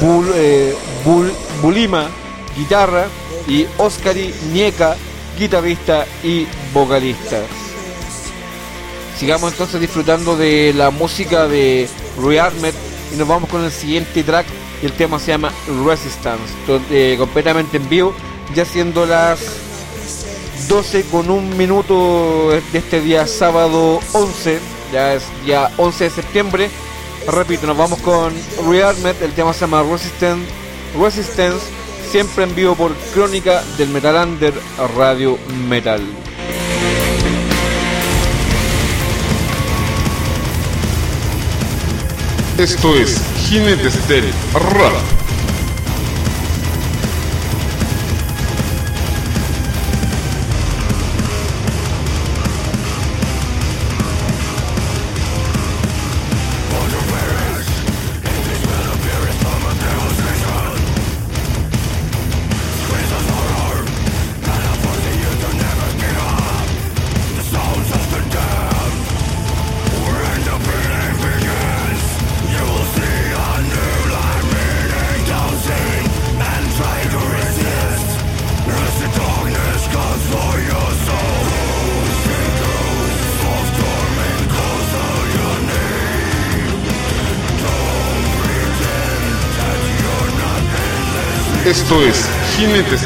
Bul, 0.00 0.30
eh, 0.34 0.74
Bul- 1.04 1.32
Bulima, 1.62 2.08
guitarra, 2.56 3.06
y 3.46 3.66
Oskari 3.78 4.34
Nieka, 4.52 4.96
guitarrista 5.38 6.06
y 6.22 6.46
vocalista. 6.72 7.40
Sigamos 9.18 9.52
entonces 9.52 9.80
disfrutando 9.80 10.36
de 10.36 10.72
la 10.74 10.90
música 10.90 11.46
de 11.46 11.88
Rearmed 12.22 12.74
y 13.14 13.18
nos 13.18 13.28
vamos 13.28 13.48
con 13.48 13.64
el 13.64 13.70
siguiente 13.70 14.22
track. 14.24 14.46
y 14.82 14.86
El 14.86 14.92
tema 14.92 15.18
se 15.18 15.28
llama 15.32 15.52
Resistance, 15.86 16.52
to- 16.66 16.80
eh, 16.90 17.14
completamente 17.18 17.76
en 17.78 17.88
vivo, 17.88 18.12
ya 18.54 18.64
siendo 18.64 19.06
las 19.06 19.38
12 20.68 21.04
con 21.04 21.30
un 21.30 21.56
minuto 21.56 22.50
de 22.50 22.78
este 22.78 23.00
día 23.00 23.26
sábado 23.26 24.00
11, 24.12 24.58
ya 24.92 25.14
es 25.14 25.22
día 25.44 25.70
11 25.76 26.04
de 26.04 26.10
septiembre. 26.10 26.70
Repito, 27.26 27.66
nos 27.66 27.76
vamos 27.76 27.98
con 28.00 28.32
Rearmed, 28.68 29.22
el 29.22 29.32
tema 29.32 29.52
se 29.54 29.60
llama 29.60 29.82
Resistance, 29.82 30.44
Resistance, 31.00 31.64
siempre 32.10 32.44
en 32.44 32.54
vivo 32.54 32.74
por 32.74 32.92
Crónica 33.14 33.62
del 33.78 33.88
Metal 33.88 34.28
Under 34.28 34.52
Radio 34.96 35.38
Metal. 35.68 36.02
Esto 42.58 42.94
es 42.94 43.20
Jinetes 43.48 44.06
del 44.06 44.32
Rap. 44.52 45.13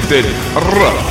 Del 0.09 0.25
Rap. 0.55 1.08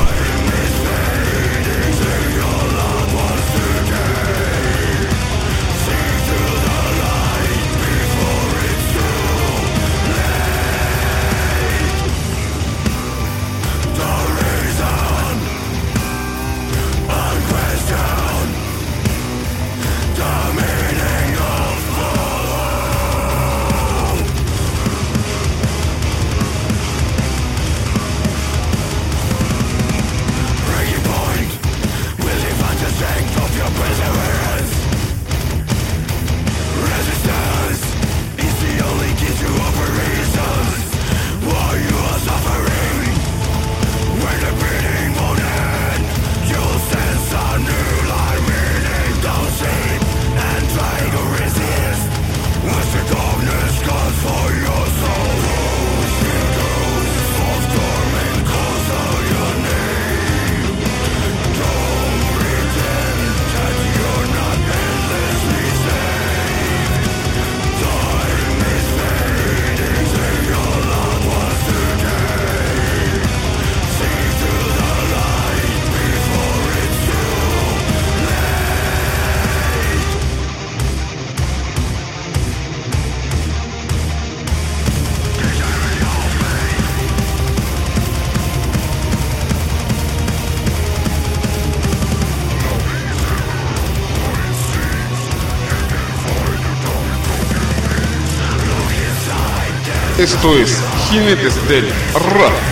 Esto 100.17 100.57
es 100.57 100.81
Jinetes 101.11 101.55
del 101.69 101.87
Rap. 102.15 102.66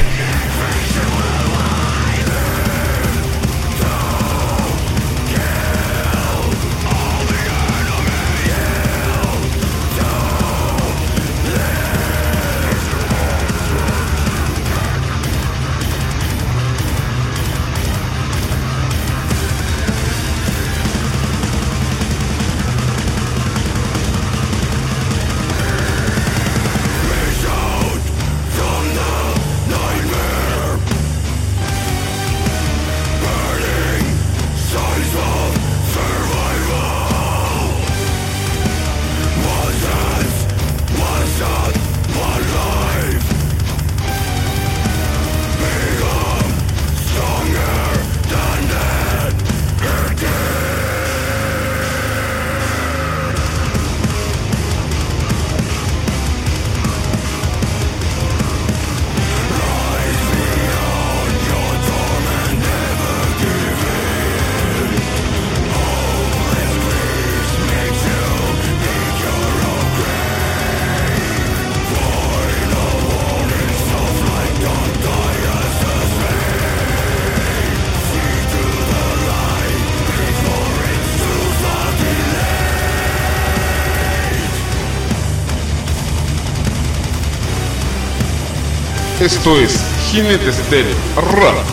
Esto 89.26 89.60
es 89.60 89.84
Jinetes 90.12 90.70
del 90.70 90.86
Rap. 91.16 91.66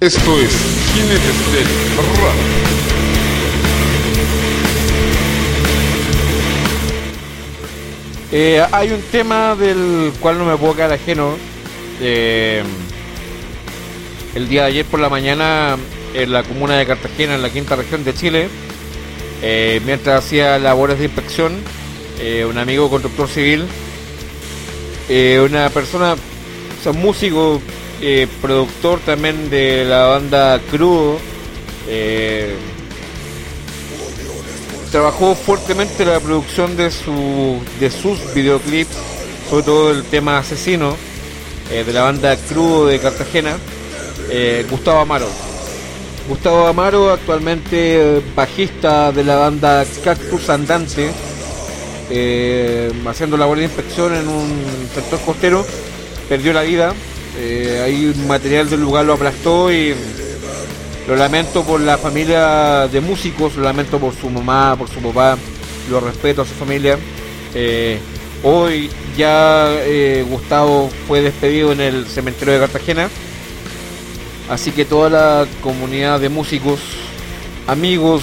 Esto 0.00 0.38
es 0.38 0.52
Jinetes 0.92 1.52
del 1.52 1.85
Eh, 8.38 8.62
hay 8.70 8.92
un 8.92 9.00
tema 9.00 9.56
del 9.56 10.12
cual 10.20 10.36
no 10.36 10.44
me 10.44 10.58
puedo 10.58 10.74
quedar 10.76 10.92
ajeno. 10.92 11.38
Eh, 12.02 12.62
el 14.34 14.46
día 14.46 14.64
de 14.64 14.68
ayer 14.68 14.84
por 14.84 15.00
la 15.00 15.08
mañana 15.08 15.78
en 16.12 16.32
la 16.32 16.42
comuna 16.42 16.76
de 16.76 16.84
Cartagena, 16.84 17.36
en 17.36 17.40
la 17.40 17.48
quinta 17.48 17.76
región 17.76 18.04
de 18.04 18.12
Chile, 18.12 18.48
eh, 19.40 19.80
mientras 19.86 20.22
hacía 20.22 20.58
labores 20.58 20.98
de 20.98 21.06
inspección, 21.06 21.54
un 22.46 22.58
amigo 22.58 22.90
constructor 22.90 23.26
civil, 23.26 23.64
una 25.42 25.70
persona, 25.70 26.14
o 26.84 26.92
músico, 26.92 27.62
productor 28.42 29.00
también 29.00 29.48
de 29.48 29.86
la 29.86 30.08
banda 30.08 30.60
Crudo, 30.70 31.18
trabajó 34.90 35.34
fuertemente 35.34 36.04
la 36.04 36.20
producción 36.20 36.76
de 36.76 36.90
su 36.90 37.60
de 37.80 37.90
sus 37.90 38.32
videoclips, 38.34 38.96
sobre 39.48 39.64
todo 39.64 39.90
el 39.90 40.04
tema 40.04 40.38
Asesino, 40.38 40.96
eh, 41.70 41.84
de 41.84 41.92
la 41.92 42.02
banda 42.02 42.36
Crudo 42.36 42.86
de 42.86 42.98
Cartagena, 42.98 43.56
eh, 44.30 44.64
Gustavo 44.70 45.00
Amaro. 45.00 45.28
Gustavo 46.28 46.66
Amaro, 46.66 47.10
actualmente 47.10 48.22
bajista 48.34 49.12
de 49.12 49.24
la 49.24 49.36
banda 49.36 49.84
Cactus 50.02 50.48
Andante, 50.50 51.10
eh, 52.10 52.90
haciendo 53.06 53.36
labor 53.36 53.58
de 53.58 53.64
inspección 53.64 54.14
en 54.14 54.28
un 54.28 54.88
sector 54.94 55.20
costero, 55.20 55.64
perdió 56.28 56.52
la 56.52 56.62
vida. 56.62 56.94
Ahí 57.84 58.14
material 58.26 58.70
del 58.70 58.80
lugar 58.80 59.04
lo 59.04 59.12
aplastó 59.12 59.70
y 59.70 59.94
lo 61.06 61.16
lamento 61.16 61.62
por 61.62 61.80
la 61.80 61.98
familia 61.98 62.88
de 62.88 63.00
músicos, 63.00 63.56
lo 63.56 63.62
lamento 63.62 63.98
por 63.98 64.14
su 64.14 64.28
mamá, 64.28 64.76
por 64.76 64.88
su 64.88 65.00
papá, 65.00 65.38
lo 65.90 66.00
respeto 66.00 66.42
a 66.42 66.44
su 66.44 66.54
familia. 66.54 66.98
Eh, 67.54 67.98
hoy 68.42 68.90
ya 69.16 69.68
eh, 69.84 70.24
Gustavo 70.28 70.90
fue 71.06 71.20
despedido 71.20 71.72
en 71.72 71.80
el 71.80 72.06
cementerio 72.06 72.54
de 72.54 72.60
Cartagena, 72.60 73.08
así 74.50 74.72
que 74.72 74.84
toda 74.84 75.08
la 75.08 75.46
comunidad 75.62 76.20
de 76.20 76.28
músicos, 76.28 76.80
amigos, 77.66 78.22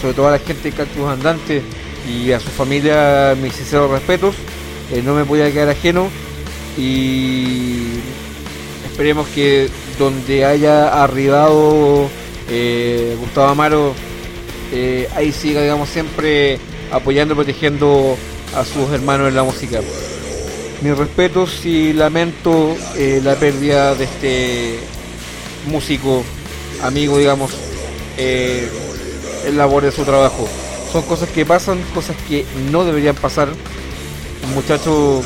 sobre 0.00 0.14
todo 0.14 0.28
a 0.28 0.32
la 0.32 0.38
gente 0.38 0.70
de 0.70 0.76
Cactus 0.76 1.08
Andante 1.08 1.62
y 2.08 2.32
a 2.32 2.40
su 2.40 2.48
familia, 2.48 3.36
mis 3.40 3.54
sinceros 3.54 3.90
respetos. 3.90 4.34
Eh, 4.92 5.02
no 5.02 5.14
me 5.14 5.24
podía 5.24 5.50
quedar 5.52 5.68
ajeno 5.68 6.08
y 6.78 7.98
esperemos 8.84 9.26
que 9.28 9.68
donde 9.98 10.44
haya 10.44 11.02
arribado 11.02 12.08
eh, 12.48 13.16
Gustavo 13.18 13.48
Amaro, 13.48 13.94
eh, 14.72 15.08
ahí 15.14 15.32
siga, 15.32 15.62
digamos, 15.62 15.88
siempre 15.88 16.58
apoyando 16.90 17.34
y 17.34 17.36
protegiendo 17.36 18.16
a 18.54 18.64
sus 18.64 18.90
hermanos 18.92 19.28
en 19.28 19.36
la 19.36 19.42
música. 19.42 19.80
Mis 20.82 20.96
respetos 20.96 21.64
y 21.64 21.92
lamento 21.92 22.76
eh, 22.96 23.20
la 23.22 23.34
pérdida 23.36 23.94
de 23.94 24.04
este 24.04 24.78
músico, 25.66 26.22
amigo, 26.82 27.18
digamos, 27.18 27.52
en 28.18 29.56
labor 29.56 29.84
de 29.84 29.92
su 29.92 30.04
trabajo. 30.04 30.46
Son 30.92 31.02
cosas 31.02 31.28
que 31.30 31.44
pasan, 31.44 31.80
cosas 31.94 32.16
que 32.28 32.44
no 32.70 32.84
deberían 32.84 33.16
pasar. 33.16 33.48
Un 34.46 34.54
muchacho 34.54 35.22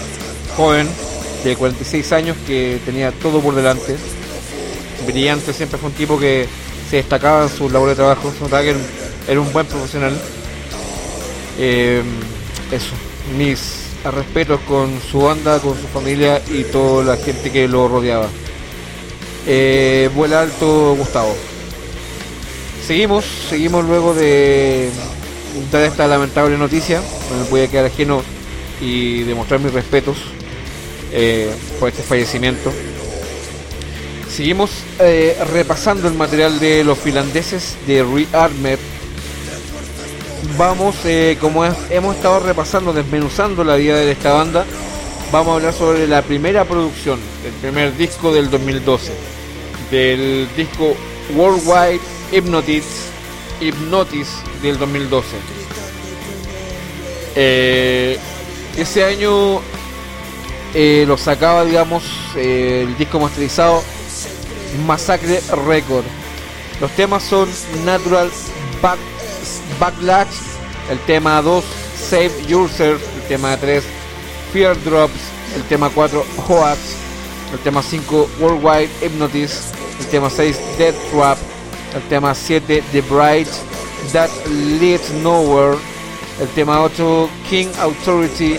joven 0.57 0.89
de 1.45 1.57
46 1.57 2.13
años 2.13 2.37
que 2.47 2.81
tenía 2.85 3.13
todo 3.13 3.41
por 3.41 3.55
delante. 3.55 3.97
Brillante, 5.13 5.53
siempre 5.53 5.79
fue 5.79 5.91
un 5.91 5.95
tipo 5.95 6.19
que 6.19 6.47
se 6.89 6.97
destacaba 6.97 7.45
en 7.45 7.49
su 7.49 7.69
labor 7.71 7.91
de 7.91 7.95
trabajo. 7.95 8.33
Se 8.33 8.41
notaba 8.41 8.63
que 8.63 8.75
era 9.29 9.41
un, 9.41 9.53
buen 9.53 9.67
profesional. 9.67 10.17
Eh, 11.59 12.03
eso, 12.71 12.93
mis 13.37 13.85
respetos 14.05 14.61
con 14.67 15.01
su 15.01 15.21
banda, 15.21 15.59
con 15.59 15.79
su 15.79 15.87
familia 15.89 16.41
y 16.49 16.65
toda 16.65 17.17
la 17.17 17.23
gente 17.23 17.51
que 17.51 17.69
lo 17.69 17.89
rodeaba. 17.89 18.29
Eh, 19.47 20.11
vuela 20.15 20.43
alto 20.43 20.95
Gustavo. 20.97 21.35
Seguimos, 22.87 23.25
seguimos 23.49 23.85
luego 23.85 24.15
de 24.15 24.91
dar 25.71 25.83
esta 25.83 26.07
lamentable 26.07 26.57
noticia. 26.59 27.01
No 27.31 27.45
me 27.45 27.51
voy 27.51 27.61
a 27.63 27.69
quedar 27.69 27.87
ajeno 27.87 28.23
y 28.81 29.23
demostrar 29.23 29.61
mis 29.61 29.73
respetos 29.73 30.17
eh, 31.13 31.51
por 31.79 31.89
este 31.89 32.03
fallecimiento. 32.03 32.73
Seguimos 34.31 34.71
eh, 35.01 35.37
repasando 35.53 36.07
el 36.07 36.15
material 36.15 36.61
de 36.61 36.85
los 36.85 36.97
finlandeses 36.99 37.77
de 37.87 38.05
Rearmed. 38.05 38.79
Vamos, 40.57 40.95
eh, 41.05 41.37
como 41.41 41.65
hemos 41.65 42.17
estado 42.17 42.39
repasando, 42.39 42.93
desmenuzando 42.93 43.65
la 43.65 43.75
vida 43.75 43.97
de 43.97 44.13
esta 44.13 44.33
banda, 44.33 44.65
vamos 45.33 45.53
a 45.53 45.55
hablar 45.57 45.75
sobre 45.75 46.07
la 46.07 46.23
primera 46.23 46.65
producción, 46.65 47.19
el 47.45 47.53
primer 47.55 47.97
disco 47.97 48.33
del 48.33 48.51
2012, 48.51 49.13
del 49.91 50.49
disco 50.57 50.95
Worldwide 51.35 52.01
Hypnotics, 52.31 53.07
Hypnotis 53.61 54.29
del 54.63 54.79
2012. 54.79 55.27
Eh, 57.35 58.19
ese 58.77 59.05
año 59.05 59.61
eh, 60.75 61.05
lo 61.07 61.19
sacaba, 61.19 61.65
digamos, 61.65 62.05
el 62.37 62.97
disco 62.97 63.19
masterizado 63.19 63.83
Massacre 64.87 65.41
Record. 65.67 66.05
Los 66.81 66.91
temas 66.93 67.23
son 67.23 67.49
Natural 67.85 68.31
Back- 68.83 68.99
Backlash, 69.79 70.29
el 70.91 70.99
tema 71.01 71.41
2 71.43 71.65
Save 72.09 72.33
Yourself, 72.49 73.01
el 73.17 73.23
tema 73.29 73.57
3 73.57 73.85
Fear 74.53 74.83
Drops, 74.85 75.13
el 75.57 75.63
tema 75.65 75.91
4 75.91 76.25
Hoax, 76.49 76.79
el 77.53 77.59
tema 77.61 77.83
5 77.83 78.29
Worldwide 78.41 78.89
Hypnotist, 79.03 79.75
el 80.01 80.07
tema 80.07 80.31
6 80.31 80.57
Dead 80.79 80.95
Trap, 81.13 81.39
el 81.95 82.03
tema 82.09 82.35
7 82.35 82.83
The 82.93 83.01
Bright 83.03 83.49
That 84.13 84.31
Leads 84.81 85.11
Nowhere, 85.23 85.77
el 86.41 86.49
tema 86.49 86.81
8 86.83 87.29
King 87.49 87.69
Authority, 87.81 88.57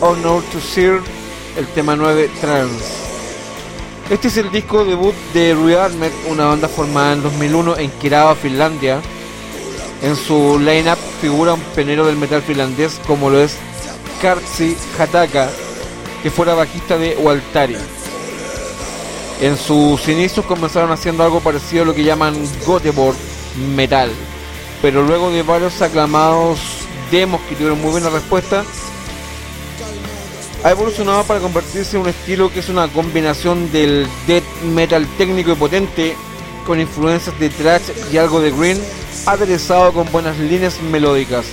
Honor 0.00 0.42
to 0.52 0.60
Serve, 0.60 1.02
el 1.56 1.66
tema 1.68 1.94
9 1.96 2.30
Trance. 2.40 3.01
Este 4.12 4.28
es 4.28 4.36
el 4.36 4.50
disco 4.50 4.84
debut 4.84 5.14
de 5.32 5.54
Rearmed, 5.54 6.12
una 6.28 6.44
banda 6.44 6.68
formada 6.68 7.14
en 7.14 7.22
2001 7.22 7.78
en 7.78 7.90
Kirava, 7.92 8.34
Finlandia. 8.34 9.00
En 10.02 10.16
su 10.16 10.58
lineup 10.58 10.98
figura 11.22 11.54
un 11.54 11.62
pionero 11.74 12.04
del 12.04 12.18
metal 12.18 12.42
finlandés 12.42 13.00
como 13.06 13.30
lo 13.30 13.40
es 13.40 13.56
Kartsi 14.20 14.76
Hataka, 14.98 15.48
que 16.22 16.30
fuera 16.30 16.52
bajista 16.52 16.98
de 16.98 17.16
Waltari. 17.16 17.78
En 19.40 19.56
sus 19.56 20.06
inicios 20.06 20.44
comenzaron 20.44 20.92
haciendo 20.92 21.24
algo 21.24 21.40
parecido 21.40 21.84
a 21.84 21.86
lo 21.86 21.94
que 21.94 22.04
llaman 22.04 22.34
Göteborg 22.66 23.16
Metal, 23.74 24.10
pero 24.82 25.02
luego 25.04 25.30
de 25.30 25.42
varios 25.42 25.80
aclamados 25.80 26.58
demos 27.10 27.40
que 27.48 27.54
tuvieron 27.54 27.80
muy 27.80 27.92
buena 27.92 28.10
respuesta, 28.10 28.62
ha 30.64 30.70
evolucionado 30.70 31.24
para 31.24 31.40
convertirse 31.40 31.96
en 31.96 32.02
un 32.02 32.08
estilo 32.08 32.52
que 32.52 32.60
es 32.60 32.68
una 32.68 32.86
combinación 32.88 33.70
del 33.72 34.06
death 34.26 34.44
metal 34.62 35.06
técnico 35.18 35.52
y 35.52 35.56
potente 35.56 36.16
con 36.66 36.78
influencias 36.78 37.38
de 37.40 37.50
thrash 37.50 37.82
y 38.12 38.16
algo 38.16 38.40
de 38.40 38.52
green, 38.52 38.80
aderezado 39.26 39.92
con 39.92 40.10
buenas 40.12 40.38
líneas 40.38 40.80
melódicas. 40.80 41.46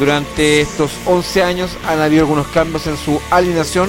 Durante 0.00 0.60
estos 0.60 0.90
11 1.06 1.42
años 1.44 1.70
han 1.86 2.00
habido 2.00 2.22
algunos 2.22 2.48
cambios 2.48 2.88
en 2.88 2.96
su 2.96 3.20
alineación, 3.30 3.88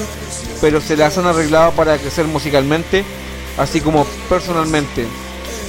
pero 0.61 0.79
se 0.79 0.95
las 0.95 1.17
han 1.17 1.25
arreglado 1.25 1.71
para 1.71 1.97
crecer 1.97 2.25
musicalmente, 2.25 3.03
así 3.57 3.81
como 3.81 4.05
personalmente. 4.29 5.07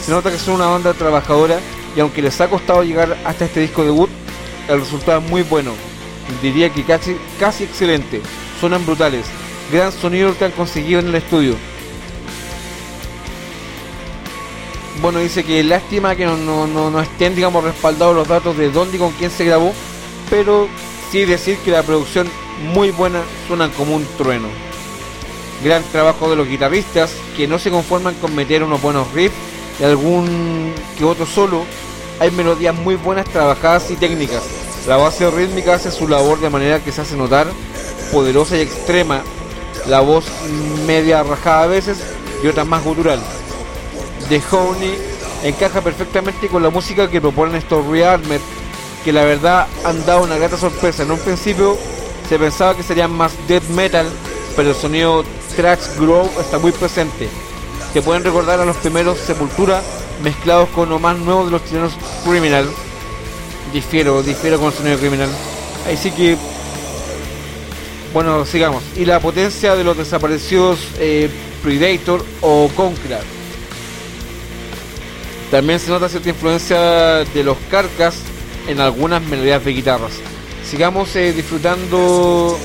Se 0.04 0.10
nota 0.10 0.30
que 0.30 0.38
son 0.38 0.56
una 0.56 0.66
banda 0.66 0.92
trabajadora 0.92 1.58
y 1.96 2.00
aunque 2.00 2.20
les 2.20 2.38
ha 2.42 2.50
costado 2.50 2.82
llegar 2.82 3.16
hasta 3.24 3.46
este 3.46 3.60
disco 3.60 3.84
debut, 3.84 4.10
el 4.68 4.80
resultado 4.80 5.20
es 5.20 5.30
muy 5.30 5.42
bueno. 5.42 5.72
Diría 6.42 6.68
que 6.68 6.84
casi, 6.84 7.16
casi 7.38 7.64
excelente 7.64 8.20
suenan 8.60 8.84
brutales. 8.84 9.26
Gran 9.72 9.92
sonido 9.92 10.36
que 10.36 10.44
han 10.44 10.52
conseguido 10.52 11.00
en 11.00 11.08
el 11.08 11.14
estudio. 11.16 11.56
Bueno, 15.00 15.18
dice 15.18 15.44
que 15.44 15.62
lástima 15.62 16.16
que 16.16 16.24
no, 16.24 17.00
estén, 17.00 17.34
digamos, 17.34 17.64
respaldados 17.64 18.14
los 18.14 18.28
datos 18.28 18.56
de 18.56 18.70
dónde 18.70 18.96
y 18.96 19.00
con 19.00 19.12
quién 19.12 19.30
se 19.30 19.44
grabó, 19.44 19.72
pero 20.30 20.68
sí 21.10 21.24
decir 21.24 21.58
que 21.58 21.70
la 21.70 21.82
producción 21.82 22.28
muy 22.72 22.90
buena 22.90 23.20
suenan 23.46 23.70
como 23.72 23.96
un 23.96 24.06
trueno. 24.16 24.48
Gran 25.62 25.82
trabajo 25.92 26.30
de 26.30 26.36
los 26.36 26.48
guitarristas 26.48 27.12
que 27.36 27.46
no 27.46 27.58
se 27.58 27.70
conforman 27.70 28.14
con 28.14 28.34
meter 28.34 28.62
unos 28.62 28.80
buenos 28.80 29.12
riffs 29.12 29.36
y 29.80 29.84
algún 29.84 30.72
que 30.96 31.04
otro 31.04 31.26
solo. 31.26 31.64
Hay 32.20 32.30
melodías 32.30 32.74
muy 32.74 32.94
buenas 32.94 33.26
trabajadas 33.26 33.90
y 33.90 33.96
técnicas. 33.96 34.42
La 34.86 34.96
base 34.96 35.28
rítmica 35.30 35.74
hace 35.74 35.90
su 35.90 36.06
labor 36.06 36.40
de 36.40 36.50
manera 36.50 36.82
que 36.82 36.92
se 36.92 37.00
hace 37.00 37.16
notar 37.16 37.46
poderosa 38.12 38.56
y 38.56 38.60
extrema, 38.60 39.22
la 39.86 40.00
voz 40.00 40.24
media 40.86 41.22
rajada 41.22 41.64
a 41.64 41.66
veces 41.66 41.98
y 42.42 42.46
otra 42.46 42.64
más 42.64 42.82
gutural. 42.84 43.20
The 44.28 44.40
Honey 44.50 44.94
encaja 45.42 45.82
perfectamente 45.82 46.48
con 46.48 46.62
la 46.62 46.70
música 46.70 47.10
que 47.10 47.20
proponen 47.20 47.56
estos 47.56 47.86
Rearmed, 47.86 48.40
que 49.04 49.12
la 49.12 49.24
verdad 49.24 49.66
han 49.84 50.04
dado 50.06 50.22
una 50.22 50.36
grata 50.36 50.56
sorpresa. 50.56 51.02
En 51.02 51.10
un 51.10 51.18
principio 51.18 51.76
se 52.28 52.38
pensaba 52.38 52.74
que 52.74 52.82
serían 52.82 53.12
más 53.12 53.32
death 53.46 53.68
metal, 53.68 54.06
pero 54.56 54.70
el 54.70 54.74
sonido 54.74 55.24
thrash 55.56 55.96
groove 55.98 56.30
está 56.40 56.58
muy 56.58 56.72
presente. 56.72 57.28
Que 57.92 58.02
pueden 58.02 58.24
recordar 58.24 58.60
a 58.60 58.64
los 58.64 58.76
primeros 58.78 59.18
Sepultura 59.18 59.82
mezclados 60.22 60.68
con 60.70 60.88
lo 60.88 60.98
más 60.98 61.18
nuevo 61.18 61.44
de 61.44 61.50
los 61.50 61.64
chilenos 61.64 61.92
Criminal. 62.24 62.68
Difiero, 63.72 64.22
difiero 64.22 64.58
con 64.58 64.68
el 64.68 64.72
sonido 64.72 64.98
criminal. 64.98 65.28
Ahí 65.86 65.96
sí 65.96 66.10
que 66.10 66.38
bueno, 68.14 68.46
sigamos. 68.46 68.82
Y 68.96 69.04
la 69.04 69.18
potencia 69.18 69.74
de 69.74 69.82
los 69.82 69.98
desaparecidos 69.98 70.78
eh, 70.98 71.28
Predator 71.62 72.24
o 72.40 72.70
Concra. 72.76 73.20
También 75.50 75.80
se 75.80 75.90
nota 75.90 76.08
cierta 76.08 76.28
influencia 76.28 76.78
de 76.78 77.44
los 77.44 77.58
Carcas 77.70 78.14
en 78.68 78.80
algunas 78.80 79.20
melodías 79.22 79.64
de 79.64 79.72
guitarras. 79.72 80.12
Sigamos 80.64 81.14
eh, 81.16 81.32
disfrutando 81.32 82.56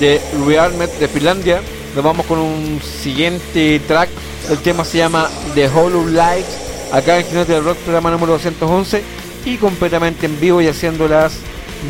de 0.00 0.20
Rearmed 0.46 0.88
de 0.88 1.08
Finlandia. 1.08 1.60
Nos 1.94 2.02
vamos 2.02 2.24
con 2.24 2.38
un 2.38 2.80
siguiente 2.80 3.80
track. 3.86 4.08
El 4.50 4.58
tema 4.58 4.84
se 4.84 4.98
llama 4.98 5.28
The 5.54 5.68
Hollow 5.68 6.06
Light. 6.06 6.46
Acá 6.92 7.18
en 7.18 7.26
Jinete 7.26 7.52
del 7.52 7.64
Rock, 7.64 7.76
programa 7.78 8.10
número 8.10 8.32
211. 8.32 9.02
Y 9.44 9.58
completamente 9.58 10.24
en 10.24 10.40
vivo 10.40 10.62
y 10.62 10.66
haciendo 10.66 11.08
las 11.08 11.34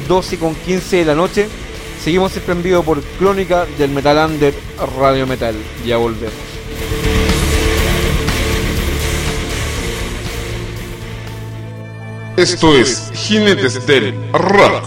12 0.08 0.38
con 0.38 0.54
15 0.54 0.96
de 0.96 1.04
la 1.04 1.14
noche. 1.14 1.48
Seguimos 2.06 2.36
vivo 2.62 2.84
por 2.84 3.02
Crónica 3.18 3.66
del 3.78 3.90
Metal 3.90 4.30
Under 4.30 4.54
Radio 4.96 5.26
Metal. 5.26 5.56
Ya 5.84 5.96
volvemos. 5.96 6.32
Esto 12.36 12.76
es 12.76 13.10
Jinetes 13.12 13.84
del 13.88 14.14
Rock. 14.32 14.84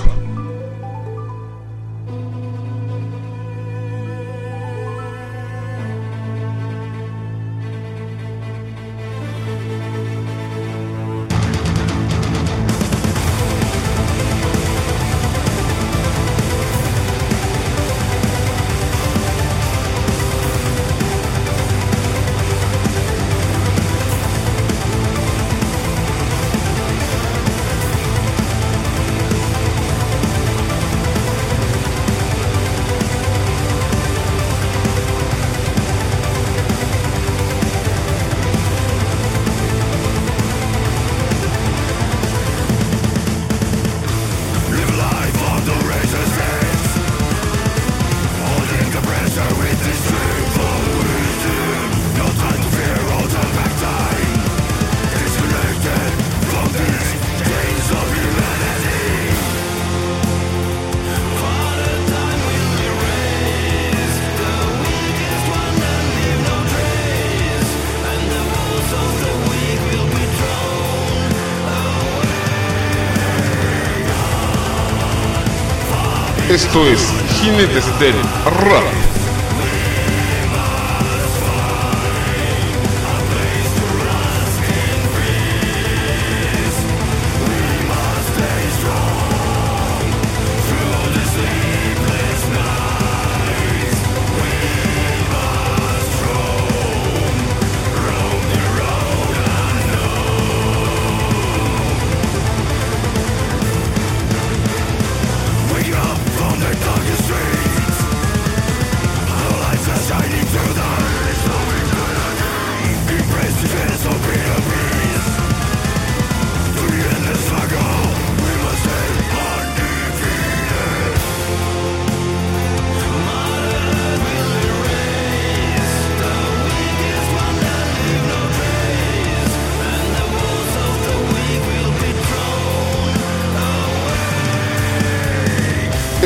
Esto 76.49 76.87
es 76.87 77.13
Jinetes 77.39 77.85
del 77.99 78.15
Rock. 78.63 78.88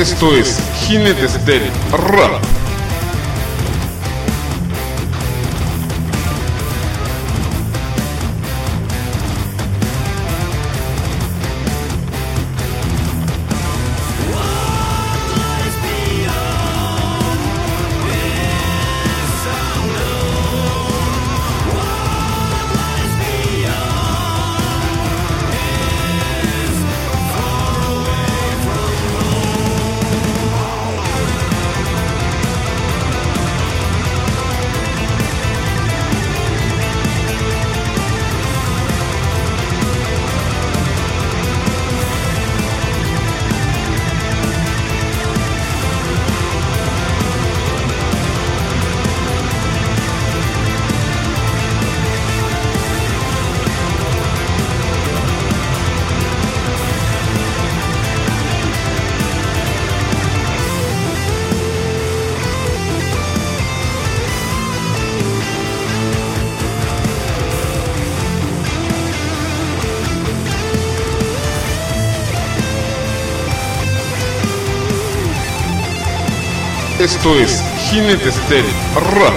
Esto 0.03 0.35
es 0.35 0.59
Jinetes 0.85 1.45
del 1.45 1.61
Rap. 1.93 2.42
Esto 77.23 77.39
es 77.39 77.63
Jinetes 77.89 78.49
del 78.49 78.65
Rap. 78.95 79.33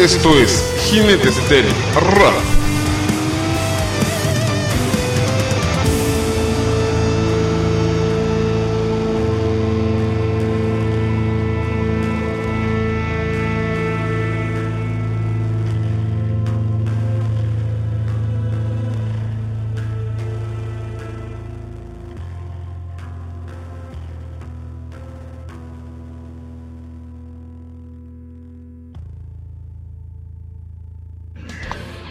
Esto 0.00 0.38
es 0.38 0.64
Jinetes 0.88 1.46
del 1.50 1.66
Rap. 1.94 2.55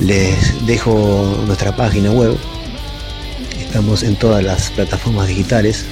Les 0.00 0.66
dejo 0.66 1.42
nuestra 1.46 1.74
página 1.74 2.10
web. 2.10 2.36
Estamos 3.58 4.02
en 4.02 4.14
todas 4.16 4.44
las 4.44 4.70
plataformas 4.70 5.26
digitales. 5.26 5.86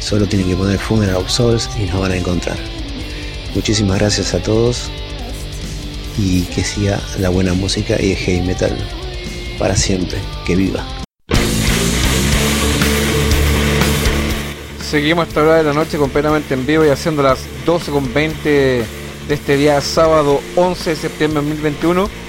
Solo 0.00 0.26
tienen 0.26 0.48
que 0.48 0.56
poner 0.56 0.78
Funeral 0.78 1.16
of 1.16 1.30
Souls 1.30 1.68
y 1.78 1.84
nos 1.84 2.00
van 2.00 2.12
a 2.12 2.16
encontrar. 2.16 2.56
Muchísimas 3.54 3.98
gracias 3.98 4.32
a 4.32 4.42
todos 4.42 4.90
y 6.16 6.42
que 6.44 6.64
siga 6.64 7.00
la 7.18 7.28
buena 7.28 7.52
música 7.52 8.00
y 8.00 8.12
el 8.12 8.16
heavy 8.16 8.46
metal 8.46 8.76
para 9.58 9.76
siempre. 9.76 10.18
Que 10.46 10.56
viva. 10.56 10.82
Seguimos 14.90 15.28
esta 15.28 15.42
hora 15.42 15.56
de 15.56 15.64
la 15.64 15.74
noche 15.74 15.98
completamente 15.98 16.54
en 16.54 16.66
vivo 16.66 16.84
y 16.86 16.88
haciendo 16.88 17.22
las 17.22 17.40
12.20 17.66 18.42
de 18.42 18.84
este 19.28 19.56
día 19.56 19.80
sábado 19.82 20.40
11 20.56 20.90
de 20.90 20.96
septiembre 20.96 21.42
de 21.42 21.48
2021 21.48 22.21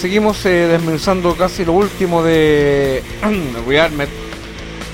seguimos 0.00 0.46
eh, 0.46 0.66
desmenuzando 0.66 1.36
casi 1.36 1.62
lo 1.62 1.72
último 1.74 2.22
de 2.22 3.02
Rearmed. 3.68 4.08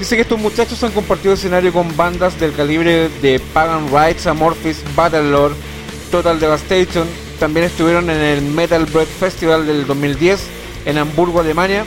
Dice 0.00 0.16
que 0.16 0.22
estos 0.22 0.40
muchachos 0.40 0.82
han 0.82 0.90
compartido 0.90 1.34
escenario 1.34 1.72
con 1.72 1.96
bandas 1.96 2.38
del 2.40 2.52
calibre 2.52 3.08
de 3.22 3.40
Pagan 3.54 3.88
Rights, 3.88 4.26
Amorphis, 4.26 4.82
Battlelord, 4.96 5.54
Total 6.10 6.40
Devastation. 6.40 7.06
También 7.38 7.66
estuvieron 7.66 8.10
en 8.10 8.20
el 8.20 8.42
Metal 8.42 8.84
Bread 8.84 9.06
Festival 9.06 9.64
del 9.64 9.86
2010 9.86 10.40
en 10.86 10.98
Hamburgo, 10.98 11.40
Alemania, 11.40 11.84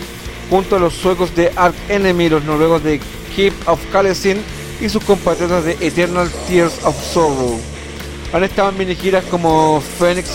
junto 0.50 0.78
a 0.78 0.80
los 0.80 0.94
suecos 0.94 1.36
de 1.36 1.52
Ark 1.58 1.76
Enemy, 1.90 2.30
los 2.30 2.46
noruegos 2.46 2.84
de 2.84 3.02
Keep 3.36 3.54
of 3.68 3.80
Kalesin 3.92 4.38
y 4.80 4.88
sus 4.88 5.04
compatriotas 5.04 5.66
de 5.66 5.74
Eternal 5.82 6.32
Tears 6.48 6.86
of 6.86 6.96
Sorrow. 7.04 7.60
Han 8.32 8.46
estado 8.46 8.70
en 8.70 8.78
mini 8.78 8.96
giras 8.96 9.26
como 9.26 9.82
Phoenix 10.00 10.30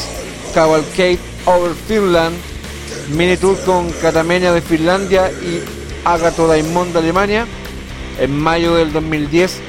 Cavalcade 0.53 1.19
Over 1.47 1.73
Finland, 1.89 2.37
mini 3.11 3.37
tour 3.37 3.57
con 3.65 3.91
Catamenia 3.91 4.53
de 4.53 4.61
Finlandia 4.61 5.31
y 5.31 5.63
Agato 6.05 6.47
Daimon 6.47 6.93
de 6.93 6.99
Alemania. 6.99 7.47
En 8.19 8.37
mayo 8.39 8.77
del 8.77 8.93
2010 8.93 9.61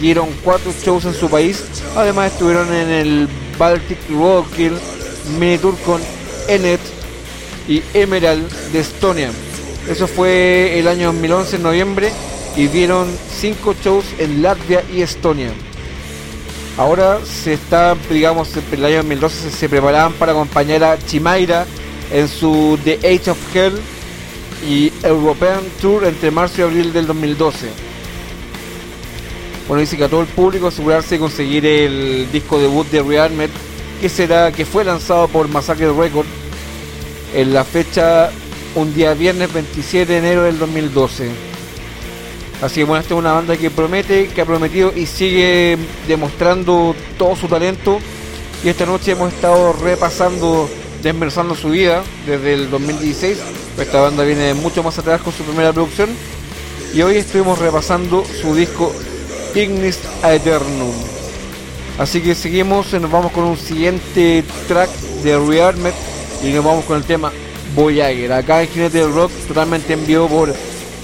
dieron 0.00 0.28
cuatro 0.42 0.72
shows 0.72 1.04
en 1.04 1.14
su 1.14 1.28
país. 1.28 1.64
Además 1.96 2.32
estuvieron 2.32 2.72
en 2.72 2.90
el 2.90 3.28
Baltic 3.58 3.98
Roadkill 4.10 4.72
mini 5.38 5.58
tour 5.58 5.76
con 5.84 6.00
Enet 6.48 6.80
y 7.68 7.82
Emerald 7.94 8.50
de 8.72 8.80
Estonia. 8.80 9.30
Eso 9.88 10.06
fue 10.06 10.78
el 10.78 10.88
año 10.88 11.06
2011 11.06 11.56
en 11.56 11.62
noviembre 11.62 12.12
y 12.56 12.66
dieron 12.66 13.08
cinco 13.34 13.74
shows 13.82 14.04
en 14.18 14.42
Latvia 14.42 14.82
y 14.92 15.02
Estonia. 15.02 15.50
Ahora 16.78 17.18
se 17.24 17.52
está, 17.54 17.96
digamos, 18.10 18.56
en 18.56 18.64
el 18.72 18.84
año 18.84 18.96
2012 18.98 19.50
se, 19.50 19.50
se 19.50 19.68
preparaban 19.68 20.12
para 20.14 20.32
acompañar 20.32 20.84
a 20.84 20.98
Chimaira 20.98 21.66
en 22.12 22.28
su 22.28 22.78
The 22.84 22.98
Age 22.98 23.30
of 23.30 23.56
Hell 23.56 23.74
y 24.68 24.92
European 25.02 25.60
Tour 25.80 26.04
entre 26.04 26.30
marzo 26.30 26.60
y 26.60 26.64
abril 26.64 26.92
del 26.92 27.06
2012. 27.06 27.68
Bueno, 29.66 29.80
dice 29.80 29.96
que 29.96 30.04
a 30.04 30.08
todo 30.08 30.20
el 30.20 30.26
público 30.26 30.68
asegurarse 30.68 31.14
de 31.14 31.20
conseguir 31.20 31.64
el 31.64 32.30
disco 32.30 32.58
debut 32.58 32.86
de 32.90 33.02
Rearmed, 33.02 33.50
que 34.00 34.08
será 34.08 34.52
que 34.52 34.66
fue 34.66 34.84
lanzado 34.84 35.28
por 35.28 35.48
Massacre 35.48 35.92
Record 35.92 36.26
en 37.34 37.54
la 37.54 37.64
fecha 37.64 38.30
un 38.74 38.92
día 38.94 39.14
viernes 39.14 39.52
27 39.52 40.12
de 40.12 40.18
enero 40.18 40.42
del 40.42 40.58
2012. 40.58 41.30
Así 42.60 42.80
que 42.80 42.84
bueno, 42.84 43.00
esta 43.00 43.14
es 43.14 43.18
una 43.18 43.32
banda 43.32 43.56
que 43.56 43.70
promete, 43.70 44.28
que 44.28 44.40
ha 44.40 44.44
prometido 44.44 44.92
y 44.94 45.06
sigue 45.06 45.78
demostrando 46.06 46.94
todo 47.18 47.34
su 47.34 47.48
talento. 47.48 47.98
Y 48.64 48.68
esta 48.68 48.86
noche 48.86 49.12
hemos 49.12 49.32
estado 49.32 49.72
repasando 49.72 50.68
desmerzando 51.02 51.54
su 51.54 51.70
vida 51.70 52.02
desde 52.26 52.54
el 52.54 52.70
2016. 52.70 53.38
Esta 53.78 54.00
banda 54.00 54.24
viene 54.24 54.54
mucho 54.54 54.82
más 54.82 54.98
atrás 54.98 55.20
con 55.20 55.32
su 55.32 55.42
primera 55.44 55.72
producción. 55.72 56.10
y 56.94 57.00
hoy 57.00 57.16
estuvimos 57.16 57.58
repasando 57.58 58.22
su 58.24 58.54
disco 58.54 58.92
Ignis 59.54 59.98
Aeternum. 60.22 60.92
Así 61.98 62.20
que 62.20 62.34
seguimos, 62.34 62.92
y 62.92 62.98
nos 62.98 63.10
vamos 63.10 63.32
con 63.32 63.44
un 63.44 63.56
siguiente 63.56 64.44
track 64.68 64.90
de 65.22 65.38
Rearmed 65.38 65.94
y 66.42 66.50
nos 66.50 66.64
vamos 66.64 66.84
con 66.84 66.96
el 66.96 67.04
tema 67.04 67.32
Voyager. 67.74 68.32
Acá 68.32 68.62
en 68.62 68.68
Jinete 68.68 68.98
del 68.98 69.12
Rock, 69.12 69.30
totalmente 69.48 69.92
en 69.92 70.06
vivo 70.06 70.28
por 70.28 70.54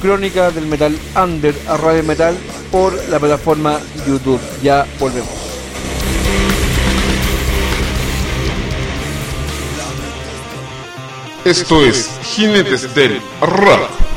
Crónica 0.01 0.51
del 0.51 0.67
Metal 0.67 0.97
Under 1.17 1.55
a 1.67 1.77
Radio 1.77 2.05
Metal 2.05 2.37
por 2.71 2.93
la 3.09 3.19
plataforma 3.19 3.81
YouTube. 4.07 4.41
Ya 4.63 4.87
volvemos. 4.99 5.38
Esto 11.49 11.83
es 11.83 12.11
Jinetes 12.23 12.95
del 12.95 13.23
Rock. 13.41 14.08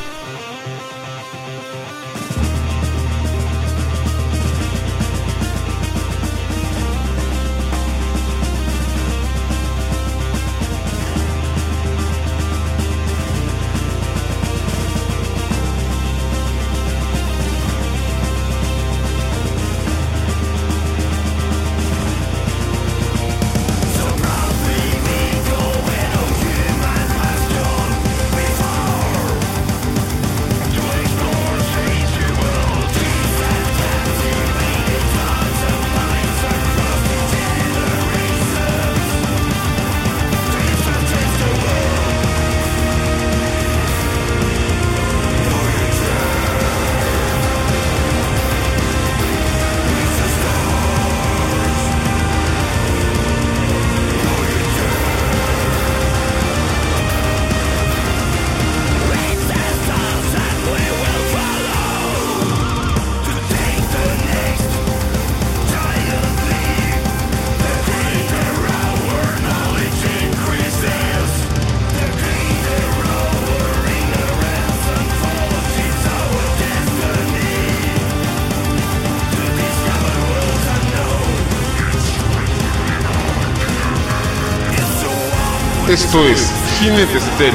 Esto 86.12 86.28
es 86.28 86.52
Jinetes 86.78 87.38
del 87.38 87.54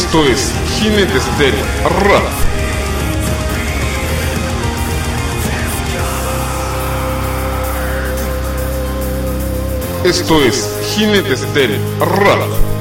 Esto 0.00 0.24
es 0.24 0.52
Jinetes 0.78 1.24
del 1.38 1.54
Rock. 2.04 2.22
Esto 10.04 10.44
es 10.44 10.70
Jinetes 10.94 11.52
del 11.52 11.80
Rock. 11.98 12.77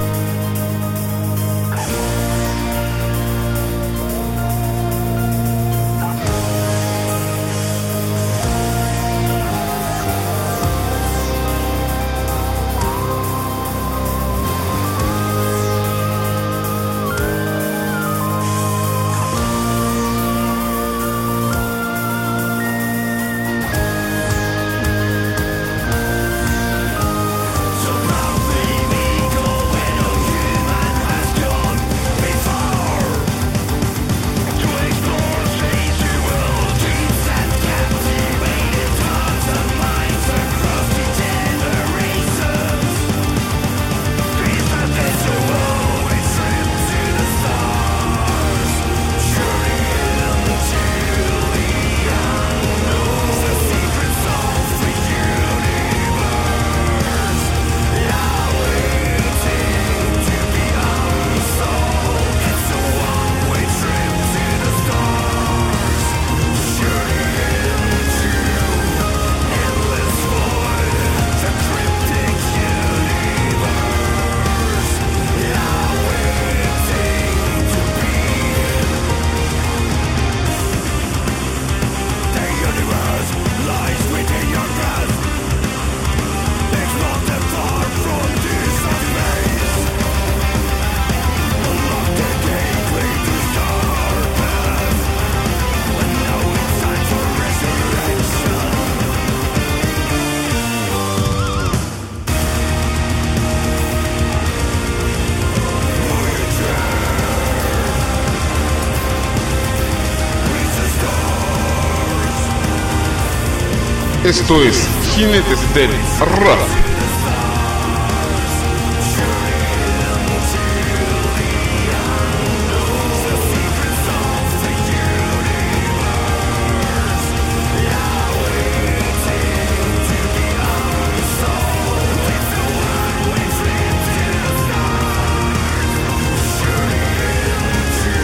Esto 114.27 114.61
es 114.61 114.85
Jinetes 115.15 115.73
del 115.73 115.89
Rock. 116.19 116.59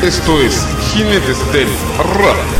Esto 0.02 0.42
es 0.42 0.68
Jinetes 0.92 1.54
del 1.54 1.70
Rock. 1.98 2.53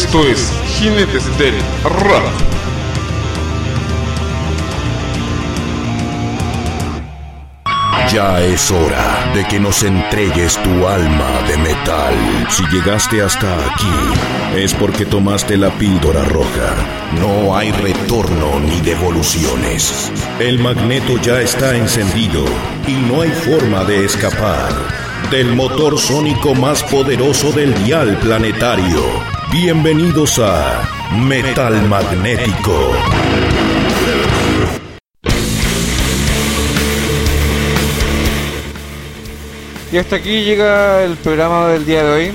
Esto 0.00 0.24
es 0.24 0.52
Jinetes 0.64 1.26
del 1.38 1.54
Rock. 1.82 2.22
Ya 8.12 8.40
es 8.40 8.70
hora 8.70 9.32
de 9.34 9.44
que 9.48 9.58
nos 9.58 9.82
entregues 9.82 10.56
tu 10.62 10.86
alma 10.86 11.42
de 11.48 11.56
metal. 11.58 12.14
Si 12.48 12.64
llegaste 12.68 13.22
hasta 13.22 13.52
aquí, 13.66 14.56
es 14.56 14.72
porque 14.72 15.04
tomaste 15.04 15.56
la 15.56 15.70
píldora 15.70 16.22
roja. 16.22 16.76
No 17.20 17.56
hay 17.56 17.72
retorno 17.72 18.60
ni 18.60 18.80
devoluciones. 18.80 20.12
El 20.38 20.60
magneto 20.60 21.18
ya 21.18 21.40
está 21.40 21.76
encendido 21.76 22.44
y 22.86 22.92
no 22.92 23.22
hay 23.22 23.30
forma 23.30 23.82
de 23.82 24.04
escapar 24.04 24.70
del 25.32 25.56
motor 25.56 25.98
sónico 25.98 26.54
más 26.54 26.84
poderoso 26.84 27.50
del 27.50 27.74
dial 27.84 28.16
planetario. 28.18 29.37
Bienvenidos 29.50 30.38
a 30.40 30.86
Metal 31.26 31.88
Magnético. 31.88 32.92
Y 39.90 39.96
hasta 39.96 40.16
aquí 40.16 40.44
llega 40.44 41.02
el 41.02 41.16
programa 41.16 41.68
del 41.68 41.86
día 41.86 42.04
de 42.04 42.10
hoy. 42.10 42.32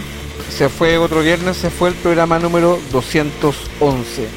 Se 0.49 0.69
fue 0.69 0.97
otro 0.97 1.21
viernes, 1.21 1.57
se 1.57 1.69
fue 1.69 1.89
el 1.89 1.95
programa 1.95 2.39
número 2.39 2.79
211. 2.91 4.27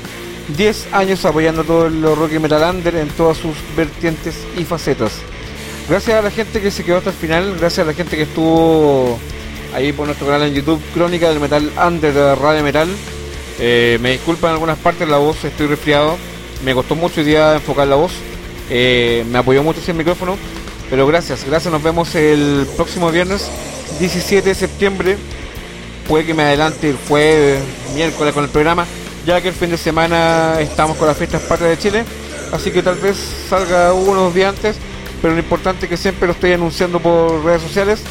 10 0.54 0.92
años 0.92 1.24
apoyando 1.24 1.64
todo 1.64 1.86
el 1.86 2.02
rock 2.02 2.32
y 2.34 2.38
metal 2.38 2.76
under 2.76 2.96
en 2.96 3.08
todas 3.08 3.38
sus 3.38 3.56
vertientes 3.74 4.36
y 4.54 4.64
facetas. 4.64 5.12
Gracias 5.88 6.18
a 6.18 6.20
la 6.20 6.30
gente 6.30 6.60
que 6.60 6.70
se 6.70 6.84
quedó 6.84 6.98
hasta 6.98 7.10
el 7.10 7.16
final, 7.16 7.56
gracias 7.58 7.86
a 7.86 7.90
la 7.90 7.94
gente 7.94 8.16
que 8.16 8.24
estuvo 8.24 9.18
ahí 9.74 9.92
por 9.92 10.06
nuestro 10.06 10.26
canal 10.26 10.48
en 10.48 10.54
YouTube, 10.54 10.80
Crónica 10.94 11.28
del 11.28 11.40
Metal 11.40 11.70
Under 11.86 12.12
de 12.12 12.34
Radio 12.34 12.62
Metal. 12.62 12.88
Eh, 13.58 13.98
me 14.00 14.12
disculpan 14.12 14.50
en 14.50 14.54
algunas 14.54 14.78
partes 14.78 15.08
la 15.08 15.18
voz, 15.18 15.44
estoy 15.44 15.66
resfriado. 15.66 16.16
Me 16.64 16.74
costó 16.74 16.94
mucho 16.94 17.20
hoy 17.20 17.26
día 17.26 17.54
enfocar 17.54 17.86
la 17.88 17.96
voz. 17.96 18.12
Eh, 18.70 19.24
me 19.30 19.38
apoyó 19.38 19.62
mucho 19.62 19.80
ese 19.80 19.92
micrófono. 19.92 20.36
Pero 20.90 21.06
gracias, 21.06 21.44
gracias. 21.44 21.72
Nos 21.72 21.82
vemos 21.82 22.14
el 22.14 22.66
próximo 22.76 23.10
viernes 23.10 23.50
17 23.98 24.48
de 24.48 24.54
septiembre. 24.54 25.16
Puede 26.08 26.24
que 26.24 26.34
me 26.34 26.44
adelante 26.44 26.88
el 26.88 26.96
jueves, 27.08 27.60
miércoles 27.94 28.32
con 28.32 28.44
el 28.44 28.50
programa, 28.50 28.86
ya 29.26 29.40
que 29.40 29.48
el 29.48 29.54
fin 29.54 29.70
de 29.70 29.76
semana 29.76 30.60
estamos 30.60 30.96
con 30.96 31.08
las 31.08 31.16
fiestas 31.16 31.42
patrias 31.42 31.70
de 31.70 31.78
Chile. 31.78 32.04
Así 32.52 32.70
que 32.70 32.82
tal 32.82 32.94
vez 32.96 33.16
salga 33.48 33.92
unos 33.92 34.32
días 34.32 34.54
antes, 34.54 34.76
pero 35.20 35.34
lo 35.34 35.40
importante 35.40 35.86
es 35.86 35.90
que 35.90 35.96
siempre 35.96 36.28
lo 36.28 36.32
estoy 36.32 36.52
anunciando 36.52 37.00
por 37.00 37.44
redes 37.44 37.62
sociales. 37.62 38.02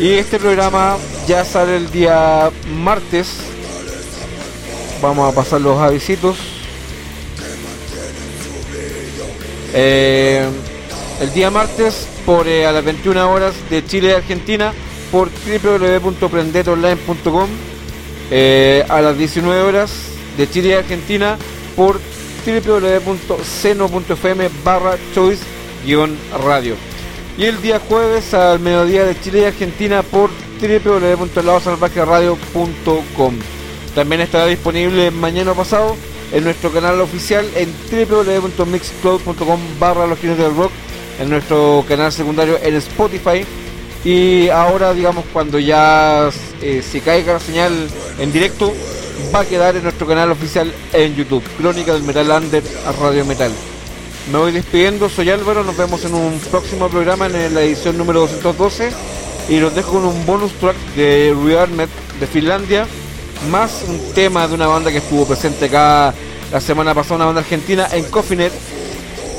Y 0.00 0.14
este 0.14 0.38
programa 0.38 0.96
ya 1.28 1.44
sale 1.44 1.76
el 1.76 1.90
día 1.90 2.50
martes. 2.74 3.34
Vamos 5.02 5.30
a 5.30 5.36
pasar 5.36 5.60
los 5.60 5.78
avisitos. 5.78 6.38
Eh, 9.74 10.48
el 11.20 11.32
día 11.34 11.50
martes 11.50 12.08
por 12.24 12.48
eh, 12.48 12.64
a 12.64 12.72
las 12.72 12.82
21 12.82 13.30
horas 13.30 13.52
de 13.68 13.84
Chile 13.84 14.08
y 14.08 14.12
Argentina 14.12 14.72
por 15.12 15.28
www.prendetonline.com 15.28 17.50
eh, 18.30 18.86
a 18.88 19.02
las 19.02 19.18
19 19.18 19.60
horas 19.60 19.92
de 20.38 20.48
Chile 20.48 20.70
y 20.70 20.72
Argentina 20.72 21.36
por 21.76 22.00
www.seno.fm 22.46 24.48
barra 24.64 24.96
choice 25.14 25.42
radio 26.42 26.89
y 27.40 27.46
el 27.46 27.60
día 27.62 27.80
jueves 27.88 28.34
al 28.34 28.60
mediodía 28.60 29.06
de 29.06 29.18
Chile 29.18 29.40
y 29.40 29.44
Argentina 29.44 30.02
por 30.02 30.28
www.ladosalvajeradio.com 30.60 33.34
también 33.94 34.20
estará 34.20 34.44
disponible 34.44 35.10
mañana 35.10 35.54
pasado 35.54 35.96
en 36.32 36.44
nuestro 36.44 36.70
canal 36.70 37.00
oficial 37.00 37.48
en 37.56 37.72
www.mixcloud.com 37.90 39.58
barra 39.78 40.06
los 40.06 40.20
del 40.20 40.54
rock 40.54 40.70
en 41.18 41.30
nuestro 41.30 41.82
canal 41.88 42.12
secundario 42.12 42.58
en 42.62 42.74
Spotify. 42.76 43.46
Y 44.04 44.50
ahora 44.50 44.92
digamos 44.92 45.24
cuando 45.32 45.58
ya 45.58 46.28
eh, 46.60 46.82
se 46.82 47.00
caiga 47.00 47.32
la 47.32 47.40
señal 47.40 47.72
en 48.18 48.32
directo 48.32 48.70
va 49.34 49.40
a 49.40 49.46
quedar 49.46 49.76
en 49.76 49.84
nuestro 49.84 50.06
canal 50.06 50.30
oficial 50.30 50.70
en 50.92 51.16
YouTube 51.16 51.42
Crónica 51.56 51.94
del 51.94 52.02
Metal 52.02 52.30
Under 52.30 52.62
Radio 53.00 53.24
Metal 53.24 53.50
me 54.28 54.38
voy 54.38 54.52
despidiendo, 54.52 55.08
soy 55.08 55.30
Álvaro, 55.30 55.64
nos 55.64 55.76
vemos 55.76 56.04
en 56.04 56.14
un 56.14 56.38
próximo 56.50 56.88
programa 56.88 57.26
en 57.26 57.54
la 57.54 57.62
edición 57.62 57.96
número 57.96 58.20
212 58.20 58.90
y 59.48 59.58
los 59.58 59.74
dejo 59.74 59.92
con 59.92 60.04
un 60.04 60.26
bonus 60.26 60.52
track 60.52 60.76
de 60.94 61.34
Rearmed 61.44 61.88
de 62.20 62.26
Finlandia 62.26 62.86
más 63.50 63.84
un 63.88 64.12
tema 64.14 64.46
de 64.46 64.54
una 64.54 64.66
banda 64.66 64.90
que 64.90 64.98
estuvo 64.98 65.26
presente 65.26 65.64
acá 65.64 66.14
la 66.52 66.60
semana 66.60 66.94
pasada, 66.94 67.16
una 67.16 67.24
banda 67.26 67.40
argentina 67.40 67.88
en 67.90 68.04
Cofinet 68.04 68.52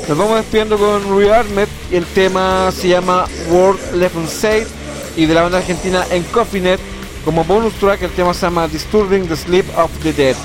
nos 0.08 0.18
vamos 0.18 0.36
despidiendo 0.36 0.76
con 0.76 1.18
Rearmed 1.18 1.68
y 1.90 1.96
el 1.96 2.06
tema 2.06 2.70
se 2.72 2.88
llama 2.88 3.26
World 3.50 3.94
Left 3.94 4.16
Unsafe 4.16 4.66
y 5.16 5.26
de 5.26 5.34
la 5.34 5.42
banda 5.42 5.58
argentina 5.58 6.04
en 6.10 6.24
Cofinet 6.24 6.80
como 7.24 7.44
bonus 7.44 7.74
track 7.74 8.02
el 8.02 8.10
tema 8.10 8.34
se 8.34 8.42
llama 8.42 8.68
Disturbing 8.68 9.28
the 9.28 9.36
Sleep 9.36 9.66
of 9.78 9.90
the 10.02 10.12
Dead. 10.12 10.36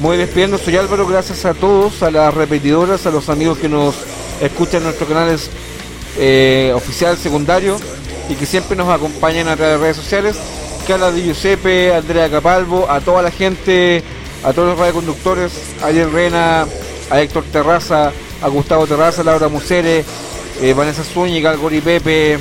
Muy 0.00 0.16
despidiendo, 0.16 0.56
soy 0.56 0.78
Álvaro, 0.78 1.06
gracias 1.06 1.44
a 1.44 1.52
todos, 1.52 2.02
a 2.02 2.10
las 2.10 2.32
repetidoras, 2.32 3.04
a 3.04 3.10
los 3.10 3.28
amigos 3.28 3.58
que 3.58 3.68
nos 3.68 3.94
escuchan 4.40 4.78
en 4.78 4.84
nuestros 4.84 5.06
canales 5.06 5.50
eh, 6.16 6.72
oficial, 6.74 7.18
secundario 7.18 7.76
y 8.30 8.34
que 8.34 8.46
siempre 8.46 8.78
nos 8.78 8.88
acompañan 8.88 9.48
a 9.48 9.56
través 9.56 9.74
de 9.74 9.82
redes 9.82 9.96
sociales. 9.98 10.36
Carla 10.88 11.12
Di 11.12 11.24
Giuseppe, 11.24 11.94
Andrea 11.94 12.30
Capalvo, 12.30 12.90
a 12.90 13.02
toda 13.02 13.20
la 13.20 13.30
gente, 13.30 14.02
a 14.42 14.54
todos 14.54 14.68
los 14.70 14.78
radioconductores, 14.78 15.52
a 15.82 15.88
Ariel 15.88 16.10
Rena, 16.10 16.66
a 17.10 17.20
Héctor 17.20 17.44
Terraza, 17.52 18.10
a 18.40 18.48
Gustavo 18.48 18.86
Terraza, 18.86 19.22
Laura 19.22 19.48
Musere, 19.48 20.02
eh, 20.62 20.72
Vanessa 20.72 21.04
Zúñiga, 21.04 21.54
Gori 21.56 21.82
Pepe, 21.82 22.38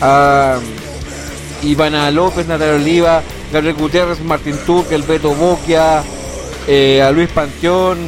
a 0.00 0.58
Ivana 1.62 2.10
López, 2.10 2.48
Natalia 2.48 2.74
Oliva, 2.74 3.22
Gabriel 3.52 3.76
Gutiérrez, 3.76 4.20
Martín 4.20 4.58
Turque, 4.66 4.96
el 4.96 5.04
Beto 5.04 5.32
Boquia, 5.32 6.02
eh, 6.68 7.02
a 7.02 7.10
Luis 7.10 7.28
Panteón, 7.30 7.98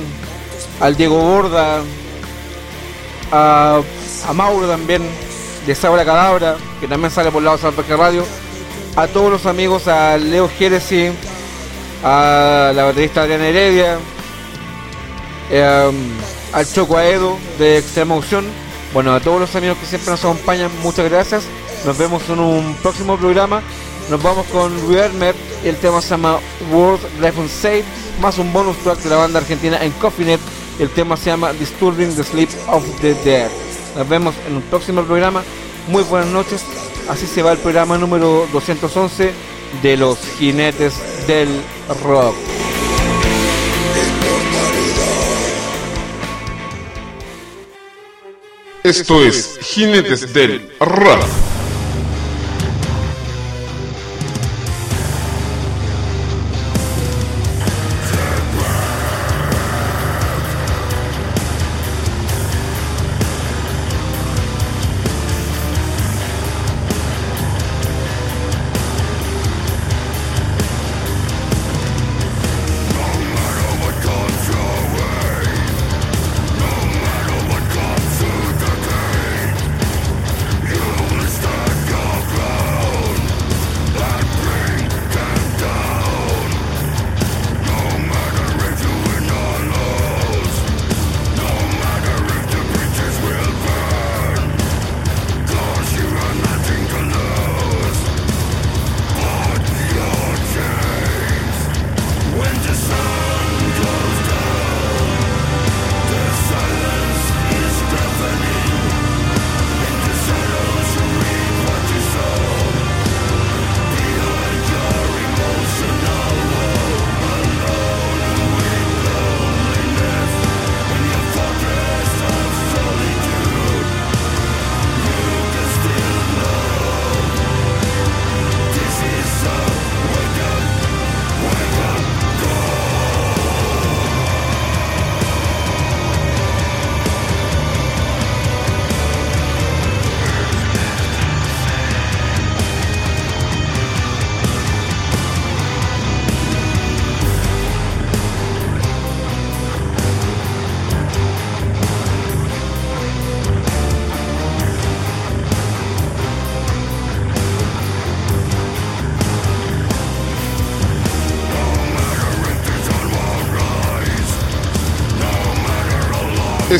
al 0.78 0.96
Diego 0.96 1.18
Borda, 1.18 1.80
a, 3.32 3.82
Mauro 4.32 4.68
también, 4.68 5.02
de 5.66 5.74
Sabra 5.74 6.04
Cadabra, 6.04 6.56
que 6.80 6.86
también 6.86 7.10
sale 7.10 7.32
por 7.32 7.42
lado 7.42 7.56
de 7.56 7.62
Salvaje 7.62 7.96
Radio, 7.96 8.24
a 8.94 9.08
todos 9.08 9.30
los 9.30 9.46
amigos, 9.46 9.88
a 9.88 10.16
Leo 10.16 10.48
Jerez, 10.48 11.12
a 12.04 12.72
la 12.74 12.84
baterista 12.84 13.22
Adriana 13.22 13.48
Heredia, 13.48 13.98
eh, 15.50 15.90
al 16.52 16.72
Choco 16.72 16.96
Aedo 16.96 17.36
de 17.58 17.78
Extrema 17.78 18.14
Opción, 18.14 18.46
bueno, 18.92 19.14
a 19.14 19.20
todos 19.20 19.40
los 19.40 19.54
amigos 19.54 19.78
que 19.78 19.86
siempre 19.86 20.10
nos 20.10 20.24
acompañan, 20.24 20.70
muchas 20.82 21.08
gracias. 21.08 21.44
Nos 21.84 21.96
vemos 21.96 22.28
en 22.28 22.40
un 22.40 22.74
próximo 22.82 23.16
programa. 23.16 23.62
Nos 24.10 24.20
vamos 24.20 24.46
con 24.46 24.72
Rearmer, 24.90 25.34
el 25.64 25.76
tema 25.76 26.00
se 26.00 26.10
llama 26.10 26.38
World 26.72 27.00
Life 27.20 27.40
Unsafe, 27.40 27.84
más 28.20 28.38
un 28.38 28.52
bonus 28.52 28.76
track 28.78 28.98
de 29.00 29.10
la 29.10 29.16
banda 29.16 29.40
argentina 29.40 29.82
en 29.82 29.92
Coffeenet, 29.92 30.40
el 30.78 30.88
tema 30.90 31.16
se 31.16 31.26
llama 31.26 31.52
Disturbing 31.52 32.14
the 32.16 32.24
Sleep 32.24 32.50
of 32.68 32.84
the 33.00 33.14
Dead. 33.24 33.50
Nos 33.96 34.08
vemos 34.08 34.34
en 34.46 34.56
un 34.56 34.62
próximo 34.62 35.02
programa. 35.02 35.42
Muy 35.88 36.02
buenas 36.04 36.28
noches. 36.28 36.62
Así 37.08 37.26
se 37.26 37.42
va 37.42 37.52
el 37.52 37.58
programa 37.58 37.98
número 37.98 38.46
211 38.52 39.32
de 39.82 39.96
los 39.96 40.18
jinetes 40.38 40.94
del 41.26 41.48
rock. 42.02 42.34
Esto 48.82 49.22
es 49.22 49.58
Jinetes 49.60 50.32
del 50.32 50.72
Rock. 50.80 51.26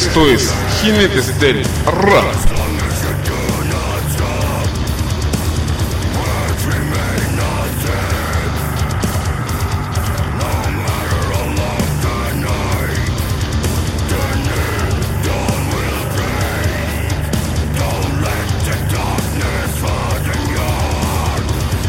Esto 0.00 0.26
es 0.26 0.50
Jinetes 0.80 1.38
del 1.38 1.62
Rap. 1.84 2.24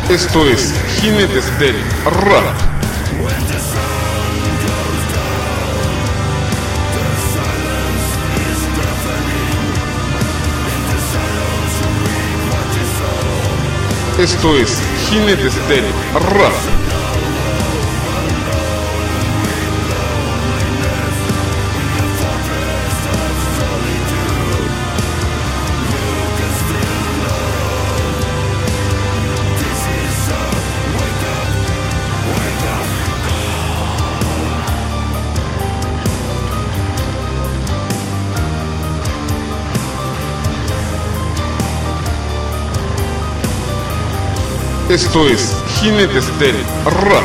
Esto 0.09 0.45
es 0.45 0.73
Jinetes 0.99 1.59
del 1.59 1.75
Rap. 2.03 2.70
Esto 14.21 14.55
es 14.55 14.79
Gine 15.09 15.35
de 15.35 15.47
Estéreo, 15.47 15.89
rap. 16.13 16.80
Esto 44.91 45.25
es 45.25 45.55
Jinetes 45.79 46.37
del 46.37 46.53
Rap. 46.83 47.23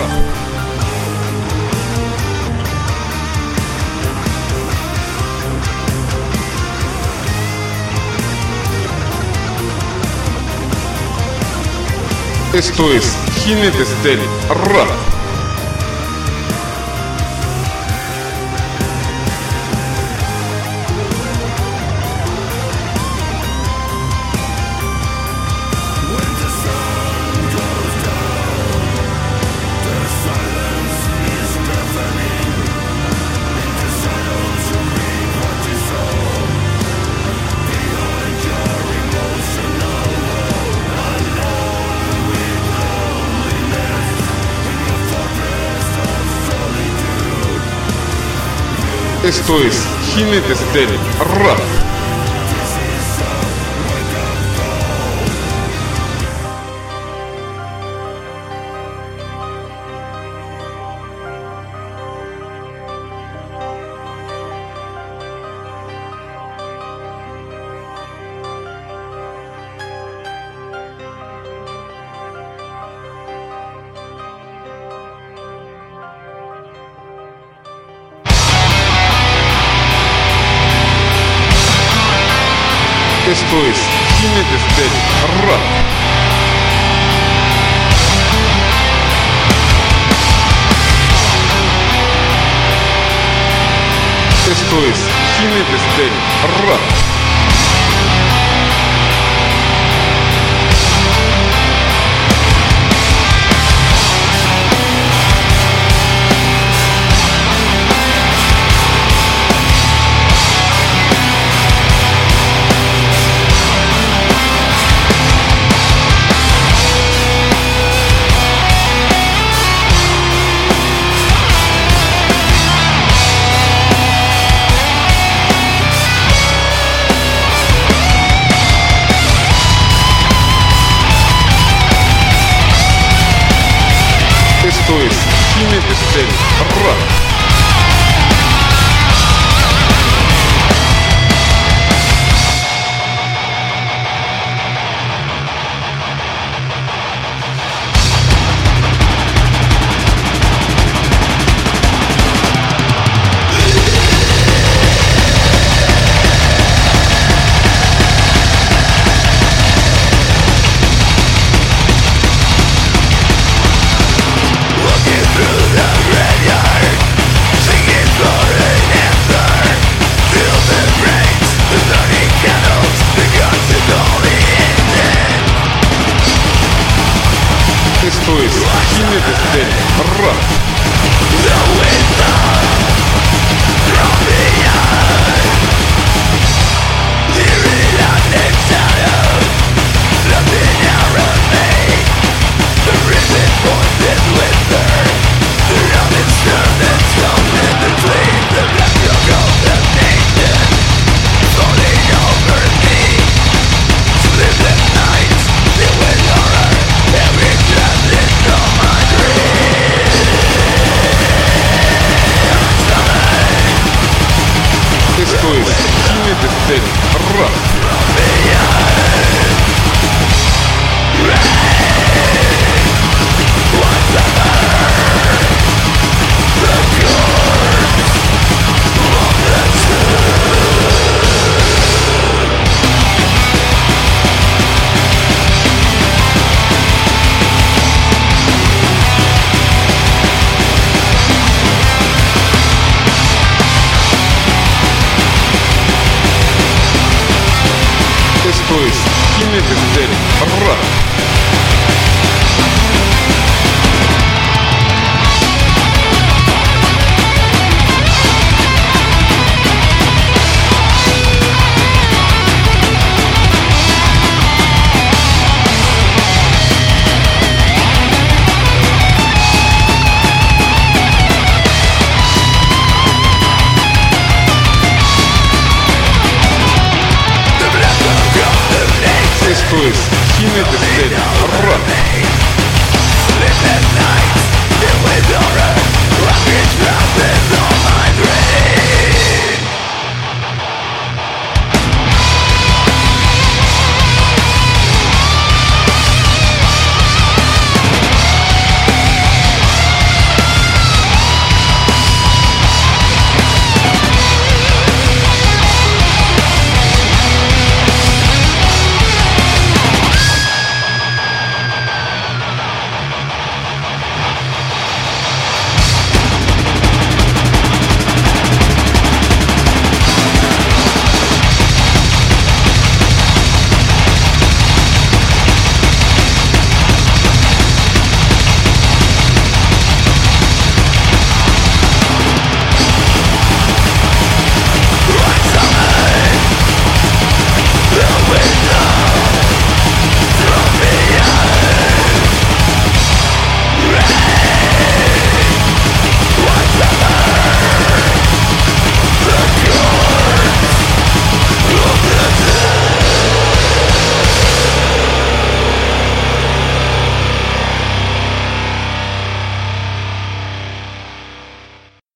Esto 12.55 12.93
es 12.93 13.17
Jinetes 13.43 13.89
del 14.05 14.21
Rap. 14.49 15.06
Esto 49.27 49.61
es 49.61 49.89
Jinetes 50.15 50.61
del 50.73 50.89
Rap. 51.19 51.76